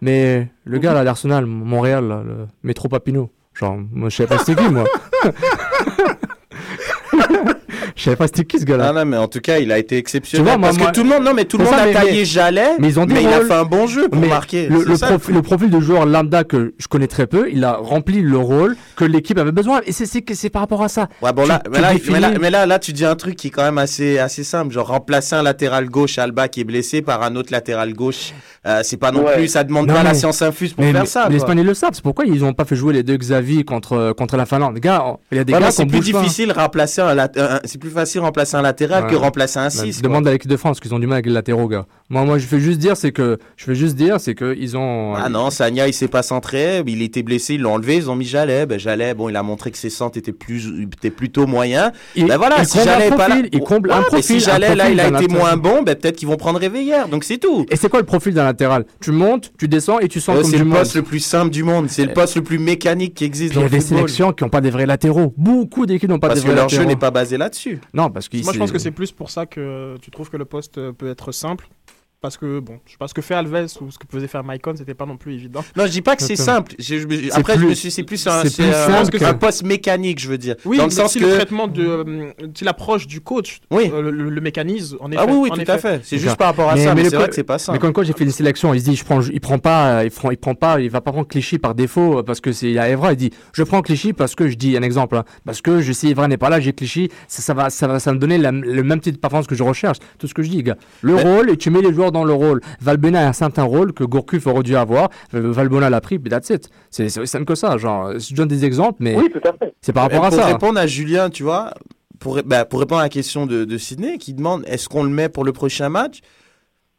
[0.00, 3.30] Mais le gars là, l'Arsenal, Montréal, là, le métro Papineau.
[3.52, 4.84] Genre, moi je savais pas c'était qui moi.
[8.00, 8.86] Je savais pas c'était qui ce gars-là.
[8.88, 10.42] Ah non, mais en tout cas, il a été exceptionnel.
[10.46, 11.82] Tu vois, moi- parce moi- que tout le monde, non, mais tout le monde ça,
[11.82, 14.08] a mais- taillé mais- Jalais, mais ils ont mais il a fait un bon jeu
[14.08, 14.68] pour Mais marquer.
[14.68, 17.74] Le, le ça, le profil de joueur lambda que je connais très peu, il a
[17.74, 19.82] rempli le rôle que l'équipe avait besoin.
[19.84, 21.08] Et c'est- c'est que c'est par rapport à ça.
[21.20, 23.16] Ouais, bon, Tu- là, tu mais, là, définis- là, mais là, là, tu dis un
[23.16, 24.72] truc qui est quand même assez, assez simple.
[24.72, 28.32] Genre, remplacer un latéral gauche, Alba, qui est blessé, par un autre latéral gauche,
[28.66, 29.34] euh, c'est pas non Ouais.
[29.34, 31.28] plus, ça demande Non, pas la science infuse pour mais, faire mais- ça.
[31.28, 31.90] l'Espagne, ils le savent.
[31.92, 34.74] C'est pourquoi ils n'ont pas fait jouer les deux Xavi contre, contre la Finlande.
[34.76, 37.78] Les gars, il y a des gars c'est plus difficile remplacer un, lat- un- c'est
[37.90, 39.20] plus facile remplacer un latéral que Ouais.
[39.20, 40.02] remplacer un Bah, 6.
[40.02, 41.86] demande à l'équipe de France qu'ils ont du mal avec les latéraux, gars.
[42.12, 44.76] Moi, moi, je fais juste dire, c'est que, je fais juste dire, c'est que ils
[44.76, 45.14] ont.
[45.14, 48.16] Ah non, Sagna, il s'est pas centré, il était blessé, ils l'ont enlevé, ils ont
[48.16, 48.66] mis Jalais.
[48.66, 51.92] Ben, Jalais, bon, il a montré que ses centres étaient, plus, étaient plutôt moyens.
[52.16, 53.10] Il- ben voilà, il si un pas là.
[53.10, 55.56] profil, il comble un Ouais, mais profil, si un Jalais, là, il a été moins
[55.56, 57.06] bon, ben, peut-être qu'ils vont prendre Réveillère.
[57.08, 57.64] Donc c'est tout.
[57.70, 58.86] Et c'est quoi le profil d'un latéral?
[59.00, 60.78] Tu montes, tu descends et tu sens Euh, comme c'est le monde.
[60.78, 61.88] poste le plus simple du monde.
[61.88, 63.98] C'est le poste le plus mécanique qui existe Il y a le des football.
[63.98, 65.32] sélections qui n'ont pas des vrais latéraux.
[65.36, 66.90] Beaucoup d'équipes n'ont pas Parce des que vrais leur jeu latéraux.
[66.92, 67.78] n'est pas basé là-dessus.
[67.94, 70.36] Non, parce que Moi, je pense que c'est plus pour ça que tu trouves que
[70.36, 71.68] le poste euh, peut être simple.
[72.20, 74.44] Parce que bon, je sais pas ce que fait Alves ou ce que faisait faire
[74.44, 75.64] Maicon, c'était pas non plus évident.
[75.76, 76.74] Non, je dis pas que c'est simple.
[76.78, 79.34] Je- je- je- après, je me suis, c'est plus un, plus un- simple que- un
[79.34, 80.56] poste mécanique, je veux dire.
[80.66, 83.60] Oui, dans le mais sens si que le traitement de, euh, si l'approche du coach,
[83.72, 85.20] euh, le, le mécanisme, en effet.
[85.22, 85.72] Ah oui, oui, tout effet.
[85.72, 86.00] à fait.
[86.04, 87.72] C'est juste par rapport à ça, mais, le c'est vrai que c'est pas ça.
[87.72, 90.00] Mais quand, quand j'ai fait une sélection, il se dit, je prends, il prend pas,
[90.00, 92.40] euh, il prend, il prend pas, il va pas prendre Clichy par défaut euh, parce
[92.40, 93.12] que c'est il y a Evra.
[93.12, 95.92] Il dit, je prends Clichy parce que je dis un exemple, hein, parce que je
[95.92, 98.36] sais Evra n'est pas là, j'ai Clichy, ça, ça va, ça va, ça me donner
[98.36, 99.96] la, le même type de performance que je recherche.
[100.18, 100.76] Tout ce que je dis, gars.
[101.00, 102.60] Le Mais- rôle et tu mets les joueurs dans le rôle.
[102.80, 105.10] Valbuena a un certain rôle que Gourcuff aurait dû avoir.
[105.32, 106.68] Valbuena l'a pris, puis that's it.
[106.90, 107.76] C'est aussi simple que ça.
[107.78, 109.74] Genre, je donne des exemples, mais Oui, tout à fait.
[109.80, 110.46] c'est par rapport à pour ça.
[110.46, 111.72] répondre à Julien, tu vois,
[112.18, 115.10] pour, bah, pour répondre à la question de, de Sydney, qui demande est-ce qu'on le
[115.10, 116.20] met pour le prochain match?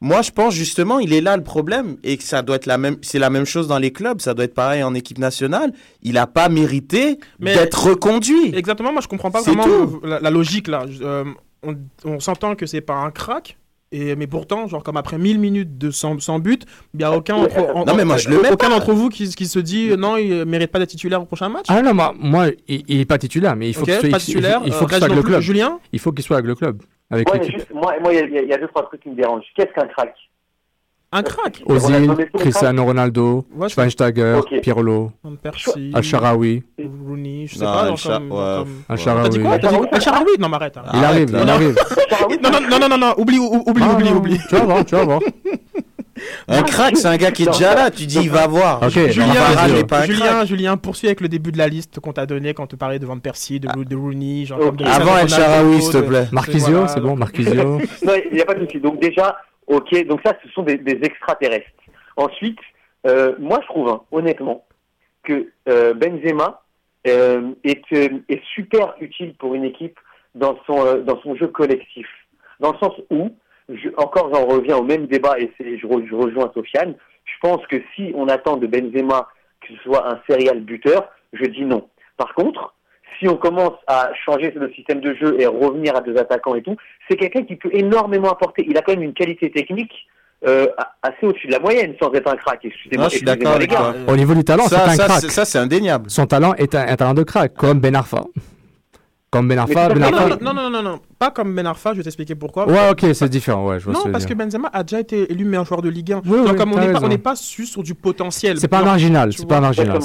[0.04, 2.80] Moi, je pense justement, il est là le problème et que ça doit être la
[2.80, 2.96] même.
[3.04, 5.74] C'est la même chose dans les clubs, ça doit être pareil en équipe nationale.
[6.02, 8.56] Il n'a pas mérité Mais- d'être reconduit.
[8.56, 10.86] Exactement, moi je comprends pas C'est vraiment la, la logique là.
[11.02, 11.24] Euh,
[11.62, 13.60] on on s'entend que c'est pas un crack.
[13.94, 16.64] Et, mais pourtant, genre comme après 1000 minutes de sans, sans but,
[16.94, 18.80] il n'y a aucun d'entre en- Non, mais moi, je le euh, mets aucun pas.
[18.80, 21.50] d'entre vous qui, qui se dit euh, non, il mérite pas d'être titulaire au prochain
[21.50, 21.66] match?
[21.68, 24.08] Ah non, moi, moi il, il est pas titulaire, mais il faut qu'il soit, pas
[24.08, 25.42] il- il- titulaire, il faut euh, qu'il soit avec le club.
[25.42, 25.80] Julien?
[25.92, 27.60] Il faut qu'il soit avec le club, avec Ouais, mais l'équipe.
[27.60, 29.44] juste, moi, y, y il y a deux, trois trucs qui me dérangent.
[29.58, 30.14] Qu'est-ce qu'un crack?
[31.14, 34.62] Un crack Ozil, Cristiano Ronaldo, Ouais, je- Schweinsteiger, Ok.
[34.62, 36.64] Pirlo, Van Persie, Al-Sharawi.
[36.80, 37.82] Rooney, je sais Non, pas.
[37.84, 39.24] genre Al-Sha- comme- ouais, comme- Al-Sharawi.
[39.24, 39.60] T'as dit quoi?
[39.60, 40.78] T'as dit quoi Al-Sharawi Non, mais arrête.
[40.78, 40.92] arrête.
[40.94, 41.76] Il arrive, il arrive.
[42.42, 44.40] Non, non, non, non, non, non, oublie, ou- oublie, Ah, oublie, non, oublie.
[44.48, 45.20] Tu vas voir, tu vas voir.
[46.48, 47.90] Un crack, c'est un gars qui est déjà là.
[47.92, 48.88] Tu dis, il va voir.
[48.90, 49.26] Julien,
[49.88, 50.46] pas Julien.
[50.46, 53.06] Julien, poursuis avec le début de la liste qu'on t'a donné quand tu parlais de
[53.06, 56.28] Van Persie, de, de Rooney, genre de Avant El Ronaldo, s'il te plaît.
[56.32, 57.54] Marquisio, voilà, c'est bon, Marquisio.
[58.06, 58.80] Non, il n'y a pas de souci.
[58.80, 59.36] Donc déjà,
[59.72, 61.70] ok, donc ça, ce sont des, extraterrestres.
[62.18, 62.60] Ensuite,
[63.08, 64.66] euh, moi, je trouve, hein, honnêtement,
[65.24, 66.62] que euh, Benzema
[67.08, 70.00] euh, est, super utile pour une équipe
[70.36, 72.08] dans son, jeu collectif.
[72.60, 73.32] Dans le sens où,
[73.98, 76.96] encore j'en reviens au même débat et je rejoins Sofiane,
[77.26, 79.30] je pense que si on attend de Benzema
[79.62, 81.88] que ce soit un serial buteur, je dis non.
[82.18, 82.74] Par contre,
[83.22, 86.64] si on commence à changer le système de jeu et revenir à deux attaquants et
[86.64, 86.76] tout,
[87.08, 88.66] c'est quelqu'un qui peut énormément apporter.
[88.68, 89.92] Il a quand même une qualité technique
[90.48, 90.66] euh,
[91.04, 92.60] assez au-dessus de la moyenne sans être un crack.
[92.66, 93.78] Excusez-moi, je suis d'accord les avec gars.
[93.78, 93.94] toi.
[94.08, 95.12] Au niveau du talent, c'est un crack.
[95.22, 96.10] c'est- ça, c'est indéniable.
[96.10, 98.24] Son talent est un, un talent de crack, comme Ben Arfa.
[99.32, 100.28] Comme Ben Arfa, Non, Ben non, Arfa.
[100.42, 102.68] non, non, non, non, non, pas comme Ben Arfa, je vais t'expliquer pourquoi.
[102.68, 104.34] Ouais, ok, c'est différent, ouais, je vois Non, parce que.
[104.34, 106.22] Benzema a déjà été élu meilleur joueur de Ligue 1.
[106.26, 108.60] Oui, Genre, oui, comme on n'est pas, n'est su sur du potentiel.
[108.60, 110.00] C'est pas marginal, c'est pas marginal,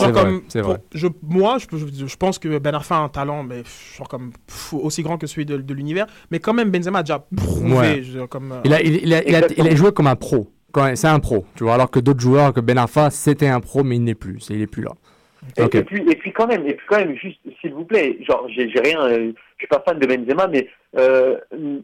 [0.48, 3.65] c'est vrai, je, moi, je, je, je pense que Ben Arfa a un talent, mais
[3.97, 6.07] genre comme pff, aussi grand que celui de, de l'univers.
[6.31, 7.73] Mais quand même, Benzema a déjà prouvé.
[7.77, 8.03] Ouais.
[8.05, 10.15] je- comme, euh, Il a, il, il a, il a, il a joué comme un
[10.16, 10.53] pro.
[10.94, 11.74] C'est un pro, tu vois.
[11.74, 14.39] Alors que d'autres joueurs, que Ben Arfa, c'était un pro, mais il n'est plus.
[14.51, 14.93] Il est plus là.
[15.56, 18.47] Et, puis, et puis quand même, et puis quand même, juste, s'il vous plaît, genre,
[18.48, 20.68] j'ai rien, euh, je suis pas fan de Benzema, mais
[20.98, 21.82] euh, il,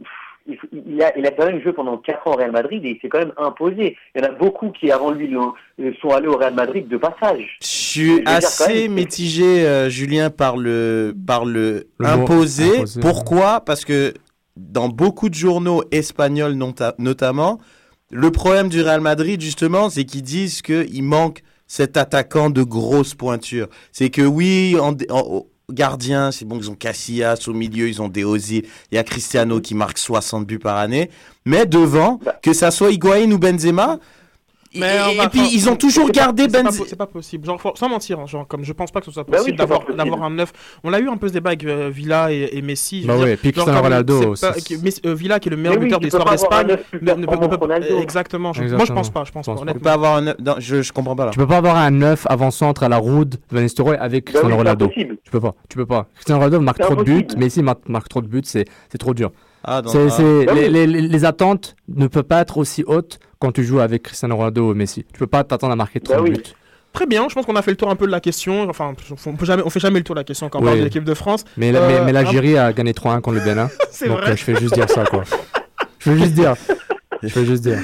[0.73, 3.01] il a, il a quand même joué pendant 4 ans au Real Madrid et il
[3.01, 3.97] s'est quand même imposé.
[4.15, 6.97] Il y en a beaucoup qui, avant lui, euh, sont allés au Real Madrid de
[6.97, 7.59] passage.
[7.63, 12.79] Je suis assez même, mitigé, euh, Julien, par le, par le, imposé.
[12.79, 13.01] imposé.
[13.01, 13.61] Pourquoi?
[13.61, 14.13] Parce que
[14.57, 17.59] dans beaucoup de journaux espagnols nota- notamment,
[18.11, 21.43] le problème du Real Madrid, justement, c'est qu'ils disent qu'il manque
[21.73, 23.67] cet attaquant de grosse pointure.
[23.93, 24.95] C'est que oui, en,
[25.71, 29.05] gardien, c'est bon, ils ont Casillas au milieu, ils ont des Ozil, il y a
[29.05, 31.09] Cristiano qui marque 60 buts par année.
[31.47, 32.39] Mais devant, Bah.
[32.43, 33.99] que ça soit Higuain ou Benzema,
[34.75, 36.71] Mais et, on va- et puis ils ont toujours gardé Benzema.
[36.87, 37.45] C'est pas possible.
[37.47, 39.53] Genre, faut- sans mentir, hein, genre, comme je pense pas que ce soit Bah oui,
[39.55, 40.53] possible d'avoir un neuf.
[40.85, 43.05] On a eu un peu ce débat avec euh, Villa et, et Messi.
[43.07, 45.99] Bah et puis Cristiano Ronaldo, pas- Messi- euh, Villa qui est le meilleur oui, buteur
[46.01, 46.77] de l'histoire d'Espagne.
[48.01, 48.53] Exactement.
[48.53, 49.25] je- Moi, je pense pas.
[49.25, 49.53] Je pense pas.
[49.53, 49.83] pense On peut honnêtement.
[49.83, 50.23] pas avoir un.
[50.23, 51.31] non, je, je comprends pas là.
[51.33, 54.47] Tu peux pas avoir un 9 avant-centre à la Roud, Van Nistelrooy avec Bah Cristiano
[54.49, 54.89] oui, c'est Ronaldo.
[55.25, 56.07] Tu peux pas, tu peux pas.
[56.15, 58.65] Cristiano Ronaldo marque trop de buts, ici marque, marque trop de buts, c'est
[58.99, 59.31] trop dur.
[59.65, 59.83] Ah, ah.
[59.83, 59.93] Bah
[60.55, 60.69] les, oui.
[60.71, 64.37] les- les- les attentes ne peuvent pas être aussi hautes quand tu joues avec Cristiano
[64.37, 65.05] Ronaldo ou Messi.
[65.13, 66.31] Tu peux pas t'attendre à marquer trop Bah de oui.
[66.37, 66.43] buts.
[66.93, 68.69] Très bien, je pense qu'on a fait le tour un peu de la question.
[68.69, 68.93] Enfin,
[69.27, 70.67] on peut jamais, on fait jamais le tour de la question quand on Oui.
[70.69, 71.45] parle de l'équipe de France.
[71.57, 73.69] Mais, Euh, mais, mais un- l'Algérie a gagné 3-1 contre le Bénin.
[74.07, 74.31] Donc vrai.
[74.33, 75.25] euh, je fais juste dire ça, quoi.
[75.99, 76.55] Je veux juste dire.
[77.23, 77.79] Je veux juste dire.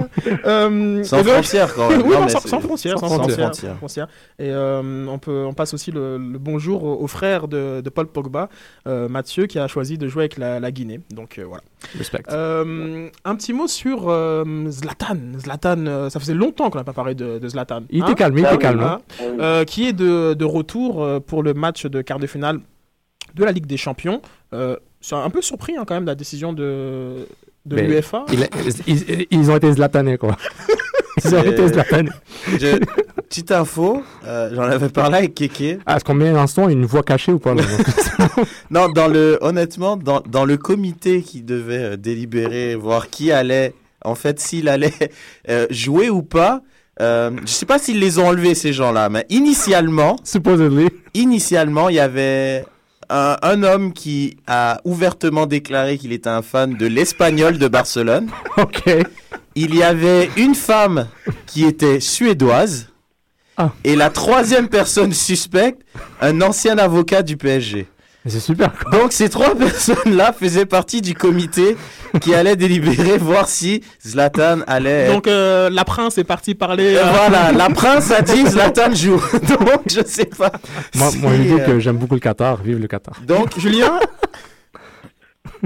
[0.44, 2.02] Euh, Sans donc- frontières, quand même.
[2.06, 3.70] oui, Non, sans, frontières, sans, sans frontières, frontières.
[3.72, 4.08] sans frontières.
[4.38, 7.90] Et euh, on, peut, on passe aussi le, le bonjour au, au frère de, de
[7.90, 8.48] Paul Pogba,
[8.86, 11.00] euh, Mathieu, qui a choisi de jouer avec la, la Guinée.
[11.10, 11.62] Donc euh, voilà.
[11.96, 12.22] Respect.
[12.30, 15.16] Euh, un petit mot sur euh, Zlatan.
[15.38, 17.82] Zlatan, ça faisait longtemps qu'on n'a pas parlé de, de Zlatan.
[17.90, 18.80] Il Hein était calme, il était calme.
[18.80, 19.24] Hein hein.
[19.40, 22.60] Euh, qui est de, de retour pour le match de quart de finale
[23.34, 24.20] de la Ligue des Champions.
[24.52, 27.26] Euh, c'est un peu surpris hein, quand même de la décision de,
[27.64, 28.24] de Mais l'UEFA.
[28.32, 28.48] il a-
[28.86, 30.36] ils, ils ont été zlatanés, quoi.
[31.24, 32.10] Ils ont été zlatanés.
[32.58, 32.78] Je-
[33.28, 35.78] Petite info, euh, j'en avais parlé avec Kéké.
[35.86, 37.62] Ah, est-ce qu'on met un son, une voix cachée ou pas là
[38.70, 43.74] Non, dans le, honnêtement, dans, dans le comité qui devait euh, délibérer, voir qui allait
[44.04, 44.92] en fait, s'il allait
[45.50, 46.62] euh, jouer ou pas.
[47.00, 50.88] Euh, je sais pas s'ils les ont enlevés, ces gens-là, mais initialement, Supposedly.
[51.14, 52.64] initialement, il y avait
[53.12, 58.30] un, un homme qui a ouvertement déclaré qu'il était un fan de l'Espagnol de Barcelone.
[58.56, 58.82] Ok.
[59.54, 61.08] Il y avait une femme
[61.46, 62.88] qui était suédoise.
[63.58, 63.70] Ah.
[63.84, 65.82] Et la troisième personne suspecte,
[66.20, 67.86] un ancien avocat du PSG.
[68.24, 68.70] C'est super.
[68.92, 71.76] Donc ces trois personnes-là faisaient partie du comité
[72.20, 75.08] qui allait délibérer, voir si Zlatan allait...
[75.12, 76.94] Donc euh, la prince est partie parler.
[76.96, 79.20] euh, Voilà, la prince a dit Zlatan joue.
[79.48, 80.52] Donc je sais pas.
[80.94, 82.62] Moi, si, moi je dis euh, que j'aime beaucoup le Qatar.
[82.62, 83.20] Vive le Qatar.
[83.26, 83.98] Donc Julien?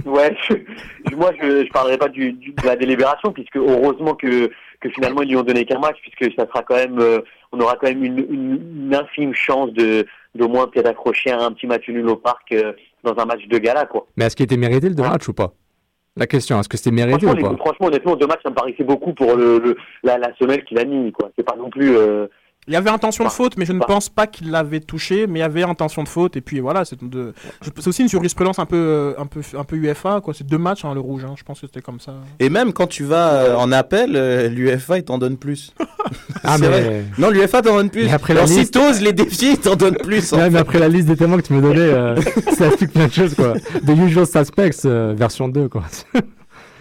[0.05, 4.51] Ouais, je- moi je je parlerai pas du, du- de la délibération puisque heureusement que
[4.81, 7.21] que finalement ils lui ont donné qu'un match puisque ça sera quand même euh,
[7.53, 10.07] on aura quand même une, une, une infime chance de
[10.37, 12.73] d'au moins peut-être accrocher un petit match nul au parc euh,
[13.03, 14.07] dans un match de gala quoi.
[14.17, 15.53] Mais est-ce qu'il était mérité le deux matchs ou pas?
[16.19, 18.51] La question, est-ce que c'était mérité Franchement, ou les- pas franchement, honnêtement, deux matchs ça
[18.51, 21.31] me paraissait beaucoup pour le, le- la, la semelle qu'il a mis quoi.
[21.37, 22.27] C'est pas non plus euh,
[22.69, 25.39] Il y avait intention de faute, mais je ne pense pas qu'il l'avait touché, mais
[25.39, 27.33] il y avait intention de faute, et puis voilà, c'est de...
[27.87, 30.35] aussi une jurisprudence un peu, euh, un peu, un peu UFA, quoi.
[30.35, 31.35] C'est deux matchs, hein, le rouge, hein.
[31.39, 32.15] je pense que c'était comme ça.
[32.41, 35.73] Et même quand tu vas euh, en appel, euh, l'UFA il t'en donne plus.
[36.49, 37.05] Ah, mais- vrai.
[37.19, 38.05] Non, l'UFA t'en donne plus.
[38.05, 40.33] Mais après la Alors, si liste- t'oses les défier, il t'en donne plus.
[40.33, 42.15] en Ouais, mais après la liste des témoins que tu me donnais, euh,
[42.57, 43.55] ça explique plein de choses, quoi.
[43.85, 45.83] The Usual Suspects, euh, version 2, quoi.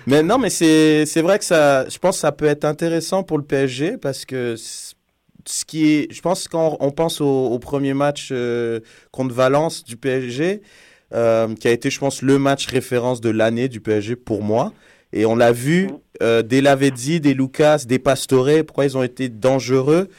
[0.08, 3.24] Mais non, mais c'est c'est vrai que ça, je pense que ça peut être intéressant
[3.24, 4.54] pour le PSG parce que
[5.48, 8.80] ce qui est, je pense quand on pense au, premier match euh,
[9.12, 10.62] contre Valence du PSG,
[11.14, 14.74] euh, qui a été, je pense, le match référence de l'année du PSG pour moi.
[15.18, 15.90] Et on l'a vu,
[16.22, 20.10] euh, des Lavezzi, des Lucas, des Pastore, pourquoi ils ont été dangereux.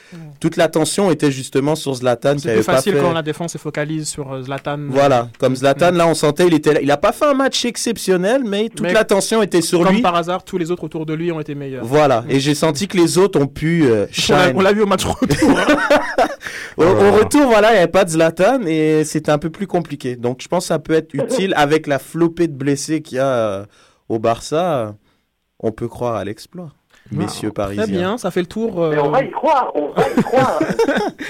[0.40, 3.00] Toute l'attention était justement sur Zlatan C'est avait plus pas facile fait...
[3.00, 4.78] quand la défense se focalise sur euh, Zlatan.
[4.88, 6.80] Voilà, comme Zlatan, là, on sentait, il était là.
[6.80, 10.00] Il a pas fait un match exceptionnel, mais toute l'attention était sur Comme lui.
[10.02, 11.84] par hasard, tous les autres autour de lui ont été meilleurs.
[11.84, 14.56] Voilà, et j'ai senti que les autres ont pu euh, On l'a- shine.
[14.56, 15.50] on l'a vu au match retour.
[15.58, 16.26] hein.
[16.78, 19.66] Au, au retour, voilà, il n'y avait pas de Zlatan et c'était un peu plus
[19.66, 20.16] compliqué.
[20.16, 23.20] Donc je pense que ça peut être utile avec la flopée de blessés qu'il y
[23.20, 23.64] a euh,
[24.08, 24.94] au Barça.
[25.60, 26.72] On peut croire à l'exploit,
[27.10, 27.84] messieurs parisiens.
[27.84, 28.78] Très bien, ça fait le tour.
[28.82, 30.58] euh, Mais on va y croire, on va y croire.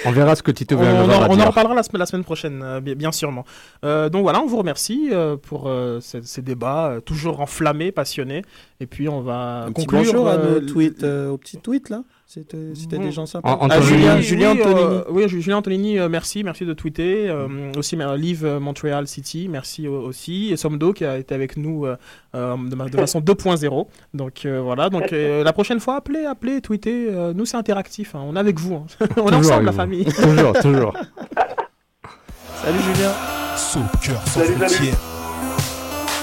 [0.05, 2.25] On verra ce que Tito On, en, va on en reparlera la, semaine- la semaine
[2.25, 3.45] prochaine, euh, bien, bien sûrement.
[3.85, 7.93] Euh, donc voilà, on vous remercie euh, pour euh, ces, ces débats euh, toujours enflammés,
[7.93, 8.43] passionnés.
[8.81, 10.13] Et puis on va Un petit conclure.
[10.13, 12.03] bonjour à nos tweets, euh, aux petits tweets là.
[12.29, 13.57] C'était des gens sympas.
[13.71, 13.81] Ah.
[13.81, 14.81] Julien, oui, Julien oui, Antonini.
[14.83, 17.29] euh, oui, Julien Antonini, euh, merci, merci de tweeter.
[17.31, 20.51] Euh, aussi, euh, Live euh, Montreal City, merci au- aussi.
[20.53, 21.97] Et Somdo qui a été avec nous euh,
[22.35, 23.87] euh, de, ma- de façon 2.0.
[24.13, 27.07] Donc euh, voilà, donc euh, la prochaine fois, appelez, appelez, tweetez.
[27.11, 28.75] Euh, nous, c'est interactif, hein, on est avec vous.
[28.75, 28.87] hein.
[29.17, 29.77] on est ensemble, avec la vous.
[29.77, 30.05] famille.
[30.07, 30.93] Toujours, toujours.
[32.65, 33.13] Salut Julien.
[33.57, 34.57] Sans Salut, salut.
[34.59, 34.99] frontières.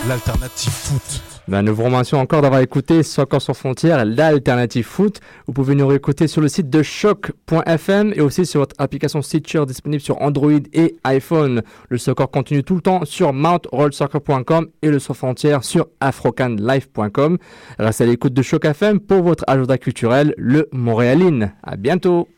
[0.10, 1.22] L'alternative foot.
[1.50, 5.20] Ben, nous vous remercions encore d'avoir écouté Soccer sans frontières, l'alternative foot.
[5.46, 9.66] Vous pouvez nous réécouter sur le site de choc.fm et aussi sur votre application Stitcher
[9.66, 11.62] disponible sur Android et iPhone.
[11.90, 17.38] Le soccer continue tout le temps sur mountrollsoccer.com et le sans frontières sur afrocanlife.com.
[17.78, 21.54] Restez à l'écoute de Choc FM pour votre agenda culturel, le Montréaline.
[21.62, 22.30] À bientôt.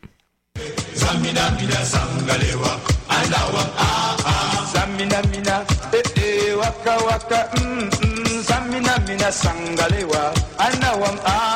[6.56, 7.95] Waka waka mm
[9.32, 11.55] sangalewa anawam ah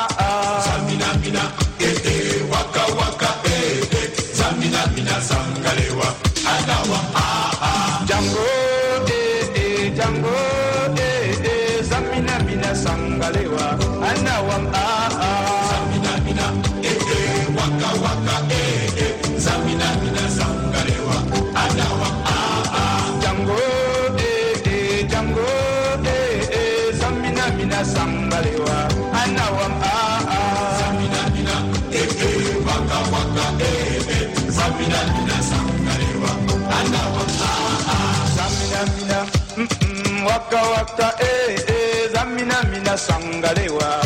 [40.25, 44.00] waka waka eh eh Zamina mina sangalewa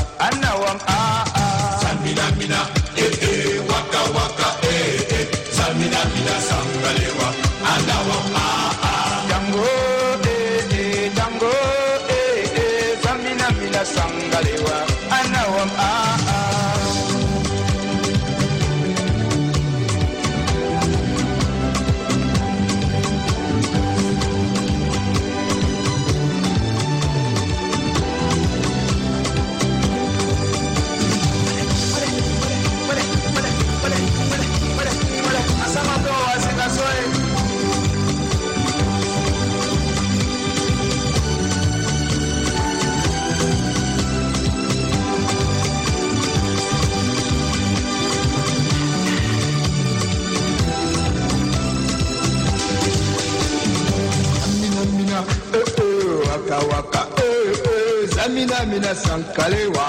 [58.35, 59.87] zamina mina sankalewa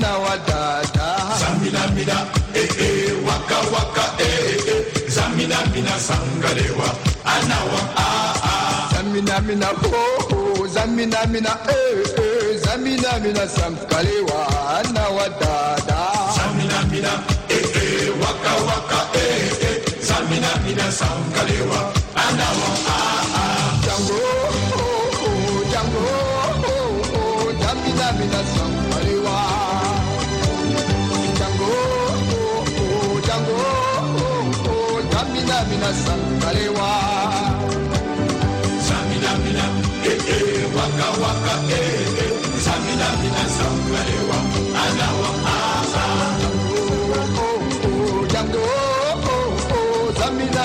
[0.00, 1.08] na wadada
[1.40, 6.88] zamina mina eh eh waka waka eh eh zamina mina sangalewa
[7.24, 10.66] anawa ah ah zamina mina ho ho.
[10.74, 12.58] Zamina mina eh eh.
[12.64, 14.40] Zamina mina sankalewa
[14.94, 16.00] na wadada
[16.36, 17.12] zamina mina
[17.48, 19.76] eh eh waka waka eh eh.
[20.00, 23.01] Zamina mina sangalewa anawa ah ah
[35.92, 36.90] zamina mina sankalewa
[38.88, 39.64] zamina mina
[40.04, 42.32] eh eh waka waka eh eh
[42.64, 44.38] zamina mina sangalewa
[44.84, 46.32] anawa ah ah
[48.32, 48.66] jango
[50.18, 50.64] zamina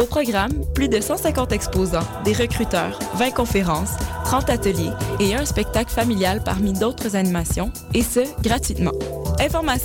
[0.00, 3.90] Au programme, plus de 150 exposants, des recruteurs, 20 conférences,
[4.24, 8.92] 30 ateliers et un spectacle familial parmi d'autres animations, et ce, gratuitement.
[9.40, 9.78] Informations